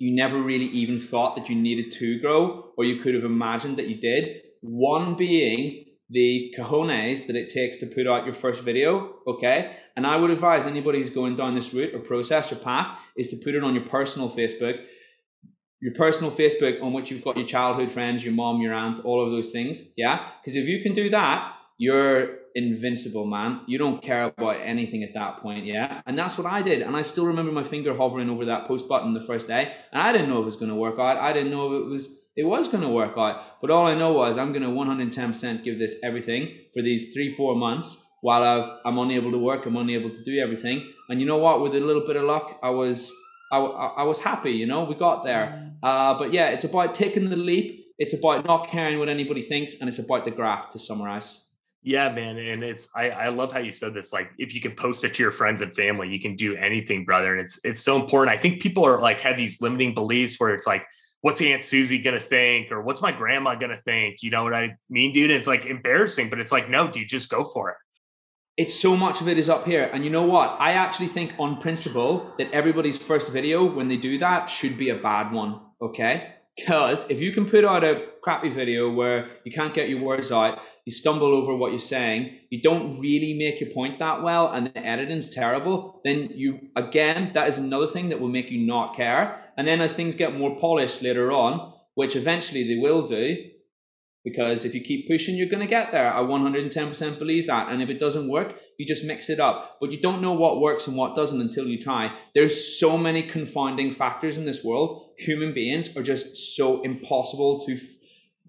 you 0.00 0.10
never 0.10 0.40
really 0.40 0.64
even 0.64 0.98
thought 0.98 1.36
that 1.36 1.50
you 1.50 1.54
needed 1.54 1.92
to 1.92 2.18
grow, 2.20 2.72
or 2.78 2.86
you 2.86 2.96
could 2.96 3.14
have 3.14 3.22
imagined 3.22 3.76
that 3.76 3.86
you 3.86 4.00
did. 4.00 4.40
One 4.62 5.14
being 5.14 5.84
the 6.08 6.54
cojones 6.58 7.26
that 7.26 7.36
it 7.36 7.50
takes 7.50 7.76
to 7.76 7.86
put 7.86 8.06
out 8.06 8.24
your 8.24 8.32
first 8.32 8.62
video, 8.62 9.16
okay? 9.26 9.76
And 9.94 10.06
I 10.06 10.16
would 10.16 10.30
advise 10.30 10.66
anybody 10.66 10.98
who's 10.98 11.10
going 11.10 11.36
down 11.36 11.54
this 11.54 11.74
route 11.74 11.94
or 11.94 11.98
process 11.98 12.50
or 12.50 12.56
path 12.56 12.90
is 13.14 13.28
to 13.28 13.36
put 13.36 13.54
it 13.54 13.62
on 13.62 13.74
your 13.74 13.84
personal 13.84 14.30
Facebook, 14.30 14.82
your 15.82 15.92
personal 15.92 16.32
Facebook 16.32 16.82
on 16.82 16.94
which 16.94 17.10
you've 17.10 17.22
got 17.22 17.36
your 17.36 17.46
childhood 17.46 17.90
friends, 17.90 18.24
your 18.24 18.32
mom, 18.32 18.62
your 18.62 18.72
aunt, 18.72 19.04
all 19.04 19.22
of 19.22 19.30
those 19.30 19.50
things, 19.50 19.90
yeah? 19.98 20.30
Because 20.42 20.56
if 20.56 20.66
you 20.66 20.82
can 20.82 20.94
do 20.94 21.10
that, 21.10 21.52
you're 21.76 22.38
invincible, 22.54 23.26
man. 23.26 23.60
You 23.66 23.78
don't 23.78 24.02
care 24.02 24.24
about 24.24 24.56
anything 24.62 25.02
at 25.02 25.14
that 25.14 25.40
point, 25.40 25.66
yeah? 25.66 26.02
And 26.06 26.18
that's 26.18 26.36
what 26.36 26.46
I 26.46 26.62
did. 26.62 26.82
And 26.82 26.96
I 26.96 27.02
still 27.02 27.26
remember 27.26 27.52
my 27.52 27.64
finger 27.64 27.96
hovering 27.96 28.30
over 28.30 28.44
that 28.46 28.66
post 28.66 28.88
button 28.88 29.14
the 29.14 29.22
first 29.22 29.46
day. 29.46 29.74
And 29.92 30.02
I 30.02 30.12
didn't 30.12 30.28
know 30.28 30.38
if 30.38 30.42
it 30.42 30.46
was 30.46 30.56
going 30.56 30.70
to 30.70 30.74
work 30.76 30.98
out. 30.98 31.16
I 31.16 31.32
didn't 31.32 31.50
know 31.50 31.72
if 31.72 31.82
it 31.82 31.86
was 31.86 32.20
it 32.36 32.44
was 32.44 32.68
going 32.68 32.82
to 32.82 32.88
work 32.88 33.16
out. 33.18 33.60
But 33.60 33.70
all 33.70 33.86
I 33.86 33.94
know 33.94 34.12
was 34.12 34.38
I'm 34.38 34.52
going 34.52 34.62
to 34.62 34.68
110% 34.68 35.64
give 35.64 35.78
this 35.78 35.96
everything 36.02 36.56
for 36.72 36.82
these 36.82 37.12
three, 37.12 37.34
four 37.34 37.54
months 37.54 38.06
while 38.20 38.42
I've, 38.42 38.70
I'm 38.84 38.98
unable 38.98 39.30
to 39.32 39.38
work. 39.38 39.66
I'm 39.66 39.76
unable 39.76 40.10
to 40.10 40.22
do 40.22 40.38
everything. 40.38 40.92
And 41.08 41.20
you 41.20 41.26
know 41.26 41.38
what? 41.38 41.60
With 41.60 41.74
a 41.74 41.80
little 41.80 42.06
bit 42.06 42.16
of 42.16 42.24
luck, 42.24 42.58
I 42.62 42.70
was, 42.70 43.12
I, 43.52 43.58
I 43.58 44.02
was 44.04 44.20
happy, 44.20 44.52
you 44.52 44.66
know, 44.66 44.84
we 44.84 44.94
got 44.94 45.24
there. 45.24 45.46
Mm. 45.46 45.76
Uh, 45.82 46.18
but 46.18 46.32
yeah, 46.32 46.50
it's 46.50 46.64
about 46.64 46.94
taking 46.94 47.30
the 47.30 47.36
leap. 47.36 47.86
It's 47.98 48.14
about 48.14 48.46
not 48.46 48.68
caring 48.68 48.98
what 48.98 49.08
anybody 49.08 49.42
thinks. 49.42 49.80
And 49.80 49.88
it's 49.88 49.98
about 49.98 50.24
the 50.24 50.30
graft 50.30 50.72
to 50.72 50.78
summarize. 50.78 51.49
Yeah, 51.82 52.10
man. 52.10 52.36
And 52.36 52.62
it's 52.62 52.90
I, 52.94 53.10
I 53.10 53.28
love 53.28 53.52
how 53.52 53.58
you 53.58 53.72
said 53.72 53.94
this. 53.94 54.12
Like 54.12 54.30
if 54.38 54.54
you 54.54 54.60
can 54.60 54.72
post 54.72 55.02
it 55.04 55.14
to 55.14 55.22
your 55.22 55.32
friends 55.32 55.62
and 55.62 55.72
family, 55.72 56.08
you 56.10 56.20
can 56.20 56.36
do 56.36 56.54
anything, 56.56 57.04
brother. 57.04 57.32
And 57.32 57.40
it's 57.40 57.58
it's 57.64 57.80
so 57.80 57.96
important. 58.00 58.36
I 58.36 58.40
think 58.40 58.60
people 58.60 58.84
are 58.84 59.00
like 59.00 59.20
have 59.20 59.36
these 59.36 59.62
limiting 59.62 59.94
beliefs 59.94 60.38
where 60.38 60.52
it's 60.52 60.66
like, 60.66 60.84
what's 61.22 61.40
Aunt 61.40 61.64
Susie 61.64 61.98
gonna 61.98 62.20
think 62.20 62.70
or 62.70 62.82
what's 62.82 63.00
my 63.00 63.12
grandma 63.12 63.54
gonna 63.54 63.76
think? 63.76 64.22
You 64.22 64.30
know 64.30 64.44
what 64.44 64.54
I 64.54 64.76
mean, 64.90 65.12
dude? 65.12 65.30
It's 65.30 65.46
like 65.46 65.64
embarrassing, 65.64 66.28
but 66.28 66.38
it's 66.38 66.52
like, 66.52 66.68
no, 66.68 66.90
dude, 66.90 67.08
just 67.08 67.30
go 67.30 67.44
for 67.44 67.70
it. 67.70 67.76
It's 68.58 68.78
so 68.78 68.94
much 68.94 69.22
of 69.22 69.28
it 69.28 69.38
is 69.38 69.48
up 69.48 69.64
here. 69.64 69.88
And 69.90 70.04
you 70.04 70.10
know 70.10 70.26
what? 70.26 70.56
I 70.60 70.72
actually 70.72 71.06
think 71.06 71.32
on 71.38 71.62
principle 71.62 72.34
that 72.36 72.52
everybody's 72.52 72.98
first 72.98 73.30
video 73.30 73.64
when 73.64 73.88
they 73.88 73.96
do 73.96 74.18
that 74.18 74.50
should 74.50 74.76
be 74.76 74.90
a 74.90 74.96
bad 74.96 75.32
one. 75.32 75.60
Okay. 75.80 76.34
Because 76.60 77.08
if 77.10 77.22
you 77.22 77.32
can 77.32 77.48
put 77.48 77.64
out 77.64 77.84
a 77.84 78.06
crappy 78.22 78.50
video 78.50 78.90
where 78.90 79.30
you 79.44 79.52
can't 79.52 79.72
get 79.72 79.88
your 79.88 80.02
words 80.02 80.30
out, 80.30 80.60
you 80.84 80.92
stumble 80.92 81.34
over 81.34 81.56
what 81.56 81.70
you're 81.70 81.78
saying, 81.78 82.38
you 82.50 82.60
don't 82.60 83.00
really 83.00 83.32
make 83.34 83.60
your 83.60 83.70
point 83.70 83.98
that 83.98 84.22
well, 84.22 84.52
and 84.52 84.66
the 84.66 84.86
editing's 84.86 85.30
terrible, 85.30 86.00
then 86.04 86.28
you, 86.34 86.68
again, 86.76 87.32
that 87.32 87.48
is 87.48 87.56
another 87.56 87.86
thing 87.86 88.10
that 88.10 88.20
will 88.20 88.28
make 88.28 88.50
you 88.50 88.66
not 88.66 88.94
care. 88.94 89.42
And 89.56 89.66
then 89.66 89.80
as 89.80 89.94
things 89.94 90.14
get 90.14 90.36
more 90.36 90.58
polished 90.58 91.02
later 91.02 91.32
on, 91.32 91.72
which 91.94 92.14
eventually 92.14 92.64
they 92.68 92.78
will 92.78 93.06
do, 93.06 93.36
because 94.22 94.66
if 94.66 94.74
you 94.74 94.82
keep 94.82 95.08
pushing, 95.08 95.36
you're 95.36 95.48
going 95.48 95.66
to 95.66 95.66
get 95.66 95.92
there. 95.92 96.12
I 96.12 96.20
110% 96.20 97.18
believe 97.18 97.46
that. 97.46 97.70
And 97.70 97.80
if 97.80 97.88
it 97.88 97.98
doesn't 97.98 98.28
work, 98.28 98.54
you 98.80 98.86
just 98.86 99.04
mix 99.04 99.28
it 99.28 99.38
up. 99.38 99.76
But 99.78 99.92
you 99.92 100.00
don't 100.00 100.22
know 100.22 100.32
what 100.32 100.58
works 100.58 100.86
and 100.86 100.96
what 100.96 101.14
doesn't 101.14 101.38
until 101.38 101.66
you 101.66 101.78
try. 101.78 102.16
There's 102.34 102.78
so 102.80 102.96
many 102.96 103.22
confounding 103.22 103.92
factors 103.92 104.38
in 104.38 104.46
this 104.46 104.64
world. 104.64 105.10
Human 105.18 105.52
beings 105.52 105.94
are 105.98 106.02
just 106.02 106.56
so 106.56 106.80
impossible 106.80 107.60
to 107.66 107.74
f- 107.74 107.82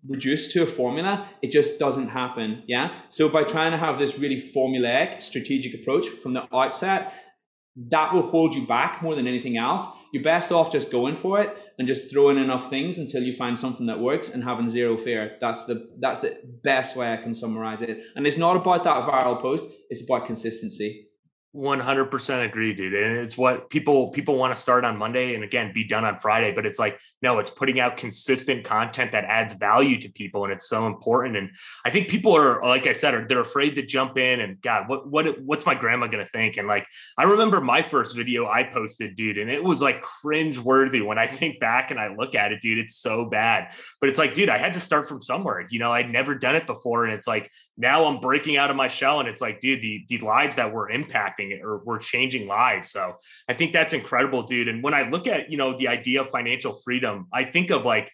reduce 0.08 0.54
to 0.54 0.64
a 0.64 0.68
formula. 0.68 1.28
It 1.42 1.52
just 1.52 1.80
doesn't 1.80 2.08
happen. 2.08 2.64
Yeah. 2.66 2.96
So 3.10 3.28
by 3.28 3.44
trying 3.44 3.72
to 3.72 3.78
have 3.78 4.00
this 4.00 4.18
really 4.18 4.42
formulaic 4.42 5.22
strategic 5.22 5.74
approach 5.74 6.08
from 6.08 6.32
the 6.32 6.48
outset, 6.56 7.14
that 7.76 8.14
will 8.14 8.22
hold 8.22 8.56
you 8.56 8.66
back 8.66 9.04
more 9.04 9.16
than 9.16 9.28
anything 9.28 9.58
else. 9.58 9.86
You're 10.14 10.24
best 10.24 10.54
off 10.54 10.72
just 10.72 10.92
going 10.92 11.16
for 11.16 11.42
it 11.42 11.58
and 11.82 11.88
just 11.88 12.12
throwing 12.12 12.38
enough 12.38 12.70
things 12.70 13.00
until 13.00 13.24
you 13.24 13.34
find 13.34 13.58
something 13.58 13.88
that 13.88 14.00
works 14.00 14.36
and 14.36 14.44
having 14.44 14.70
zero 14.70 14.96
fear. 14.98 15.36
That's 15.42 15.66
the 15.66 15.90
that's 15.98 16.20
the 16.20 16.38
best 16.64 16.96
way 16.96 17.12
I 17.12 17.18
can 17.18 17.34
summarize 17.34 17.82
it. 17.82 18.04
And 18.16 18.28
it's 18.28 18.38
not 18.38 18.56
about 18.56 18.84
that 18.84 19.04
viral 19.04 19.42
post, 19.42 19.66
it's 19.90 20.04
about 20.04 20.28
consistency. 20.28 21.08
100% 21.54 22.46
agree 22.46 22.74
dude. 22.74 22.94
And 22.94 23.18
it's 23.18 23.38
what 23.38 23.70
people 23.70 24.10
people 24.10 24.38
want 24.38 24.56
to 24.56 24.62
start 24.62 24.86
on 24.86 24.98
monday 24.98 25.36
and 25.36 25.44
again 25.44 25.74
be 25.74 25.84
done 25.84 26.06
on 26.06 26.18
friday. 26.18 26.54
But 26.54 26.66
it's 26.66 26.80
like 26.80 26.98
no 27.22 27.40
it's 27.40 27.50
putting 27.50 27.78
out 27.78 27.98
consistent 27.98 28.64
content 28.64 29.12
that 29.12 29.26
adds 29.26 29.56
value 29.56 30.00
to 30.00 30.10
people 30.10 30.46
and 30.46 30.54
it's 30.54 30.70
so 30.70 30.88
important. 30.88 31.36
And 31.36 31.52
i 31.84 31.90
think 31.90 32.08
people 32.08 32.34
are 32.38 32.62
like 32.64 32.88
i 32.88 32.94
said 32.94 33.28
they're 33.28 33.42
afraid 33.42 33.76
to 33.76 33.86
jump 33.86 34.18
in 34.18 34.40
and 34.40 34.62
god 34.62 34.88
what 34.88 35.10
what 35.10 35.42
what's 35.42 35.66
my 35.66 35.76
grandma 35.76 36.08
going 36.08 36.24
to 36.24 36.30
think? 36.30 36.56
And 36.56 36.70
like 36.70 36.88
i 37.18 37.26
remember 37.26 37.60
my 37.60 37.82
first 37.82 38.16
video 38.16 38.48
i 38.48 38.64
posted 38.64 39.18
dude 39.18 39.38
and 39.38 39.52
it 39.52 39.62
was 39.62 39.82
like 39.82 40.02
cringe 40.04 40.58
worthy 40.58 41.02
when 41.02 41.18
i 41.18 41.28
think 41.28 41.60
back 41.60 41.92
and 41.92 42.00
i 42.00 42.16
look 42.16 42.34
at 42.34 42.54
it 42.54 42.62
dude 42.62 42.78
it's 42.78 42.96
so 42.96 43.26
bad. 43.26 43.74
But 44.00 44.10
it's 44.10 44.20
like 44.20 44.36
dude 44.36 44.48
i 44.48 44.58
had 44.58 44.74
to 44.76 44.80
start 44.80 45.10
from 45.10 45.22
somewhere. 45.22 45.66
You 45.70 45.80
know 45.80 45.92
i'd 45.92 46.10
never 46.10 46.34
done 46.34 46.56
it 46.56 46.66
before 46.66 47.04
and 47.04 47.14
it's 47.14 47.28
like 47.28 47.52
now 47.78 48.06
i'm 48.06 48.22
breaking 48.22 48.56
out 48.56 48.70
of 48.70 48.78
my 48.78 48.88
shell 48.88 49.20
and 49.20 49.28
it's 49.28 49.42
like 49.42 49.60
dude 49.60 49.82
the 49.82 50.06
the 50.08 50.20
lives 50.20 50.56
that 50.56 50.74
we're 50.74 50.90
impacting 51.42 51.64
or 51.64 51.82
we're 51.84 52.00
changing 52.00 52.48
lives. 52.48 52.92
So 52.92 53.16
I 53.48 53.54
think 53.54 53.74
that's 53.74 53.94
incredible, 53.94 54.44
dude. 54.44 54.68
And 54.68 54.84
when 54.84 54.94
I 54.94 55.10
look 55.10 55.28
at, 55.28 55.52
you 55.52 55.58
know, 55.58 55.76
the 55.76 55.88
idea 55.88 56.22
of 56.22 56.30
financial 56.30 56.74
freedom, 56.74 57.28
I 57.32 57.44
think 57.44 57.72
of 57.72 57.86
like 57.86 58.12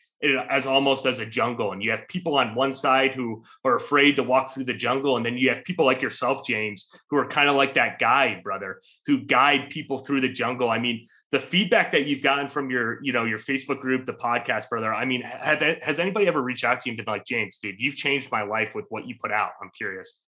as 0.49 0.65
almost 0.65 1.05
as 1.05 1.19
a 1.19 1.25
jungle. 1.28 1.73
And 1.73 1.84
you 1.84 1.91
have 1.91 2.07
people 2.07 2.39
on 2.39 2.55
one 2.55 2.71
side 2.71 3.13
who 3.13 3.43
are 3.63 3.75
afraid 3.75 4.15
to 4.15 4.23
walk 4.23 4.51
through 4.51 4.63
the 4.63 4.73
jungle. 4.73 5.15
And 5.15 5.23
then 5.23 5.38
you 5.38 5.49
have 5.49 5.63
people 5.63 5.86
like 5.86 6.01
yourself, 6.01 6.41
James, 6.47 6.91
who 7.11 7.17
are 7.17 7.28
kind 7.28 7.47
of 7.47 7.55
like 7.55 7.75
that 7.75 7.99
guide, 7.99 8.41
brother, 8.41 8.82
who 9.05 9.19
guide 9.19 9.69
people 9.69 9.99
through 9.99 10.21
the 10.21 10.30
jungle. 10.30 10.71
I 10.71 10.80
mean, 10.80 11.05
the 11.32 11.39
feedback 11.39 11.91
that 11.91 12.07
you've 12.07 12.23
gotten 12.23 12.47
from 12.47 12.71
your, 12.71 12.97
you 13.03 13.13
know, 13.13 13.25
your 13.25 13.38
Facebook 13.38 13.80
group, 13.80 14.07
the 14.07 14.13
podcast, 14.13 14.69
brother. 14.69 14.91
I 14.91 15.05
mean, 15.05 15.21
have, 15.21 15.61
has 15.84 15.99
anybody 15.99 16.28
ever 16.28 16.41
reached 16.41 16.63
out 16.63 16.82
to 16.82 16.89
you 16.89 16.93
and 16.93 17.05
been 17.05 17.13
like, 17.13 17.25
James, 17.25 17.59
dude, 17.59 17.75
you've 17.78 17.95
changed 17.95 18.32
my 18.32 18.41
life 18.41 18.73
with 18.73 18.86
what 18.89 19.07
you 19.07 19.13
put 19.21 19.32
out? 19.32 19.51
I'm 19.61 19.69
curious. 19.78 20.23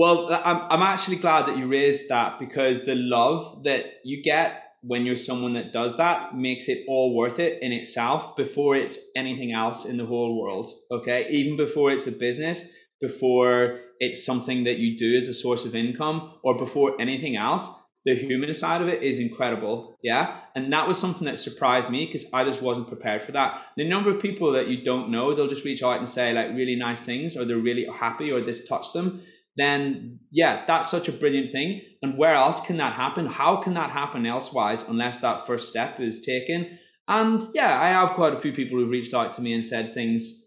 Well, 0.00 0.32
I'm, 0.32 0.62
I'm 0.70 0.82
actually 0.82 1.16
glad 1.16 1.44
that 1.46 1.58
you 1.58 1.66
raised 1.66 2.08
that 2.08 2.38
because 2.38 2.86
the 2.86 2.94
love 2.94 3.64
that 3.64 3.96
you 4.02 4.22
get 4.22 4.62
when 4.80 5.04
you're 5.04 5.14
someone 5.14 5.52
that 5.52 5.74
does 5.74 5.98
that 5.98 6.34
makes 6.34 6.70
it 6.70 6.86
all 6.88 7.14
worth 7.14 7.38
it 7.38 7.62
in 7.62 7.70
itself 7.70 8.34
before 8.34 8.76
it's 8.76 8.98
anything 9.14 9.52
else 9.52 9.84
in 9.84 9.98
the 9.98 10.06
whole 10.06 10.40
world. 10.40 10.70
Okay. 10.90 11.28
Even 11.28 11.58
before 11.58 11.90
it's 11.90 12.06
a 12.06 12.12
business, 12.12 12.70
before 12.98 13.80
it's 13.98 14.24
something 14.24 14.64
that 14.64 14.78
you 14.78 14.96
do 14.96 15.18
as 15.18 15.28
a 15.28 15.34
source 15.34 15.66
of 15.66 15.74
income, 15.74 16.32
or 16.42 16.56
before 16.56 16.98
anything 16.98 17.36
else, 17.36 17.68
the 18.06 18.14
human 18.14 18.54
side 18.54 18.80
of 18.80 18.88
it 18.88 19.02
is 19.02 19.18
incredible. 19.18 19.98
Yeah. 20.02 20.40
And 20.54 20.72
that 20.72 20.88
was 20.88 20.98
something 20.98 21.26
that 21.26 21.38
surprised 21.38 21.90
me 21.90 22.06
because 22.06 22.24
I 22.32 22.44
just 22.44 22.62
wasn't 22.62 22.88
prepared 22.88 23.22
for 23.22 23.32
that. 23.32 23.60
The 23.76 23.86
number 23.86 24.08
of 24.08 24.22
people 24.22 24.50
that 24.52 24.68
you 24.68 24.82
don't 24.82 25.10
know, 25.10 25.34
they'll 25.34 25.46
just 25.46 25.66
reach 25.66 25.82
out 25.82 25.98
and 25.98 26.08
say 26.08 26.32
like 26.32 26.56
really 26.56 26.74
nice 26.74 27.02
things, 27.02 27.36
or 27.36 27.44
they're 27.44 27.58
really 27.58 27.84
happy, 27.84 28.32
or 28.32 28.40
this 28.40 28.66
touched 28.66 28.94
them 28.94 29.20
then 29.60 30.20
yeah, 30.30 30.64
that's 30.66 30.90
such 30.90 31.08
a 31.08 31.12
brilliant 31.12 31.50
thing. 31.52 31.82
And 32.02 32.16
where 32.16 32.34
else 32.34 32.64
can 32.64 32.76
that 32.78 32.94
happen? 32.94 33.26
How 33.26 33.56
can 33.56 33.74
that 33.74 33.90
happen 33.90 34.24
elsewise 34.24 34.88
unless 34.88 35.20
that 35.20 35.46
first 35.46 35.68
step 35.68 36.00
is 36.00 36.22
taken? 36.22 36.78
And 37.08 37.42
yeah, 37.52 37.80
I 37.80 37.88
have 37.88 38.10
quite 38.10 38.34
a 38.34 38.38
few 38.38 38.52
people 38.52 38.78
who've 38.78 38.88
reached 38.88 39.14
out 39.14 39.34
to 39.34 39.42
me 39.42 39.52
and 39.52 39.64
said 39.64 39.92
things 39.92 40.44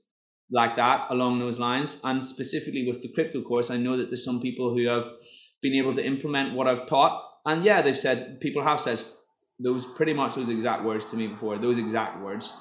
like 0.50 0.78
that 0.78 1.08
along 1.10 1.40
those 1.40 1.60
lines. 1.60 2.00
And 2.04 2.24
specifically 2.24 2.88
with 2.88 3.02
the 3.02 3.12
crypto 3.14 3.42
course, 3.42 3.70
I 3.70 3.78
know 3.78 3.98
that 3.98 4.10
there's 4.10 4.24
some 4.24 4.42
people 4.42 4.74
who 4.74 4.88
have 4.88 5.06
been 5.62 5.74
able 5.74 5.94
to 5.96 6.06
implement 6.06 6.54
what 6.54 6.68
I've 6.68 6.88
taught. 6.88 7.22
And 7.46 7.66
yeah, 7.66 7.82
they've 7.82 7.98
said 7.98 8.40
people 8.40 8.64
have 8.64 8.80
said 8.80 9.02
those 9.60 9.86
pretty 9.86 10.14
much 10.14 10.36
those 10.36 10.50
exact 10.50 10.84
words 10.84 11.06
to 11.08 11.18
me 11.18 11.28
before, 11.28 11.58
those 11.58 11.78
exact 11.78 12.22
words. 12.22 12.56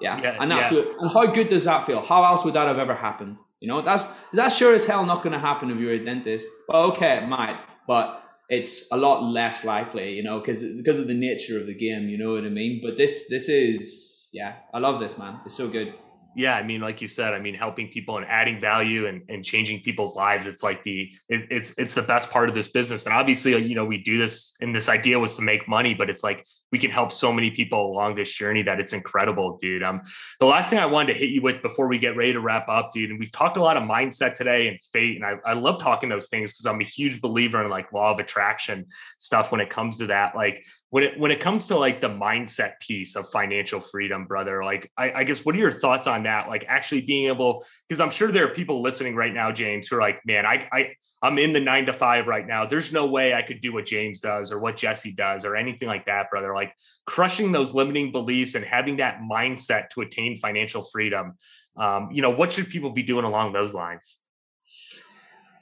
Yeah. 0.00 0.20
yeah 0.22 0.36
and 0.38 0.50
that 0.50 0.60
yeah. 0.60 0.68
Feel, 0.68 0.94
and 1.00 1.10
how 1.10 1.26
good 1.26 1.48
does 1.48 1.64
that 1.64 1.86
feel? 1.86 2.02
How 2.02 2.24
else 2.24 2.44
would 2.44 2.54
that 2.54 2.68
have 2.68 2.78
ever 2.78 2.94
happened? 2.94 3.38
You 3.60 3.68
know, 3.68 3.82
that's 3.82 4.04
that's 4.32 4.56
sure 4.56 4.74
as 4.74 4.86
hell 4.86 5.04
not 5.06 5.22
going 5.22 5.32
to 5.32 5.38
happen 5.38 5.70
if 5.70 5.78
you're 5.78 5.92
a 5.92 6.04
dentist. 6.04 6.46
Well, 6.68 6.92
okay, 6.92 7.18
it 7.18 7.28
might, 7.28 7.58
but 7.86 8.22
it's 8.48 8.86
a 8.92 8.96
lot 8.96 9.22
less 9.22 9.64
likely, 9.64 10.12
you 10.12 10.22
know, 10.22 10.38
because 10.40 10.62
because 10.76 10.98
of 10.98 11.06
the 11.06 11.14
nature 11.14 11.58
of 11.60 11.66
the 11.66 11.74
game. 11.74 12.08
You 12.08 12.18
know 12.18 12.34
what 12.34 12.44
I 12.44 12.50
mean? 12.50 12.80
But 12.82 12.98
this 12.98 13.28
this 13.28 13.48
is 13.48 14.28
yeah, 14.32 14.56
I 14.74 14.78
love 14.78 15.00
this 15.00 15.16
man. 15.18 15.40
It's 15.46 15.56
so 15.56 15.68
good 15.68 15.94
yeah 16.36 16.54
i 16.54 16.62
mean 16.62 16.80
like 16.80 17.02
you 17.02 17.08
said 17.08 17.34
i 17.34 17.38
mean 17.38 17.54
helping 17.54 17.88
people 17.88 18.16
and 18.18 18.26
adding 18.26 18.60
value 18.60 19.06
and, 19.06 19.22
and 19.28 19.44
changing 19.44 19.80
people's 19.80 20.14
lives 20.14 20.46
it's 20.46 20.62
like 20.62 20.82
the 20.84 21.10
it, 21.28 21.46
it's 21.50 21.76
it's 21.78 21.94
the 21.94 22.02
best 22.02 22.30
part 22.30 22.48
of 22.48 22.54
this 22.54 22.68
business. 22.68 23.06
And 23.06 23.14
obviously 23.14 23.56
you 23.56 23.74
know 23.74 23.84
we 23.84 23.98
do 23.98 24.18
this 24.18 24.54
and 24.60 24.74
this 24.74 24.88
idea 24.88 25.18
was 25.18 25.36
to 25.36 25.42
make 25.42 25.66
money 25.66 25.94
but 25.94 26.08
it's 26.10 26.22
like 26.22 26.46
we 26.70 26.78
can 26.78 26.90
help 26.90 27.10
so 27.10 27.32
many 27.32 27.50
people 27.50 27.90
along 27.90 28.14
this 28.14 28.32
journey 28.32 28.62
that 28.62 28.78
it's 28.78 28.92
incredible 28.92 29.56
dude. 29.56 29.82
Um 29.82 30.02
the 30.38 30.46
last 30.46 30.70
thing 30.70 30.78
i 30.78 30.86
wanted 30.86 31.14
to 31.14 31.18
hit 31.18 31.30
you 31.30 31.42
with 31.42 31.62
before 31.62 31.88
we 31.88 31.98
get 31.98 32.16
ready 32.16 32.32
to 32.32 32.40
wrap 32.40 32.68
up 32.68 32.92
dude 32.92 33.10
and 33.10 33.18
we've 33.18 33.32
talked 33.32 33.56
a 33.56 33.62
lot 33.62 33.76
of 33.76 33.82
mindset 33.82 34.34
today 34.34 34.68
and 34.68 34.78
fate 34.92 35.16
and 35.16 35.24
i, 35.24 35.50
I 35.50 35.54
love 35.54 35.80
talking 35.80 36.08
those 36.08 36.28
things 36.28 36.52
because 36.52 36.66
i'm 36.66 36.80
a 36.80 36.84
huge 36.84 37.20
believer 37.20 37.62
in 37.64 37.70
like 37.70 37.92
law 37.92 38.12
of 38.12 38.18
attraction 38.18 38.86
stuff 39.18 39.52
when 39.52 39.60
it 39.60 39.70
comes 39.70 39.98
to 39.98 40.06
that. 40.06 40.34
Like 40.34 40.66
when 40.90 41.02
it 41.02 41.18
when 41.18 41.30
it 41.30 41.40
comes 41.40 41.66
to 41.66 41.76
like 41.76 42.00
the 42.00 42.08
mindset 42.08 42.78
piece 42.80 43.16
of 43.16 43.28
financial 43.30 43.80
freedom 43.80 44.24
brother 44.24 44.62
like 44.62 44.90
I, 44.96 45.12
I 45.12 45.24
guess 45.24 45.44
what 45.44 45.54
are 45.54 45.58
your 45.58 45.72
thoughts 45.72 46.06
on 46.06 46.22
that? 46.24 46.48
Like 46.48 46.64
actually 46.68 47.02
being 47.02 47.26
able 47.26 47.64
because 47.88 48.00
i'm 48.00 48.10
sure 48.10 48.30
there 48.30 48.44
are 48.46 48.54
people 48.54 48.82
listening 48.82 49.16
right 49.16 49.32
now 49.32 49.50
james 49.50 49.88
who 49.88 49.96
are 49.96 50.00
like 50.00 50.20
man 50.24 50.46
i 50.46 50.68
i 50.72 50.92
i'm 51.22 51.38
in 51.38 51.52
the 51.52 51.60
nine 51.60 51.86
to 51.86 51.92
five 51.92 52.26
right 52.26 52.46
now. 52.46 52.66
There's 52.66 52.92
no 52.92 53.06
way 53.06 53.34
i 53.34 53.42
could 53.42 53.60
do 53.60 53.72
what 53.72 53.86
james 53.86 54.20
does 54.20 54.52
or 54.52 54.60
what 54.60 54.76
jesse 54.76 55.12
does 55.12 55.44
or 55.44 55.56
anything 55.56 55.88
like 55.88 56.06
that 56.06 56.30
brother. 56.30 56.54
Like 56.54 56.72
crushing 57.06 57.52
those 57.52 57.74
limiting 57.74 58.12
beliefs 58.12 58.54
and 58.54 58.64
having 58.64 58.98
that 58.98 59.20
mindset 59.20 59.90
to 59.90 60.02
attain 60.02 60.36
financial 60.36 60.82
freedom 60.82 61.34
um, 61.76 62.08
you 62.12 62.22
know 62.22 62.30
what 62.30 62.52
should 62.52 62.68
people 62.70 62.90
be 62.90 63.02
doing 63.02 63.24
along 63.24 63.52
those 63.52 63.74
lines? 63.74 64.18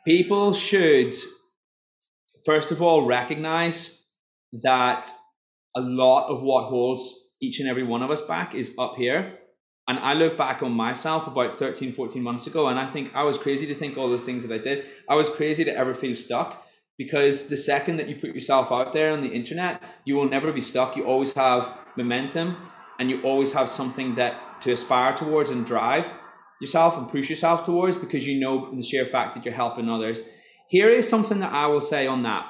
People 0.05 0.53
should 0.53 1.15
first 2.45 2.71
of 2.71 2.83
all 2.83 3.07
recognize 3.07 4.04
that 4.63 5.11
a 5.75 5.81
lot 5.81 6.29
of 6.29 6.43
what 6.43 6.69
holds 6.69 7.33
each 7.41 7.61
and 7.61 7.69
every 7.69 7.83
one 7.83 8.03
of 8.03 8.11
us 8.11 8.23
back 8.23 8.55
is 8.55 8.75
up 8.79 8.97
here. 8.97 9.39
And 9.87 9.99
I 9.99 10.15
look 10.15 10.39
back 10.39 10.63
on 10.63 10.73
myself 10.73 11.27
about 11.27 11.59
13, 11.59 11.93
14 11.93 12.23
months 12.23 12.47
ago, 12.47 12.69
and 12.69 12.79
I 12.79 12.87
think 12.87 13.11
I 13.15 13.25
was 13.25 13.37
crazy 13.37 13.67
to 13.67 13.75
think 13.75 13.99
all 13.99 14.09
those 14.09 14.25
things 14.25 14.47
that 14.47 14.55
I 14.55 14.59
did. 14.59 14.87
I 15.11 15.15
was 15.15 15.29
crazy 15.29 15.63
to 15.65 15.77
ever 15.77 15.93
feel 15.93 16.15
stuck 16.15 16.67
because 16.97 17.49
the 17.49 17.57
second 17.57 17.99
that 17.99 18.09
you 18.09 18.17
put 18.17 18.35
yourself 18.35 18.73
out 18.73 18.95
there 18.95 19.11
on 19.11 19.21
the 19.21 19.29
internet, 19.29 19.83
you 20.05 20.15
will 20.15 20.29
never 20.29 20.53
be 20.53 20.63
stuck. 20.63 20.97
You 20.97 21.05
always 21.05 21.35
have 21.35 21.77
momentum 21.97 22.57
and 22.99 23.11
you 23.11 23.21
always 23.23 23.53
have 23.53 23.69
something 23.69 24.15
that 24.15 24.63
to 24.63 24.73
aspire 24.73 25.15
towards 25.15 25.51
and 25.51 25.67
drive 25.67 26.11
yourself 26.61 26.97
and 26.97 27.09
push 27.09 27.29
yourself 27.29 27.65
towards 27.65 27.97
because 27.97 28.27
you 28.27 28.41
know 28.41 28.75
the 28.75 28.83
sheer 28.83 29.05
fact 29.05 29.35
that 29.35 29.45
you're 29.45 29.55
helping 29.55 29.91
others. 29.91 30.21
Here 30.69 30.89
is 30.89 31.09
something 31.09 31.41
that 31.41 31.53
I 31.53 31.67
will 31.67 31.81
say 31.81 32.07
on 32.07 32.23
that. 32.23 32.47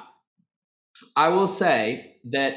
I 1.15 1.29
will 1.29 1.47
say 1.47 2.17
that 2.25 2.53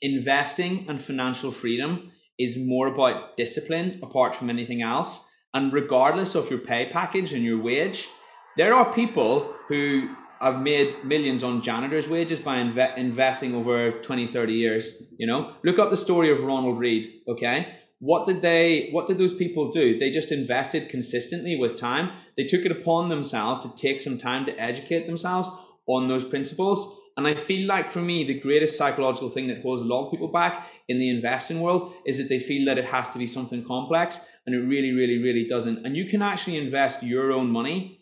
investing 0.00 0.86
and 0.88 1.02
financial 1.02 1.50
freedom 1.50 2.12
is 2.38 2.58
more 2.58 2.88
about 2.88 3.36
discipline 3.36 4.00
apart 4.02 4.34
from 4.34 4.50
anything 4.50 4.82
else. 4.82 5.26
And 5.54 5.72
regardless 5.72 6.34
of 6.34 6.50
your 6.50 6.58
pay 6.58 6.90
package 6.90 7.32
and 7.32 7.44
your 7.44 7.60
wage, 7.60 8.08
there 8.56 8.74
are 8.74 8.92
people 8.92 9.54
who 9.68 10.14
have 10.40 10.60
made 10.60 11.04
millions 11.04 11.44
on 11.44 11.62
janitors' 11.62 12.08
wages 12.08 12.40
by 12.40 12.56
inve- 12.56 12.96
investing 12.96 13.54
over 13.54 13.92
20, 13.92 14.26
30 14.26 14.52
years. 14.52 15.02
You 15.16 15.26
know, 15.26 15.54
look 15.62 15.78
up 15.78 15.90
the 15.90 15.96
story 15.96 16.30
of 16.30 16.42
Ronald 16.42 16.78
Read. 16.78 17.08
okay? 17.28 17.78
What 18.00 18.26
did 18.26 18.42
they 18.42 18.88
what 18.90 19.06
did 19.06 19.18
those 19.18 19.32
people 19.32 19.70
do? 19.70 19.96
They 19.96 20.10
just 20.10 20.32
invested 20.32 20.88
consistently 20.88 21.54
with 21.54 21.78
time. 21.78 22.10
They 22.36 22.44
took 22.44 22.64
it 22.64 22.72
upon 22.72 23.08
themselves 23.08 23.60
to 23.60 23.76
take 23.76 24.00
some 24.00 24.18
time 24.18 24.44
to 24.46 24.60
educate 24.60 25.06
themselves 25.06 25.48
on 25.86 26.08
those 26.08 26.24
principles 26.24 26.98
And 27.16 27.26
I 27.26 27.34
feel 27.34 27.66
like 27.66 27.88
for 27.88 28.00
me, 28.00 28.24
the 28.24 28.40
greatest 28.40 28.78
psychological 28.78 29.30
thing 29.30 29.48
that 29.48 29.62
holds 29.62 29.82
a 29.82 29.84
lot 29.84 30.06
of 30.06 30.10
people 30.10 30.28
back 30.28 30.66
in 30.88 30.98
the 30.98 31.10
investing 31.10 31.60
world 31.60 31.94
is 32.06 32.18
that 32.18 32.28
they 32.28 32.38
feel 32.38 32.64
that 32.66 32.78
it 32.78 32.86
has 32.86 33.10
to 33.10 33.18
be 33.18 33.26
something 33.26 33.64
complex, 33.64 34.24
and 34.46 34.54
it 34.54 34.60
really, 34.60 34.92
really, 34.92 35.18
really 35.18 35.46
doesn't. 35.48 35.84
And 35.84 35.96
you 35.96 36.06
can 36.06 36.22
actually 36.22 36.56
invest 36.56 37.02
your 37.02 37.32
own 37.32 37.50
money 37.50 37.98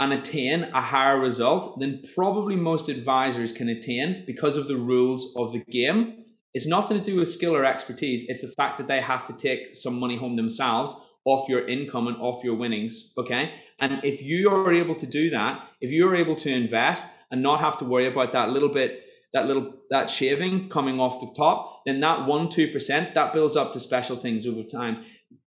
and 0.00 0.12
attain 0.12 0.64
a 0.64 0.80
higher 0.80 1.18
result 1.18 1.78
than 1.78 2.02
probably 2.14 2.56
most 2.56 2.88
advisors 2.88 3.52
can 3.52 3.68
attain 3.68 4.24
because 4.26 4.56
of 4.56 4.66
the 4.66 4.76
rules 4.76 5.32
of 5.36 5.52
the 5.52 5.60
game. 5.60 6.24
It's 6.54 6.66
nothing 6.66 6.98
to 6.98 7.04
do 7.04 7.16
with 7.16 7.30
skill 7.30 7.54
or 7.54 7.64
expertise. 7.64 8.28
It's 8.28 8.40
the 8.40 8.48
fact 8.48 8.78
that 8.78 8.88
they 8.88 9.00
have 9.00 9.26
to 9.28 9.32
take 9.32 9.76
some 9.76 10.00
money 10.00 10.16
home 10.16 10.34
themselves 10.34 10.94
off 11.24 11.48
your 11.48 11.68
income 11.68 12.08
and 12.08 12.16
off 12.16 12.42
your 12.42 12.56
winnings. 12.56 13.12
Okay. 13.16 13.52
And 13.82 14.00
if 14.04 14.22
you 14.22 14.48
are 14.48 14.72
able 14.72 14.94
to 14.94 15.06
do 15.06 15.28
that, 15.30 15.60
if 15.80 15.90
you're 15.90 16.14
able 16.14 16.36
to 16.36 16.48
invest 16.48 17.12
and 17.32 17.42
not 17.42 17.58
have 17.58 17.76
to 17.78 17.84
worry 17.84 18.06
about 18.06 18.32
that 18.32 18.50
little 18.50 18.68
bit, 18.68 19.02
that 19.34 19.46
little 19.48 19.74
that 19.90 20.08
shaving 20.08 20.68
coming 20.68 21.00
off 21.00 21.20
the 21.20 21.34
top, 21.36 21.82
then 21.84 21.98
that 21.98 22.24
one, 22.24 22.48
two 22.48 22.70
percent 22.70 23.14
that 23.14 23.32
builds 23.32 23.56
up 23.56 23.72
to 23.72 23.80
special 23.80 24.16
things 24.16 24.46
over 24.46 24.62
time. 24.62 25.04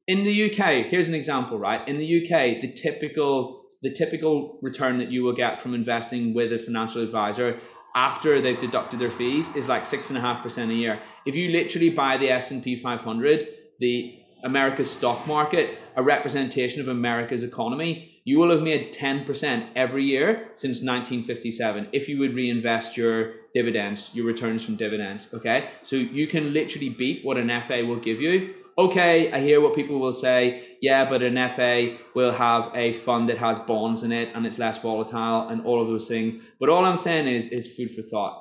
In 0.09 0.25
the 0.25 0.51
UK, 0.51 0.87
here's 0.87 1.09
an 1.09 1.15
example, 1.15 1.59
right? 1.59 1.87
In 1.87 1.97
the 1.99 2.23
UK, 2.23 2.61
the 2.61 2.73
typical 2.73 3.63
the 3.83 3.93
typical 3.93 4.59
return 4.63 4.99
that 4.99 5.13
you 5.13 5.23
will 5.23 5.33
get 5.33 5.61
from 5.61 5.73
investing 5.73 6.35
with 6.35 6.53
a 6.53 6.59
financial 6.59 7.03
advisor 7.03 7.61
after 7.95 8.41
they've 8.41 8.59
deducted 8.59 8.99
their 8.99 9.13
fees 9.13 9.55
is 9.55 9.69
like 9.69 9.87
six 9.87 10.09
and 10.09 10.19
a 10.19 10.21
half 10.21 10.43
percent 10.43 10.73
a 10.73 10.75
year. 10.75 11.01
If 11.25 11.37
you 11.37 11.53
literally 11.53 11.91
buy 11.91 12.17
the 12.17 12.31
S 12.31 12.51
and 12.51 12.65
P 12.65 12.75
500, 12.75 13.47
the 13.79 14.19
America's 14.43 14.91
stock 14.91 15.25
market, 15.29 15.79
a 15.95 16.03
representation 16.03 16.81
of 16.81 16.89
America's 16.89 17.45
economy, 17.45 18.11
you 18.25 18.39
will 18.39 18.51
have 18.51 18.63
made 18.63 18.93
10% 18.95 19.69
every 19.77 20.05
year 20.05 20.49
since 20.55 20.79
1957 20.83 21.89
if 21.93 22.09
you 22.09 22.19
would 22.19 22.35
reinvest 22.35 22.97
your 22.97 23.35
dividends, 23.55 24.11
your 24.15 24.27
returns 24.27 24.65
from 24.65 24.77
dividends. 24.77 25.33
Okay. 25.33 25.69
So 25.83 25.97
you 25.97 26.27
can 26.27 26.53
literally 26.53 26.89
beat 26.89 27.25
what 27.25 27.37
an 27.37 27.49
FA 27.63 27.85
will 27.85 28.01
give 28.01 28.21
you. 28.21 28.55
Okay, 28.77 29.31
I 29.31 29.39
hear 29.39 29.61
what 29.61 29.77
people 29.77 30.01
will 30.01 30.13
say. 30.13 30.77
Yeah, 30.81 31.09
but 31.09 31.23
an 31.23 31.37
FA 31.51 31.97
will 32.15 32.33
have 32.33 32.73
a 32.75 32.93
fund 32.93 33.29
that 33.29 33.39
has 33.39 33.61
bonds 33.61 34.03
in 34.03 34.11
it 34.11 34.31
and 34.35 34.45
it's 34.45 34.59
less 34.59 34.79
volatile 34.79 35.49
and 35.49 35.65
all 35.65 35.81
of 35.81 35.87
those 35.87 36.09
things. 36.09 36.35
But 36.59 36.71
all 36.71 36.85
I'm 36.85 36.97
saying 36.97 37.29
is, 37.29 37.47
it's 37.47 37.69
food 37.69 37.93
for 37.93 38.03
thought. 38.03 38.41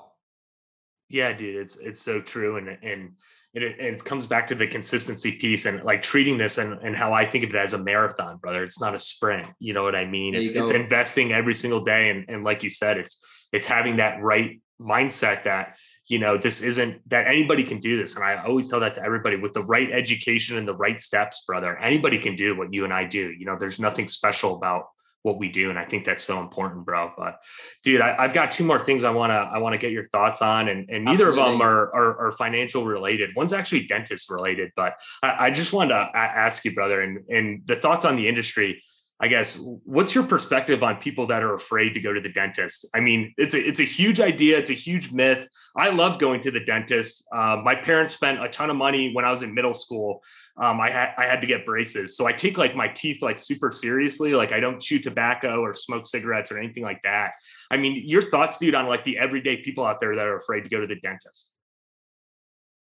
Yeah, 1.10 1.34
dude, 1.34 1.58
it's 1.58 1.78
it's 1.78 2.02
so 2.02 2.22
true, 2.22 2.58
and 2.58 2.78
and 2.82 3.12
it, 3.54 3.64
it 3.80 4.04
comes 4.04 4.26
back 4.26 4.48
to 4.48 4.56
the 4.56 4.66
consistency 4.66 5.38
piece 5.38 5.66
and 5.66 5.84
like 5.84 6.02
treating 6.02 6.38
this 6.38 6.58
and, 6.58 6.74
and 6.82 6.96
how 6.96 7.14
I 7.14 7.26
think 7.26 7.44
of 7.44 7.52
it 7.52 7.56
as 7.56 7.74
a 7.74 7.78
marathon, 7.78 8.38
brother. 8.38 8.64
It's 8.64 8.82
not 8.82 8.96
a 8.96 9.00
sprint. 9.00 9.48
You 9.60 9.74
know 9.74 9.84
what 9.84 9.96
I 9.96 10.06
mean? 10.06 10.34
It's 10.34 10.50
it's 10.52 10.72
investing 10.72 11.32
every 11.32 11.54
single 11.54 11.84
day. 11.84 12.10
And, 12.10 12.26
and 12.28 12.44
like 12.44 12.64
you 12.64 12.70
said, 12.70 12.98
it's 12.98 13.48
it's 13.52 13.68
having 13.68 13.98
that 13.98 14.22
right 14.22 14.60
mindset 14.82 15.44
that, 15.44 15.78
you 16.08 16.18
know, 16.18 16.36
this 16.36 16.62
isn't 16.64 17.08
that 17.10 17.28
anybody 17.28 17.64
can 17.64 17.80
do 17.80 17.96
this. 17.96 18.16
And 18.16 18.26
I 18.26 18.44
always 18.44 18.70
tell 18.70 18.80
that 18.80 18.96
to 18.96 19.04
everybody 19.04 19.36
with 19.36 19.54
the 19.54 19.64
right 19.64 19.90
education 19.92 20.58
and 20.58 20.68
the 20.68 20.76
right 20.76 21.00
steps, 21.00 21.46
brother, 21.46 21.78
anybody 21.78 22.18
can 22.18 22.36
do 22.36 22.58
what 22.58 22.74
you 22.74 22.84
and 22.84 22.94
I 22.94 23.04
do. 23.06 23.32
You 23.38 23.46
know, 23.46 23.56
there's 23.60 23.80
nothing 23.80 24.08
special 24.08 24.56
about 24.56 24.86
what 25.24 25.40
we 25.40 25.50
do 25.50 25.70
and 25.70 25.80
i 25.80 25.84
think 25.84 26.06
that's 26.06 26.24
so 26.24 26.40
important 26.40 26.86
bro 26.86 27.12
but 27.18 27.42
dude 27.84 28.02
I, 28.02 28.22
have 28.22 28.34
got 28.34 28.52
two 28.52 28.64
more 28.64 28.80
things 28.80 29.04
i 29.04 29.10
want 29.10 29.32
to 29.32 29.36
i 29.36 29.58
want 29.58 29.74
to 29.74 29.80
get 29.80 29.92
your 29.92 30.06
thoughts 30.06 30.42
on 30.42 30.70
and, 30.70 30.90
and 30.90 31.04
neither 31.04 31.30
Absolutely. 31.30 31.42
of 31.42 31.52
them 31.52 31.62
are, 31.62 31.94
are, 31.96 32.28
are 32.28 32.32
financial 32.32 32.86
related 32.86 33.32
one's 33.36 33.54
actually 33.54 33.88
dentist 33.88 34.30
related 34.30 34.72
but 34.76 35.00
i, 35.24 35.48
I 35.48 35.52
just 35.52 35.74
wanted 35.74 35.96
to 35.96 36.10
ask 36.14 36.64
you 36.66 36.74
brother 36.74 37.02
and 37.02 37.20
and 37.30 37.62
the 37.66 37.76
thoughts 37.76 38.06
on 38.06 38.16
the 38.16 38.28
industry 38.28 38.82
I 39.20 39.28
guess 39.28 39.64
what's 39.86 40.16
your 40.16 40.26
perspective 40.26 40.84
on 40.84 40.98
people 40.98 41.28
that 41.28 41.44
are 41.44 41.54
afraid 41.54 41.94
to 41.94 42.02
go 42.02 42.12
to 42.12 42.20
the 42.20 42.30
dentist? 42.30 42.86
I 42.94 43.00
mean, 43.00 43.34
it's 43.38 43.54
a 43.54 43.60
it's 43.60 43.80
a 43.80 43.86
huge 43.86 44.20
idea. 44.20 44.58
It's 44.58 44.72
a 44.72 44.74
huge 44.74 45.14
myth. 45.14 45.48
I 45.78 45.90
love 45.90 46.20
going 46.20 46.42
to 46.42 46.52
the 46.52 46.60
dentist. 46.60 47.26
Um, 47.32 47.64
my 47.64 47.76
parents 47.76 48.14
spent 48.14 48.44
a 48.44 48.50
ton 48.50 48.70
of 48.70 48.76
money 48.76 49.14
when 49.14 49.24
I 49.24 49.32
was 49.32 49.44
in 49.44 49.54
middle 49.54 49.74
school. 49.74 50.24
Um, 50.58 50.82
I 50.82 50.90
had 50.90 51.14
I 51.18 51.26
had 51.26 51.42
to 51.42 51.48
get 51.48 51.66
braces, 51.66 52.18
so 52.18 52.26
I 52.26 52.34
take 52.34 52.58
like 52.58 52.76
my 52.76 52.88
teeth 52.88 53.22
like 53.22 53.38
super 53.38 53.72
seriously. 53.72 54.34
Like 54.34 54.52
I 54.52 54.60
don't 54.60 54.82
chew 54.82 55.00
tobacco 55.00 55.62
or 55.62 55.74
smoke 55.74 56.06
cigarettes 56.06 56.52
or 56.52 56.58
anything 56.58 56.84
like 56.84 57.02
that. 57.04 57.34
I 57.72 57.78
mean, 57.78 58.04
your 58.06 58.24
thoughts, 58.24 58.58
dude, 58.58 58.76
on 58.76 58.88
like 58.88 59.04
the 59.04 59.20
everyday 59.20 59.58
people 59.58 59.86
out 59.86 60.00
there 60.00 60.16
that 60.16 60.26
are 60.26 60.38
afraid 60.38 60.62
to 60.62 60.70
go 60.70 60.82
to 60.82 60.88
the 60.88 61.00
dentist? 61.00 61.54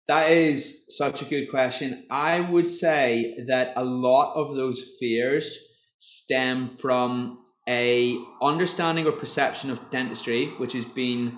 That 0.09 0.31
is 0.31 0.85
such 0.89 1.21
a 1.21 1.25
good 1.25 1.49
question. 1.49 2.05
I 2.09 2.39
would 2.41 2.67
say 2.67 3.45
that 3.47 3.73
a 3.77 3.83
lot 3.83 4.33
of 4.33 4.55
those 4.55 4.95
fears 4.99 5.68
stem 5.99 6.69
from 6.69 7.39
a 7.67 8.17
understanding 8.41 9.05
or 9.05 9.11
perception 9.11 9.69
of 9.69 9.91
dentistry 9.91 10.47
which 10.57 10.73
has 10.73 10.85
been 10.85 11.37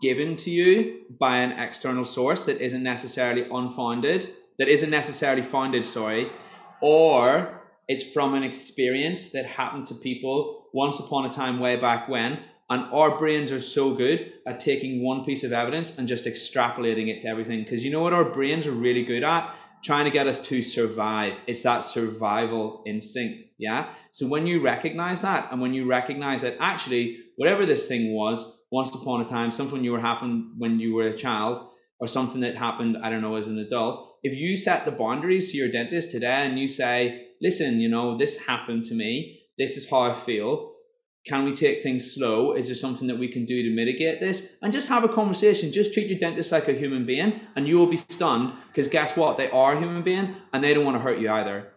given 0.00 0.36
to 0.36 0.50
you 0.50 1.02
by 1.20 1.38
an 1.38 1.52
external 1.52 2.04
source 2.04 2.44
that 2.44 2.60
isn't 2.60 2.82
necessarily 2.82 3.46
unfounded 3.50 4.32
that 4.58 4.68
isn't 4.68 4.90
necessarily 4.90 5.42
founded 5.42 5.84
sorry 5.84 6.30
or 6.80 7.60
it's 7.88 8.02
from 8.02 8.34
an 8.34 8.42
experience 8.42 9.30
that 9.32 9.44
happened 9.44 9.86
to 9.86 9.94
people 9.94 10.68
once 10.72 10.98
upon 11.00 11.26
a 11.26 11.32
time 11.32 11.58
way 11.58 11.76
back 11.76 12.08
when 12.08 12.38
and 12.72 12.90
our 12.90 13.18
brains 13.18 13.52
are 13.52 13.60
so 13.60 13.94
good 13.94 14.32
at 14.46 14.58
taking 14.58 15.04
one 15.04 15.26
piece 15.26 15.44
of 15.44 15.52
evidence 15.52 15.98
and 15.98 16.08
just 16.08 16.24
extrapolating 16.24 17.08
it 17.08 17.20
to 17.20 17.28
everything. 17.28 17.64
Because 17.64 17.84
you 17.84 17.90
know 17.90 18.00
what 18.00 18.14
our 18.14 18.24
brains 18.24 18.66
are 18.66 18.72
really 18.72 19.04
good 19.04 19.22
at 19.22 19.54
trying 19.84 20.04
to 20.04 20.10
get 20.10 20.26
us 20.26 20.42
to 20.48 20.62
survive. 20.62 21.40
It's 21.46 21.62
that 21.64 21.80
survival 21.80 22.82
instinct. 22.86 23.44
Yeah. 23.58 23.88
So 24.10 24.26
when 24.26 24.46
you 24.46 24.60
recognize 24.60 25.22
that, 25.22 25.50
and 25.50 25.60
when 25.60 25.74
you 25.74 25.86
recognize 25.86 26.42
that 26.42 26.56
actually, 26.60 27.18
whatever 27.36 27.66
this 27.66 27.88
thing 27.88 28.14
was, 28.14 28.60
once 28.70 28.94
upon 28.94 29.20
a 29.20 29.28
time, 29.28 29.52
something 29.52 29.84
you 29.84 29.92
were 29.92 30.00
happened 30.00 30.52
when 30.58 30.80
you 30.80 30.94
were 30.94 31.08
a 31.08 31.16
child, 31.16 31.68
or 32.00 32.08
something 32.08 32.40
that 32.40 32.56
happened, 32.56 32.96
I 33.00 33.10
don't 33.10 33.20
know, 33.22 33.36
as 33.36 33.46
an 33.46 33.60
adult, 33.60 34.16
if 34.24 34.36
you 34.36 34.56
set 34.56 34.84
the 34.84 34.90
boundaries 34.90 35.52
to 35.52 35.56
your 35.56 35.70
dentist 35.70 36.10
today 36.10 36.46
and 36.46 36.58
you 36.58 36.66
say, 36.66 37.28
listen, 37.40 37.80
you 37.80 37.88
know, 37.88 38.18
this 38.18 38.40
happened 38.46 38.84
to 38.86 38.94
me, 38.94 39.40
this 39.56 39.76
is 39.76 39.88
how 39.88 40.00
I 40.02 40.14
feel, 40.14 40.71
can 41.24 41.44
we 41.44 41.54
take 41.54 41.82
things 41.82 42.14
slow? 42.14 42.52
Is 42.52 42.66
there 42.66 42.74
something 42.74 43.06
that 43.06 43.18
we 43.18 43.28
can 43.28 43.44
do 43.44 43.62
to 43.62 43.70
mitigate 43.70 44.18
this? 44.18 44.56
And 44.60 44.72
just 44.72 44.88
have 44.88 45.04
a 45.04 45.08
conversation. 45.08 45.70
Just 45.70 45.94
treat 45.94 46.08
your 46.08 46.18
dentist 46.18 46.50
like 46.50 46.68
a 46.68 46.72
human 46.72 47.06
being, 47.06 47.40
and 47.54 47.68
you 47.68 47.78
will 47.78 47.86
be 47.86 47.96
stunned 47.96 48.52
because 48.68 48.88
guess 48.88 49.16
what? 49.16 49.36
They 49.36 49.50
are 49.50 49.74
a 49.74 49.78
human 49.78 50.02
being 50.02 50.36
and 50.52 50.64
they 50.64 50.74
don't 50.74 50.84
want 50.84 50.96
to 50.96 51.00
hurt 51.00 51.18
you 51.18 51.30
either. 51.30 51.68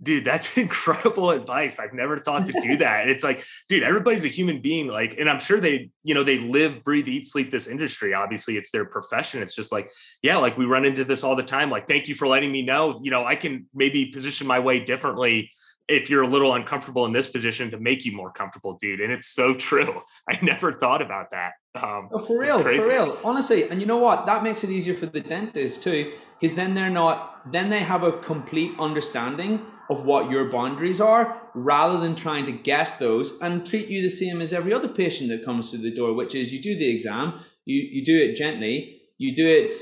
Dude, 0.00 0.24
that's 0.24 0.56
incredible 0.58 1.30
advice. 1.30 1.78
I've 1.78 1.92
never 1.92 2.18
thought 2.18 2.46
to 2.46 2.60
do 2.60 2.76
that. 2.78 3.08
it's 3.08 3.24
like, 3.24 3.44
dude, 3.68 3.82
everybody's 3.82 4.24
a 4.24 4.28
human 4.28 4.60
being. 4.60 4.88
Like, 4.88 5.16
and 5.18 5.28
I'm 5.30 5.40
sure 5.40 5.60
they, 5.60 5.90
you 6.02 6.14
know, 6.14 6.24
they 6.24 6.38
live, 6.38 6.82
breathe, 6.82 7.08
eat, 7.08 7.26
sleep 7.26 7.50
this 7.50 7.68
industry. 7.68 8.14
Obviously, 8.14 8.56
it's 8.56 8.70
their 8.70 8.84
profession. 8.84 9.42
It's 9.42 9.54
just 9.54 9.70
like, 9.70 9.92
yeah, 10.22 10.36
like 10.36 10.56
we 10.56 10.66
run 10.66 10.84
into 10.84 11.04
this 11.04 11.22
all 11.22 11.36
the 11.36 11.42
time. 11.44 11.70
Like, 11.70 11.86
thank 11.86 12.08
you 12.08 12.14
for 12.14 12.26
letting 12.26 12.50
me 12.50 12.62
know. 12.62 12.98
You 13.02 13.10
know, 13.12 13.24
I 13.24 13.36
can 13.36 13.66
maybe 13.74 14.06
position 14.06 14.48
my 14.48 14.58
way 14.58 14.80
differently 14.80 15.50
if 15.88 16.10
you're 16.10 16.22
a 16.22 16.28
little 16.28 16.54
uncomfortable 16.54 17.06
in 17.06 17.12
this 17.12 17.28
position 17.28 17.70
to 17.70 17.78
make 17.78 18.04
you 18.04 18.12
more 18.12 18.30
comfortable, 18.30 18.76
dude. 18.80 19.00
And 19.00 19.12
it's 19.12 19.28
so 19.28 19.54
true. 19.54 20.02
I 20.28 20.38
never 20.42 20.72
thought 20.72 21.02
about 21.02 21.30
that. 21.32 21.52
Um, 21.74 22.08
oh, 22.12 22.18
for 22.18 22.38
real, 22.38 22.60
for 22.60 22.68
real, 22.68 23.16
honestly. 23.24 23.68
And 23.68 23.80
you 23.80 23.86
know 23.86 23.98
what? 23.98 24.26
That 24.26 24.42
makes 24.42 24.64
it 24.64 24.70
easier 24.70 24.94
for 24.94 25.06
the 25.06 25.20
dentist 25.20 25.82
too, 25.82 26.12
because 26.38 26.56
then 26.56 26.74
they're 26.74 26.90
not, 26.90 27.50
then 27.50 27.70
they 27.70 27.80
have 27.80 28.02
a 28.02 28.12
complete 28.12 28.72
understanding 28.78 29.64
of 29.90 30.04
what 30.04 30.30
your 30.30 30.50
boundaries 30.50 31.00
are 31.00 31.40
rather 31.54 31.98
than 31.98 32.14
trying 32.14 32.44
to 32.44 32.52
guess 32.52 32.98
those 32.98 33.40
and 33.40 33.66
treat 33.66 33.88
you 33.88 34.02
the 34.02 34.10
same 34.10 34.42
as 34.42 34.52
every 34.52 34.72
other 34.72 34.88
patient 34.88 35.30
that 35.30 35.44
comes 35.44 35.70
through 35.70 35.80
the 35.80 35.94
door, 35.94 36.12
which 36.12 36.34
is 36.34 36.52
you 36.52 36.60
do 36.60 36.76
the 36.76 36.90
exam, 36.90 37.40
you, 37.64 37.80
you 37.90 38.04
do 38.04 38.18
it 38.18 38.36
gently, 38.36 39.00
you 39.16 39.34
do 39.34 39.46
it 39.46 39.74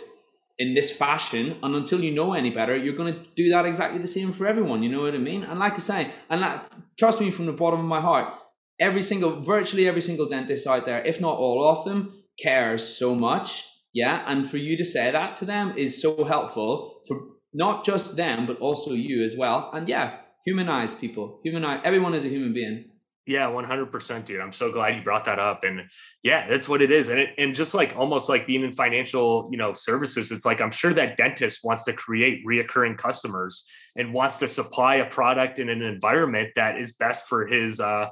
in 0.58 0.74
this 0.74 0.90
fashion 0.90 1.58
and 1.62 1.74
until 1.74 2.00
you 2.00 2.12
know 2.12 2.32
any 2.32 2.50
better 2.50 2.76
you're 2.76 2.96
going 2.96 3.12
to 3.12 3.20
do 3.36 3.50
that 3.50 3.66
exactly 3.66 3.98
the 3.98 4.08
same 4.08 4.32
for 4.32 4.46
everyone 4.46 4.82
you 4.82 4.88
know 4.88 5.02
what 5.02 5.14
i 5.14 5.18
mean? 5.18 5.42
And 5.42 5.58
like 5.58 5.74
i 5.74 5.78
say 5.78 6.10
and 6.30 6.40
like, 6.40 6.60
trust 6.98 7.20
me 7.20 7.30
from 7.30 7.46
the 7.46 7.52
bottom 7.52 7.80
of 7.80 7.86
my 7.86 8.00
heart 8.00 8.32
every 8.80 9.02
single 9.02 9.40
virtually 9.40 9.86
every 9.86 10.00
single 10.00 10.28
dentist 10.28 10.66
out 10.66 10.86
there 10.86 11.02
if 11.02 11.20
not 11.20 11.36
all 11.36 11.68
of 11.68 11.84
them 11.84 12.22
cares 12.42 12.82
so 12.86 13.14
much 13.14 13.64
yeah? 13.96 14.24
And 14.26 14.48
for 14.48 14.58
you 14.58 14.76
to 14.76 14.84
say 14.84 15.10
that 15.10 15.36
to 15.36 15.46
them 15.46 15.72
is 15.74 16.02
so 16.02 16.22
helpful 16.24 17.00
for 17.08 17.16
not 17.54 17.82
just 17.82 18.14
them 18.14 18.44
but 18.44 18.58
also 18.58 18.92
you 18.92 19.24
as 19.24 19.34
well. 19.36 19.70
And 19.72 19.88
yeah 19.88 20.18
humanize 20.44 20.94
people. 20.94 21.40
Humanize 21.42 21.80
everyone 21.82 22.14
is 22.14 22.24
a 22.24 22.28
human 22.28 22.52
being 22.52 22.84
yeah, 23.26 23.46
100%, 23.48 24.24
dude. 24.24 24.40
I'm 24.40 24.52
so 24.52 24.70
glad 24.70 24.96
you 24.96 25.02
brought 25.02 25.24
that 25.24 25.40
up. 25.40 25.64
And 25.64 25.82
yeah, 26.22 26.46
that's 26.48 26.68
what 26.68 26.80
it 26.80 26.92
is. 26.92 27.08
And 27.08 27.18
it, 27.18 27.30
and 27.38 27.56
just 27.56 27.74
like 27.74 27.96
almost 27.96 28.28
like 28.28 28.46
being 28.46 28.62
in 28.62 28.74
financial, 28.74 29.48
you 29.50 29.58
know, 29.58 29.74
services, 29.74 30.30
it's 30.30 30.46
like 30.46 30.60
I'm 30.60 30.70
sure 30.70 30.92
that 30.92 31.16
dentist 31.16 31.64
wants 31.64 31.82
to 31.84 31.92
create 31.92 32.46
reoccurring 32.46 32.96
customers 32.96 33.68
and 33.96 34.14
wants 34.14 34.38
to 34.38 34.48
supply 34.48 34.96
a 34.96 35.06
product 35.06 35.58
in 35.58 35.68
an 35.68 35.82
environment 35.82 36.50
that 36.54 36.78
is 36.78 36.92
best 36.92 37.28
for 37.28 37.46
his 37.46 37.80
uh 37.80 38.08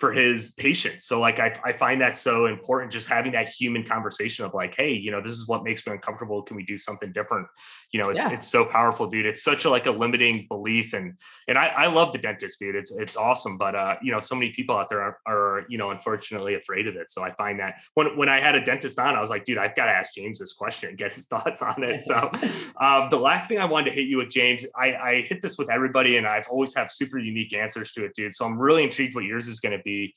for 0.00 0.12
his 0.12 0.52
patients. 0.52 1.06
So 1.06 1.20
like 1.20 1.38
I, 1.38 1.54
I 1.64 1.72
find 1.72 2.00
that 2.00 2.16
so 2.16 2.46
important, 2.46 2.92
just 2.92 3.08
having 3.08 3.32
that 3.32 3.48
human 3.48 3.84
conversation 3.84 4.44
of 4.44 4.52
like, 4.52 4.74
hey, 4.74 4.92
you 4.92 5.10
know, 5.10 5.20
this 5.20 5.32
is 5.32 5.46
what 5.46 5.62
makes 5.62 5.86
me 5.86 5.92
uncomfortable. 5.92 6.42
Can 6.42 6.56
we 6.56 6.64
do 6.64 6.76
something 6.76 7.12
different? 7.12 7.46
You 7.92 8.02
know, 8.02 8.10
it's 8.10 8.18
yeah. 8.18 8.32
it's 8.32 8.48
so 8.48 8.64
powerful, 8.64 9.06
dude. 9.06 9.24
It's 9.24 9.44
such 9.44 9.64
a 9.64 9.70
like 9.70 9.86
a 9.86 9.92
limiting 9.92 10.46
belief. 10.48 10.94
And 10.94 11.14
and 11.46 11.56
I, 11.56 11.68
I 11.68 11.86
love 11.86 12.12
the 12.12 12.18
dentist, 12.18 12.58
dude. 12.58 12.74
It's 12.74 12.96
it's 12.96 13.16
awesome. 13.16 13.56
But 13.56 13.76
uh, 13.76 13.96
you 14.02 14.10
know, 14.10 14.18
so 14.18 14.34
many 14.34 14.50
people 14.50 14.76
out 14.76 14.88
there 14.88 15.00
are, 15.00 15.18
are, 15.26 15.64
you 15.68 15.78
know, 15.78 15.90
unfortunately 15.90 16.54
afraid 16.54 16.88
of 16.88 16.96
it. 16.96 17.08
So 17.08 17.22
I 17.22 17.32
find 17.34 17.60
that 17.60 17.80
when 17.94 18.16
when 18.16 18.28
I 18.28 18.40
had 18.40 18.56
a 18.56 18.60
dentist 18.60 18.98
on, 18.98 19.14
I 19.14 19.20
was 19.20 19.30
like, 19.30 19.44
dude, 19.44 19.58
I've 19.58 19.76
got 19.76 19.86
to 19.86 19.92
ask 19.92 20.14
James 20.14 20.40
this 20.40 20.52
question 20.52 20.88
and 20.88 20.98
get 20.98 21.12
his 21.12 21.26
thoughts 21.34 21.62
on 21.62 21.84
it. 21.84 22.02
So 22.02 22.16
um, 22.80 23.10
the 23.10 23.18
last 23.18 23.46
thing 23.46 23.60
I 23.60 23.64
wanted 23.64 23.90
to 23.90 23.94
hit 23.94 24.08
you 24.08 24.16
with, 24.16 24.30
James, 24.30 24.66
I, 24.76 24.94
I 24.94 25.22
hit 25.22 25.40
this 25.40 25.56
with 25.56 25.70
everybody 25.70 26.16
and 26.16 26.26
I've 26.26 26.48
always 26.48 26.74
have 26.74 26.90
super 26.90 27.18
unique 27.18 27.54
answers 27.54 27.92
to 27.92 28.04
it, 28.04 28.14
dude. 28.14 28.32
So 28.32 28.44
I'm 28.44 28.58
really 28.58 28.82
intrigued 28.82 29.14
what 29.14 29.24
yours 29.24 29.46
is 29.46 29.60
going 29.60 29.76
to 29.76 29.83
be. 29.84 30.14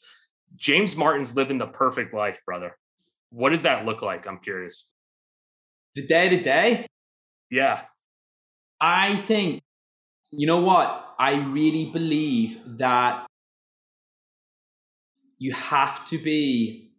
James 0.56 0.96
Martin's 0.96 1.36
living 1.36 1.58
the 1.58 1.68
perfect 1.68 2.14
life, 2.14 2.40
brother. 2.46 2.78
What 3.30 3.50
does 3.50 3.64
that 3.64 3.86
look 3.86 4.02
like? 4.02 4.28
I'm 4.28 4.40
curious. 4.40 4.94
The 5.96 6.06
day 6.06 6.30
to 6.30 6.42
day? 6.42 6.88
Yeah. 7.50 7.82
I 8.80 9.16
think, 9.16 9.62
you 10.32 10.48
know 10.48 10.62
what? 10.62 11.16
I 11.20 11.40
really 11.40 11.86
believe 11.86 12.60
that 12.78 13.26
you 15.38 15.54
have 15.54 16.06
to 16.06 16.18
be. 16.18 16.92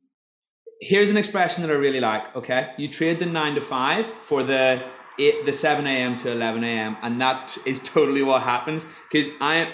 Here's 0.81 1.11
an 1.11 1.16
expression 1.16 1.62
that 1.62 1.71
I 1.71 1.77
really 1.77 2.01
like. 2.01 2.35
Okay. 2.37 2.73
You 2.77 2.89
trade 2.89 3.19
the 3.19 3.27
nine 3.27 3.55
to 3.55 3.61
five 3.61 4.07
for 4.23 4.43
the 4.43 4.85
eight, 5.19 5.45
the 5.45 5.53
7 5.53 5.87
a.m. 5.87 6.16
to 6.16 6.31
11 6.31 6.62
a.m. 6.62 6.97
And 7.03 7.21
that 7.21 7.57
is 7.66 7.83
totally 7.83 8.23
what 8.23 8.43
happens. 8.43 8.87
Because 9.11 9.33
I, 9.41 9.73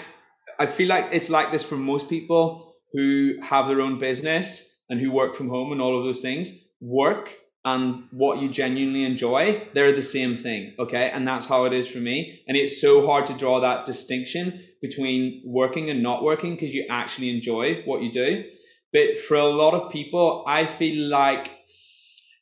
I 0.59 0.65
feel 0.65 0.87
like 0.87 1.09
it's 1.11 1.29
like 1.29 1.51
this 1.51 1.63
for 1.63 1.75
most 1.75 2.09
people 2.09 2.74
who 2.95 3.35
have 3.41 3.67
their 3.67 3.81
own 3.81 3.99
business 3.99 4.81
and 4.89 4.99
who 4.99 5.11
work 5.11 5.35
from 5.35 5.49
home 5.49 5.71
and 5.71 5.81
all 5.81 5.97
of 5.97 6.05
those 6.05 6.21
things, 6.21 6.51
work 6.79 7.35
and 7.65 8.03
what 8.11 8.39
you 8.39 8.47
genuinely 8.47 9.03
enjoy, 9.03 9.67
they're 9.73 9.91
the 9.91 10.03
same 10.03 10.37
thing. 10.37 10.75
Okay. 10.77 11.09
And 11.09 11.27
that's 11.27 11.47
how 11.47 11.65
it 11.65 11.73
is 11.73 11.87
for 11.87 11.97
me. 11.97 12.43
And 12.47 12.55
it's 12.55 12.79
so 12.79 13.05
hard 13.05 13.25
to 13.27 13.33
draw 13.33 13.59
that 13.59 13.85
distinction 13.85 14.63
between 14.81 15.41
working 15.45 15.89
and 15.89 16.03
not 16.03 16.23
working 16.23 16.53
because 16.53 16.73
you 16.73 16.85
actually 16.89 17.31
enjoy 17.31 17.81
what 17.85 18.03
you 18.03 18.11
do. 18.11 18.45
But 18.93 19.19
for 19.19 19.35
a 19.35 19.45
lot 19.45 19.73
of 19.73 19.91
people, 19.91 20.43
I 20.47 20.67
feel 20.67 21.09
like 21.09 21.51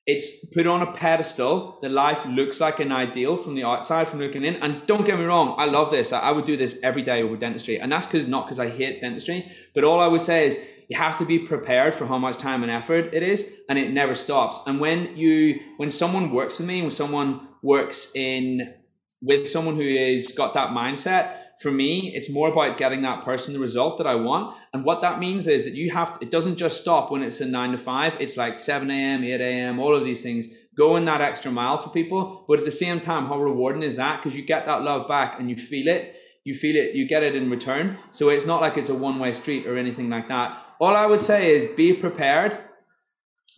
it's 0.05 0.45
put 0.45 0.67
on 0.67 0.81
a 0.81 0.91
pedestal. 0.91 1.79
The 1.81 1.89
life 1.89 2.25
looks 2.25 2.59
like 2.59 2.79
an 2.79 2.91
ideal 2.91 3.37
from 3.37 3.55
the 3.55 3.63
outside, 3.63 4.07
from 4.07 4.19
looking 4.19 4.43
in. 4.43 4.57
And 4.57 4.85
don't 4.85 5.05
get 5.05 5.17
me 5.17 5.25
wrong, 5.25 5.55
I 5.57 5.65
love 5.65 5.91
this. 5.91 6.11
I 6.11 6.31
would 6.31 6.45
do 6.45 6.57
this 6.57 6.79
every 6.83 7.03
day 7.03 7.23
over 7.23 7.37
dentistry. 7.37 7.79
And 7.79 7.91
that's 7.91 8.07
because 8.07 8.27
not 8.27 8.45
because 8.45 8.59
I 8.59 8.69
hate 8.69 9.01
dentistry, 9.01 9.51
but 9.73 9.83
all 9.83 9.99
I 9.99 10.07
would 10.07 10.21
say 10.21 10.47
is 10.47 10.59
you 10.89 10.97
have 10.97 11.17
to 11.19 11.25
be 11.25 11.39
prepared 11.39 11.95
for 11.95 12.05
how 12.05 12.17
much 12.17 12.37
time 12.37 12.63
and 12.63 12.71
effort 12.71 13.13
it 13.13 13.23
is, 13.23 13.53
and 13.69 13.79
it 13.79 13.91
never 13.91 14.15
stops. 14.15 14.59
And 14.67 14.79
when 14.79 15.15
you 15.15 15.59
when 15.77 15.89
someone 15.89 16.31
works 16.31 16.59
with 16.59 16.67
me, 16.67 16.81
when 16.81 16.91
someone 16.91 17.47
works 17.61 18.11
in 18.13 18.73
with 19.21 19.47
someone 19.47 19.75
who 19.75 19.81
is 19.81 20.33
got 20.33 20.53
that 20.55 20.71
mindset, 20.71 21.37
for 21.61 21.71
me, 21.71 22.13
it's 22.13 22.29
more 22.29 22.49
about 22.49 22.77
getting 22.77 23.01
that 23.03 23.23
person 23.23 23.53
the 23.53 23.59
result 23.59 23.97
that 23.97 24.07
I 24.07 24.15
want. 24.15 24.55
And 24.73 24.83
what 24.83 25.01
that 25.01 25.19
means 25.19 25.47
is 25.47 25.65
that 25.65 25.75
you 25.75 25.91
have, 25.91 26.17
it 26.21 26.31
doesn't 26.31 26.57
just 26.57 26.81
stop 26.81 27.11
when 27.11 27.23
it's 27.23 27.41
a 27.41 27.45
nine 27.45 27.71
to 27.71 27.77
five. 27.77 28.17
It's 28.19 28.37
like 28.37 28.59
7 28.59 28.89
a.m., 28.91 29.23
8 29.23 29.39
a.m., 29.39 29.79
all 29.79 29.95
of 29.95 30.03
these 30.03 30.21
things, 30.21 30.47
going 30.75 31.05
that 31.05 31.21
extra 31.21 31.51
mile 31.51 31.77
for 31.77 31.89
people. 31.89 32.45
But 32.47 32.59
at 32.59 32.65
the 32.65 32.71
same 32.71 32.99
time, 32.99 33.27
how 33.27 33.39
rewarding 33.39 33.83
is 33.83 33.95
that? 33.95 34.21
Because 34.21 34.37
you 34.37 34.43
get 34.43 34.65
that 34.65 34.81
love 34.81 35.07
back 35.07 35.39
and 35.39 35.49
you 35.49 35.55
feel 35.55 35.87
it. 35.87 36.15
You 36.43 36.53
feel 36.53 36.75
it, 36.75 36.93
you 36.93 37.07
get 37.07 37.23
it 37.23 37.35
in 37.35 37.49
return. 37.49 37.97
So 38.11 38.27
it's 38.29 38.45
not 38.45 38.59
like 38.59 38.77
it's 38.77 38.89
a 38.89 38.95
one 38.95 39.19
way 39.19 39.31
street 39.31 39.65
or 39.65 39.77
anything 39.77 40.09
like 40.09 40.27
that. 40.27 40.57
All 40.81 40.95
I 40.95 41.05
would 41.05 41.21
say 41.21 41.55
is 41.55 41.73
be 41.77 41.93
prepared 41.93 42.59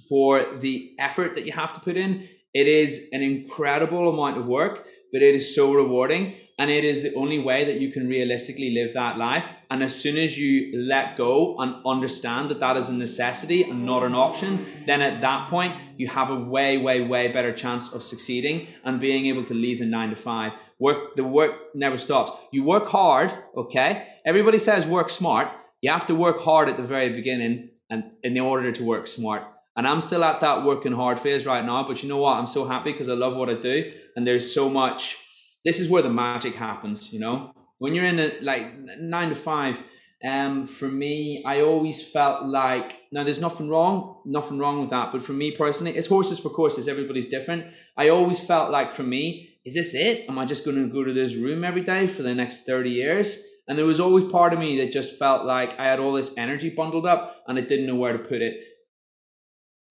for 0.08 0.46
the 0.60 0.92
effort 1.00 1.34
that 1.36 1.46
you 1.46 1.52
have 1.54 1.74
to 1.74 1.80
put 1.80 1.98
in. 1.98 2.30
It 2.54 2.68
is 2.68 3.10
an 3.12 3.22
incredible 3.22 4.10
amount 4.10 4.38
of 4.38 4.48
work, 4.48 4.86
but 5.12 5.22
it 5.22 5.36
is 5.36 5.56
so 5.56 5.74
rewarding 5.74 6.36
and 6.58 6.72
it 6.72 6.86
is 6.86 7.04
the 7.04 7.14
only 7.16 7.38
way 7.38 7.66
that 7.66 7.82
you 7.82 7.92
can 7.92 8.08
realistically 8.08 8.74
live 8.74 8.94
that 8.94 9.18
life. 9.18 9.50
And 9.70 9.84
as 9.84 9.94
soon 9.94 10.18
as 10.18 10.38
you 10.38 10.72
let 10.78 11.18
go 11.18 11.58
and 11.60 11.76
understand 11.86 12.50
that 12.50 12.62
that 12.62 12.78
is 12.78 12.88
a 12.90 12.94
necessity 12.94 13.64
and 13.64 13.86
not 13.86 14.04
an 14.04 14.16
option 14.16 14.66
then 14.88 15.02
at 15.02 15.22
that 15.22 15.50
point 15.50 15.76
you 15.98 16.08
have 16.08 16.30
a 16.30 16.36
way 16.36 16.78
way 16.78 17.02
way 17.02 17.28
better 17.28 17.54
chance 17.54 17.94
of 17.94 18.04
succeeding 18.04 18.68
and 18.84 19.02
being 19.02 19.26
able 19.26 19.44
to 19.46 19.54
leave 19.54 19.80
the 19.80 19.86
9 19.86 20.12
to 20.12 20.16
5 20.16 20.52
work 20.80 21.16
the 21.16 21.24
work 21.24 21.76
never 21.76 21.98
stops. 21.98 22.32
You 22.52 22.64
work 22.64 22.88
hard 22.88 23.34
okay? 23.58 24.08
Everybody 24.26 24.58
says 24.58 24.86
work 24.86 25.10
smart. 25.10 25.50
You 25.82 25.92
have 25.92 26.08
to 26.08 26.16
work 26.16 26.42
hard 26.42 26.70
at 26.70 26.78
the 26.78 26.84
very 26.84 27.10
beginning 27.10 27.70
and 27.90 28.12
in 28.24 28.40
order 28.40 28.72
to 28.72 28.84
work 28.84 29.08
smart. 29.08 29.44
And 29.78 29.86
I'm 29.86 30.00
still 30.00 30.24
at 30.24 30.40
that 30.40 30.64
working 30.64 30.94
hard 30.94 31.20
phase 31.20 31.46
right 31.46 31.66
now 31.66 31.86
but 31.86 32.02
you 32.02 32.08
know 32.08 32.18
what? 32.18 32.38
I'm 32.38 32.48
so 32.48 32.66
happy 32.66 32.94
because 32.94 33.10
I 33.10 33.14
love 33.14 33.36
what 33.36 33.50
I 33.50 33.56
do 33.56 33.92
and 34.16 34.26
there's 34.26 34.54
so 34.54 34.70
much 34.70 35.18
this 35.66 35.80
is 35.80 35.90
where 35.90 36.04
the 36.04 36.10
magic 36.10 36.54
happens, 36.54 37.12
you 37.12 37.20
know? 37.20 37.52
When 37.80 37.94
you're 37.94 38.06
in 38.06 38.20
a 38.20 38.34
like 38.42 38.78
nine 39.00 39.30
to 39.30 39.36
five, 39.36 39.84
um, 40.24 40.68
for 40.68 40.88
me, 40.88 41.44
I 41.46 41.62
always 41.62 42.08
felt 42.08 42.46
like 42.46 42.94
now 43.12 43.24
there's 43.24 43.42
nothing 43.42 43.68
wrong, 43.68 44.22
nothing 44.26 44.60
wrong 44.60 44.80
with 44.80 44.92
that. 44.92 45.12
But 45.12 45.24
for 45.24 45.34
me 45.34 45.52
personally, 45.52 45.98
it's 45.98 46.08
horses 46.08 46.40
for 46.40 46.50
courses. 46.50 46.88
Everybody's 46.88 47.30
different. 47.30 47.66
I 47.98 48.10
always 48.10 48.40
felt 48.40 48.72
like 48.72 48.92
for 48.92 49.04
me, 49.04 49.50
is 49.66 49.74
this 49.74 49.94
it? 49.96 50.30
Am 50.30 50.38
I 50.38 50.46
just 50.46 50.64
going 50.64 50.78
to 50.78 50.94
go 50.94 51.04
to 51.04 51.14
this 51.14 51.36
room 51.36 51.64
every 51.64 51.82
day 51.82 52.08
for 52.08 52.22
the 52.22 52.36
next 52.36 52.66
30 52.66 52.92
years? 52.92 53.42
And 53.68 53.78
there 53.78 53.86
was 53.86 54.00
always 54.00 54.24
part 54.26 54.54
of 54.54 54.60
me 54.60 54.78
that 54.78 54.94
just 54.94 55.18
felt 55.18 55.46
like 55.46 55.80
I 55.80 55.86
had 55.86 56.00
all 56.00 56.14
this 56.14 56.38
energy 56.38 56.70
bundled 56.70 57.08
up 57.08 57.44
and 57.48 57.58
I 57.58 57.62
didn't 57.62 57.88
know 57.88 57.96
where 57.96 58.14
to 58.14 58.20
put 58.20 58.44
it 58.44 58.56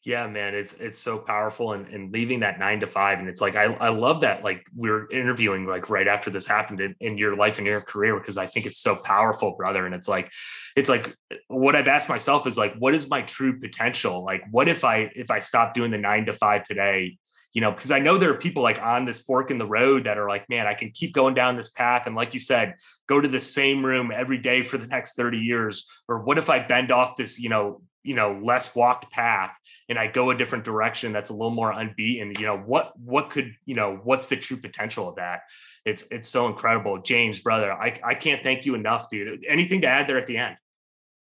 yeah 0.05 0.27
man 0.27 0.55
it's 0.55 0.75
it's 0.75 0.99
so 0.99 1.19
powerful 1.19 1.73
and, 1.73 1.87
and 1.89 2.13
leaving 2.13 2.41
that 2.41 2.59
nine 2.59 2.81
to 2.81 2.87
five 2.87 3.19
and 3.19 3.29
it's 3.29 3.41
like 3.41 3.57
I, 3.57 3.65
I 3.65 3.89
love 3.89 4.21
that 4.21 4.45
like 4.45 4.67
we 4.77 4.91
are 4.91 5.11
interviewing 5.11 5.67
like 5.67 5.89
right 5.91 6.07
after 6.07 6.31
this 6.31 6.47
happened 6.47 6.81
in, 6.81 6.95
in 7.01 7.19
your 7.19 7.37
life 7.37 7.59
and 7.59 7.67
your 7.67 7.81
career 7.81 8.19
because 8.19 8.37
i 8.37 8.47
think 8.47 8.67
it's 8.67 8.81
so 8.81 8.97
powerful 8.97 9.53
brother 9.57 9.87
and 9.87 9.95
it's 9.95 10.09
like 10.09 10.31
it's 10.77 10.89
like 10.89 11.17
what 11.49 11.75
i've 11.75 11.89
asked 11.89 12.09
myself 12.09 12.47
is 12.47 12.59
like 12.59 12.75
what 12.77 12.95
is 12.95 13.09
my 13.09 13.23
true 13.23 13.59
potential? 13.59 14.25
Like 14.25 14.43
what 14.51 14.69
if 14.69 14.85
i 14.85 15.11
if 15.15 15.31
i 15.31 15.39
stop 15.39 15.75
doing 15.75 15.91
the 15.91 15.99
nine 15.99 16.27
to 16.27 16.33
five 16.33 16.65
today? 16.65 17.19
You 17.53 17.61
know 17.61 17.71
because 17.71 17.93
i 17.93 18.01
know 18.01 18.19
there 18.19 18.31
are 18.31 18.39
people 18.39 18.65
like 18.65 18.83
on 18.83 19.05
this 19.05 19.23
fork 19.23 19.53
in 19.53 19.59
the 19.59 19.67
road 19.67 20.05
that 20.05 20.19
are 20.19 20.29
like 20.29 20.49
man 20.49 20.67
i 20.67 20.75
can 20.75 20.91
keep 20.91 21.13
going 21.13 21.35
down 21.35 21.57
this 21.57 21.71
path 21.71 22.07
and 22.07 22.17
like 22.17 22.35
you 22.35 22.41
said 22.41 22.75
go 23.07 23.21
to 23.21 23.29
the 23.29 23.41
same 23.41 23.87
room 23.87 24.11
every 24.13 24.39
day 24.39 24.63
for 24.63 24.77
the 24.77 24.89
next 24.89 25.15
30 25.15 25.39
years 25.39 25.89
or 26.09 26.25
what 26.25 26.37
if 26.37 26.51
i 26.51 26.59
bend 26.59 26.91
off 26.91 27.17
this 27.17 27.39
you 27.39 27.49
know 27.49 27.81
you 28.05 28.15
know 28.15 28.41
less 28.43 28.75
walked 28.77 29.11
path 29.11 29.53
and 29.89 29.99
i 29.99 30.07
go 30.07 30.31
a 30.31 30.37
different 30.37 30.65
direction 30.65 31.13
that's 31.13 31.31
a 31.31 31.33
little 31.33 31.51
more 31.51 31.73
unbeaten 31.73 32.33
you 32.39 32.47
know 32.47 32.59
what 32.59 32.93
what 32.99 33.31
could 33.31 33.55
you 33.65 33.75
know 33.75 34.01
what's 34.05 34.29
the 34.29 34.37
true 34.37 34.57
potential 34.57 35.09
of 35.09 35.17
that? 35.17 35.43
It's 35.85 36.03
it's 36.11 36.29
so 36.29 36.47
incredible. 36.47 37.01
James 37.03 37.41
brother 37.41 37.73
i 37.73 37.99
i 38.05 38.15
can't 38.15 38.43
thank 38.43 38.67
you 38.67 38.75
enough 38.75 39.09
dude. 39.09 39.45
Anything 39.49 39.81
to 39.83 39.87
add 39.87 40.07
there 40.07 40.19
at 40.19 40.27
the 40.27 40.37
end? 40.37 40.57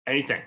Anything? 0.06 0.42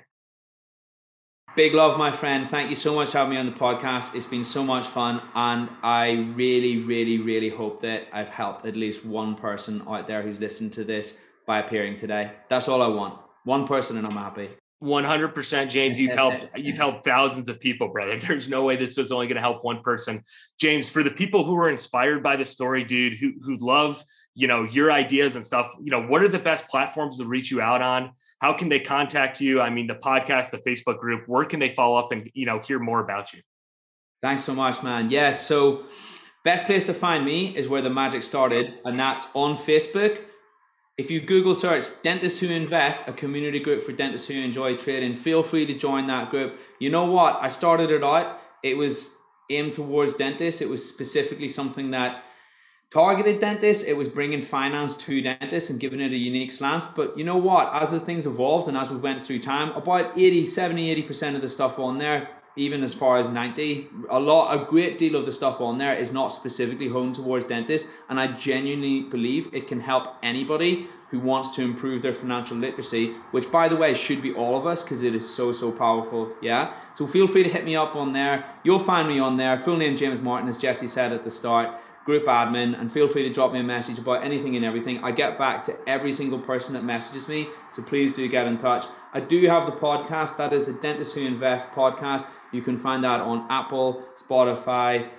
Big 1.56 1.74
love 1.74 1.98
my 1.98 2.12
friend. 2.12 2.48
Thank 2.48 2.70
you 2.70 2.76
so 2.76 2.94
much 2.94 3.10
for 3.10 3.18
having 3.18 3.34
me 3.34 3.38
on 3.38 3.48
the 3.48 3.52
podcast. 3.52 4.16
It's 4.16 4.28
been 4.28 4.44
so 4.44 4.64
much 4.64 4.88
fun 4.88 5.22
and 5.36 5.70
i 5.84 6.12
really 6.36 6.84
really 6.84 7.18
really 7.20 7.50
hope 7.50 7.82
that 7.82 8.08
i've 8.14 8.30
helped 8.30 8.66
at 8.66 8.76
least 8.76 9.06
one 9.06 9.36
person 9.36 9.82
out 9.88 10.08
there 10.08 10.22
who's 10.22 10.40
listened 10.40 10.74
to 10.74 10.84
this 10.84 11.20
by 11.46 11.60
appearing 11.60 11.98
today. 12.00 12.32
That's 12.50 12.68
all 12.68 12.82
i 12.82 12.88
want. 12.88 13.20
One 13.44 13.68
person 13.68 13.98
and 13.98 14.06
i'm 14.06 14.14
happy 14.28 14.50
100% 14.82 15.70
James 15.70 16.00
you've 16.00 16.16
helped 16.16 16.48
you've 16.56 16.78
helped 16.78 17.04
thousands 17.04 17.50
of 17.50 17.60
people 17.60 17.90
brother. 17.90 18.18
There's 18.28 18.48
no 18.48 18.64
way 18.64 18.76
this 18.78 18.98
was 18.98 19.12
only 19.12 19.28
going 19.28 19.36
to 19.36 19.42
help 19.42 19.64
one 19.64 19.82
person. 19.82 20.24
James 20.60 20.90
for 20.90 21.04
the 21.04 21.12
people 21.12 21.44
who 21.44 21.54
were 21.54 21.70
inspired 21.70 22.24
by 22.24 22.38
the 22.38 22.46
story 22.46 22.84
dude 22.84 23.16
who 23.16 23.34
who 23.44 23.58
love 23.58 24.02
you 24.36 24.48
know 24.48 24.64
your 24.64 24.90
ideas 24.90 25.36
and 25.36 25.44
stuff 25.44 25.74
you 25.82 25.92
know 25.92 26.02
what 26.02 26.22
are 26.22 26.30
the 26.30 26.40
best 26.40 26.68
platforms 26.70 27.18
to 27.18 27.26
reach 27.26 27.52
you 27.52 27.60
out 27.60 27.82
on? 27.82 28.12
How 28.40 28.54
can 28.54 28.70
they 28.70 28.80
contact 28.80 29.42
you? 29.42 29.60
I 29.60 29.70
mean 29.70 29.88
the 29.88 29.96
podcast 29.96 30.52
the 30.52 30.60
facebook 30.60 31.00
group 31.00 31.28
where 31.28 31.44
can 31.44 31.60
they 31.60 31.70
follow 31.70 31.98
up 31.98 32.14
and 32.14 32.30
you 32.34 32.46
know 32.46 32.60
hear 32.60 32.80
more 32.80 33.02
about 33.02 33.34
you? 33.34 33.42
Thanks 34.22 34.46
so 34.46 34.54
much 34.54 34.82
man. 34.82 35.12
Yes 35.12 35.12
yeah, 35.12 35.32
so 35.32 35.84
best 36.46 36.66
place 36.66 36.86
to 36.86 36.94
find 36.94 37.26
me 37.26 37.54
is 37.54 37.68
where 37.68 37.82
the 37.82 37.90
magic 37.90 38.24
started 38.24 38.76
and 38.86 38.98
that's 38.98 39.28
on 39.36 39.58
facebook 39.58 40.24
if 41.00 41.10
you 41.10 41.22
Google 41.22 41.56
search 41.56 41.86
Dentists 42.04 42.42
Who 42.42 42.48
Invest, 42.48 43.08
a 43.08 43.14
community 43.14 43.62
group 43.62 43.84
for 43.84 43.94
dentists 43.94 44.28
who 44.28 44.34
enjoy 44.34 44.76
trading, 44.76 45.16
feel 45.16 45.44
free 45.44 45.66
to 45.66 45.74
join 45.74 46.08
that 46.08 46.30
group. 46.30 46.60
You 46.78 46.90
know 46.90 47.06
what? 47.06 47.40
I 47.42 47.48
started 47.48 47.90
it 47.90 48.04
out, 48.04 48.38
it 48.64 48.76
was 48.76 49.16
aimed 49.50 49.76
towards 49.76 50.16
dentists. 50.16 50.60
It 50.60 50.68
was 50.68 50.86
specifically 50.86 51.48
something 51.48 51.92
that 51.92 52.26
targeted 52.92 53.40
dentists. 53.40 53.86
It 53.86 53.96
was 53.96 54.10
bringing 54.10 54.42
finance 54.42 54.98
to 55.06 55.22
dentists 55.22 55.70
and 55.70 55.80
giving 55.80 56.02
it 56.02 56.12
a 56.12 56.18
unique 56.18 56.52
slant. 56.52 56.84
But 56.98 57.18
you 57.18 57.24
know 57.24 57.38
what? 57.38 57.74
As 57.74 57.92
the 57.92 58.02
things 58.02 58.28
evolved 58.28 58.68
and 58.68 58.76
as 58.76 58.92
we 58.92 58.98
went 58.98 59.24
through 59.24 59.40
time, 59.40 59.72
about 59.72 60.18
80, 60.18 60.48
70, 60.48 61.04
80% 61.04 61.36
of 61.36 61.42
the 61.42 61.50
stuff 61.50 61.80
on 61.80 61.98
there 61.98 62.30
even 62.56 62.84
as 62.84 62.94
far 62.94 63.18
as 63.18 63.28
90 63.28 63.88
a 64.10 64.20
lot 64.20 64.54
a 64.54 64.66
great 64.66 64.98
deal 64.98 65.16
of 65.16 65.26
the 65.26 65.32
stuff 65.32 65.62
on 65.62 65.78
there 65.78 65.94
is 65.94 66.12
not 66.14 66.30
specifically 66.30 66.88
honed 66.88 67.16
towards 67.16 67.46
dentists 67.46 67.90
and 68.10 68.20
i 68.20 68.28
genuinely 68.28 69.02
believe 69.02 69.54
it 69.54 69.68
can 69.68 69.80
help 69.80 70.16
anybody 70.24 70.88
who 71.12 71.20
wants 71.20 71.50
to 71.56 71.64
improve 71.64 72.02
their 72.02 72.14
financial 72.14 72.58
literacy 72.58 73.14
which 73.32 73.52
by 73.52 73.68
the 73.68 73.76
way 73.76 73.94
should 73.94 74.22
be 74.22 74.34
all 74.34 74.56
of 74.56 74.66
us 74.66 74.84
because 74.84 75.04
it 75.04 75.16
is 75.16 75.28
so 75.28 75.52
so 75.52 75.72
powerful 75.72 76.32
yeah 76.42 76.74
so 76.96 77.08
feel 77.08 77.28
free 77.28 77.44
to 77.44 77.50
hit 77.50 77.66
me 77.66 77.76
up 77.76 77.96
on 77.96 78.14
there 78.14 78.46
you'll 78.64 78.80
find 78.80 79.08
me 79.08 79.20
on 79.20 79.38
there 79.38 79.58
full 79.58 79.78
name 79.78 79.96
james 79.96 80.22
martin 80.22 80.50
as 80.50 80.58
jesse 80.58 80.88
said 80.88 81.12
at 81.12 81.24
the 81.24 81.32
start 81.32 81.80
group 82.10 82.26
admin 82.26 82.80
and 82.80 82.92
feel 82.92 83.08
free 83.08 83.22
to 83.22 83.30
drop 83.32 83.54
me 83.54 83.60
a 83.60 83.64
message 83.64 84.00
about 84.00 84.24
anything 84.24 84.56
and 84.56 84.66
everything. 84.66 85.04
I 85.04 85.12
get 85.12 85.38
back 85.38 85.64
to 85.66 85.78
every 85.88 86.12
single 86.12 86.40
person 86.40 86.74
that 86.74 86.84
messages 86.84 87.28
me, 87.28 87.50
so 87.72 87.84
please 87.84 88.14
do 88.14 88.28
get 88.28 88.48
in 88.48 88.58
touch. 88.58 88.86
I 89.12 89.20
do 89.20 89.42
have 89.48 89.66
the 89.66 89.72
podcast, 89.72 90.38
that 90.38 90.54
is 90.54 90.68
the 90.68 90.74
Dentist 90.74 91.16
Who 91.16 91.26
Invest 91.26 91.72
podcast. 91.72 92.28
You 92.52 92.62
can 92.62 92.78
find 92.78 93.04
that 93.04 93.22
on 93.22 93.48
Apple, 93.50 94.04
Spotify, 94.16 95.10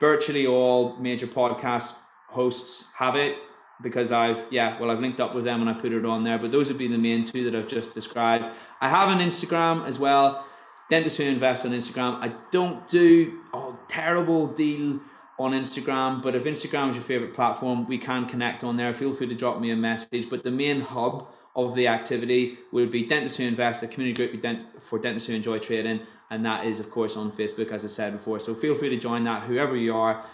virtually 0.00 0.46
all 0.46 0.96
major 0.96 1.26
podcast 1.26 1.94
hosts 2.28 2.88
have 2.96 3.16
it 3.16 3.36
because 3.80 4.10
I've 4.10 4.44
yeah 4.50 4.78
well 4.80 4.90
I've 4.90 5.00
linked 5.00 5.20
up 5.20 5.34
with 5.34 5.44
them 5.44 5.60
and 5.60 5.70
I 5.70 5.72
put 5.72 5.92
it 5.92 6.04
on 6.04 6.24
there 6.24 6.36
but 6.36 6.50
those 6.50 6.66
would 6.66 6.76
be 6.76 6.88
the 6.88 6.98
main 6.98 7.24
two 7.24 7.44
that 7.44 7.54
I've 7.54 7.68
just 7.68 7.94
described 7.94 8.44
I 8.80 8.88
have 8.88 9.08
an 9.08 9.24
Instagram 9.24 9.86
as 9.86 10.00
well 10.00 10.44
dentist 10.90 11.16
who 11.16 11.24
invest 11.24 11.64
on 11.64 11.70
Instagram 11.70 12.16
I 12.20 12.34
don't 12.50 12.86
do 12.88 13.38
a 13.54 13.72
terrible 13.88 14.48
deal 14.48 15.00
on 15.38 15.52
Instagram. 15.52 16.22
But 16.22 16.34
if 16.34 16.44
Instagram 16.44 16.90
is 16.90 16.96
your 16.96 17.04
favorite 17.04 17.34
platform, 17.34 17.86
we 17.86 17.98
can 17.98 18.26
connect 18.26 18.64
on 18.64 18.76
there. 18.76 18.92
Feel 18.92 19.14
free 19.14 19.28
to 19.28 19.34
drop 19.34 19.60
me 19.60 19.70
a 19.70 19.76
message. 19.76 20.28
But 20.28 20.42
the 20.42 20.50
main 20.50 20.80
hub 20.80 21.28
of 21.58 21.74
the 21.74 21.88
activity 21.88 22.56
would 22.72 22.92
be 22.92 23.04
Dentists 23.04 23.36
Who 23.36 23.44
Invest, 23.44 23.82
a 23.82 23.88
community 23.88 24.28
group 24.28 24.62
for 24.80 24.98
dentists 24.98 25.28
who 25.28 25.34
enjoy 25.34 25.58
trading. 25.58 26.00
And 26.30 26.44
that 26.46 26.64
is, 26.64 26.78
of 26.78 26.88
course, 26.90 27.16
on 27.16 27.32
Facebook, 27.32 27.72
as 27.72 27.84
I 27.84 27.88
said 27.88 28.12
before. 28.12 28.38
So 28.38 28.54
feel 28.54 28.76
free 28.76 28.90
to 28.90 28.96
join 28.96 29.24
that, 29.24 29.42
whoever 29.42 29.74
you 29.76 29.94
are, 29.94 30.24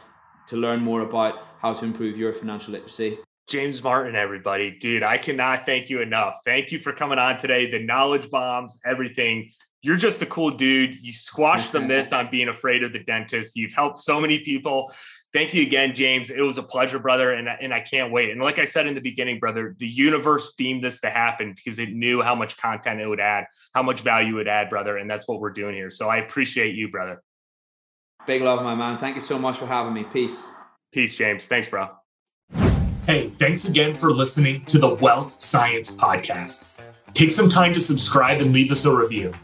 to 0.48 0.56
learn 0.56 0.80
more 0.80 1.00
about 1.00 1.38
how 1.60 1.72
to 1.72 1.84
improve 1.84 2.18
your 2.18 2.34
financial 2.34 2.74
literacy. 2.74 3.18
James 3.48 3.82
Martin, 3.82 4.14
everybody. 4.14 4.72
Dude, 4.78 5.02
I 5.02 5.16
cannot 5.16 5.64
thank 5.64 5.88
you 5.88 6.02
enough. 6.02 6.40
Thank 6.44 6.72
you 6.72 6.78
for 6.78 6.92
coming 6.92 7.18
on 7.18 7.38
today. 7.38 7.70
The 7.70 7.82
knowledge 7.82 8.28
bombs, 8.28 8.78
everything 8.84 9.48
you're 9.84 9.96
just 9.96 10.22
a 10.22 10.26
cool 10.26 10.50
dude. 10.50 11.02
You 11.04 11.12
squashed 11.12 11.72
the 11.72 11.80
myth 11.80 12.10
on 12.14 12.30
being 12.30 12.48
afraid 12.48 12.82
of 12.82 12.94
the 12.94 13.00
dentist. 13.00 13.54
You've 13.54 13.72
helped 13.72 13.98
so 13.98 14.18
many 14.18 14.38
people. 14.38 14.90
Thank 15.34 15.52
you 15.52 15.62
again, 15.62 15.96
James. 15.96 16.30
It 16.30 16.40
was 16.40 16.58
a 16.58 16.62
pleasure, 16.62 17.00
brother. 17.00 17.32
And, 17.32 17.48
and 17.48 17.74
I 17.74 17.80
can't 17.80 18.12
wait. 18.12 18.30
And 18.30 18.40
like 18.40 18.60
I 18.60 18.64
said 18.66 18.86
in 18.86 18.94
the 18.94 19.00
beginning, 19.00 19.40
brother, 19.40 19.74
the 19.80 19.88
universe 19.88 20.54
deemed 20.56 20.84
this 20.84 21.00
to 21.00 21.10
happen 21.10 21.54
because 21.56 21.80
it 21.80 21.92
knew 21.92 22.22
how 22.22 22.36
much 22.36 22.56
content 22.56 23.00
it 23.00 23.08
would 23.08 23.18
add, 23.18 23.46
how 23.74 23.82
much 23.82 24.02
value 24.02 24.34
it 24.34 24.36
would 24.36 24.48
add, 24.48 24.70
brother. 24.70 24.96
And 24.96 25.10
that's 25.10 25.26
what 25.26 25.40
we're 25.40 25.50
doing 25.50 25.74
here. 25.74 25.90
So 25.90 26.08
I 26.08 26.18
appreciate 26.18 26.76
you, 26.76 26.88
brother. 26.88 27.20
Big 28.28 28.42
love, 28.42 28.62
my 28.62 28.76
man. 28.76 28.96
Thank 28.96 29.16
you 29.16 29.20
so 29.20 29.36
much 29.36 29.58
for 29.58 29.66
having 29.66 29.92
me. 29.92 30.04
Peace. 30.04 30.52
Peace, 30.92 31.16
James. 31.16 31.48
Thanks, 31.48 31.68
bro. 31.68 31.88
Hey, 33.04 33.26
thanks 33.26 33.64
again 33.64 33.92
for 33.92 34.12
listening 34.12 34.64
to 34.66 34.78
the 34.78 34.94
Wealth 34.94 35.40
Science 35.40 35.96
Podcast. 35.96 36.64
Take 37.12 37.32
some 37.32 37.50
time 37.50 37.74
to 37.74 37.80
subscribe 37.80 38.40
and 38.40 38.52
leave 38.52 38.70
us 38.70 38.84
a 38.84 38.96
review. 38.96 39.34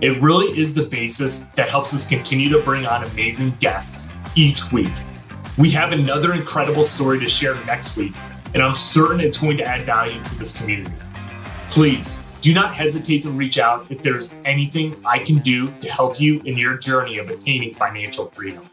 It 0.00 0.20
really 0.20 0.46
is 0.58 0.74
the 0.74 0.86
basis 0.86 1.46
that 1.54 1.68
helps 1.68 1.94
us 1.94 2.08
continue 2.08 2.48
to 2.48 2.58
bring 2.62 2.84
on 2.84 3.04
amazing 3.04 3.54
guests 3.60 4.08
each 4.34 4.72
week. 4.72 4.92
We 5.58 5.70
have 5.70 5.92
another 5.92 6.34
incredible 6.34 6.84
story 6.84 7.18
to 7.18 7.28
share 7.30 7.54
next 7.64 7.96
week, 7.96 8.12
and 8.52 8.62
I'm 8.62 8.74
certain 8.74 9.20
it's 9.20 9.38
going 9.38 9.56
to 9.56 9.64
add 9.64 9.86
value 9.86 10.22
to 10.22 10.38
this 10.38 10.54
community. 10.56 10.92
Please 11.70 12.22
do 12.42 12.52
not 12.52 12.74
hesitate 12.74 13.22
to 13.22 13.30
reach 13.30 13.58
out 13.58 13.86
if 13.90 14.02
there's 14.02 14.36
anything 14.44 14.94
I 15.04 15.18
can 15.18 15.38
do 15.38 15.72
to 15.80 15.90
help 15.90 16.20
you 16.20 16.42
in 16.42 16.58
your 16.58 16.76
journey 16.76 17.16
of 17.16 17.30
attaining 17.30 17.74
financial 17.74 18.26
freedom. 18.26 18.68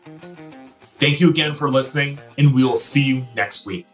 Thank 1.00 1.22
you 1.22 1.30
again 1.30 1.56
for 1.56 1.72
listening, 1.72 2.20
and 2.38 2.54
we 2.54 2.66
will 2.66 2.76
see 2.76 3.04
you 3.04 3.26
next 3.34 3.66
week. 3.66 3.88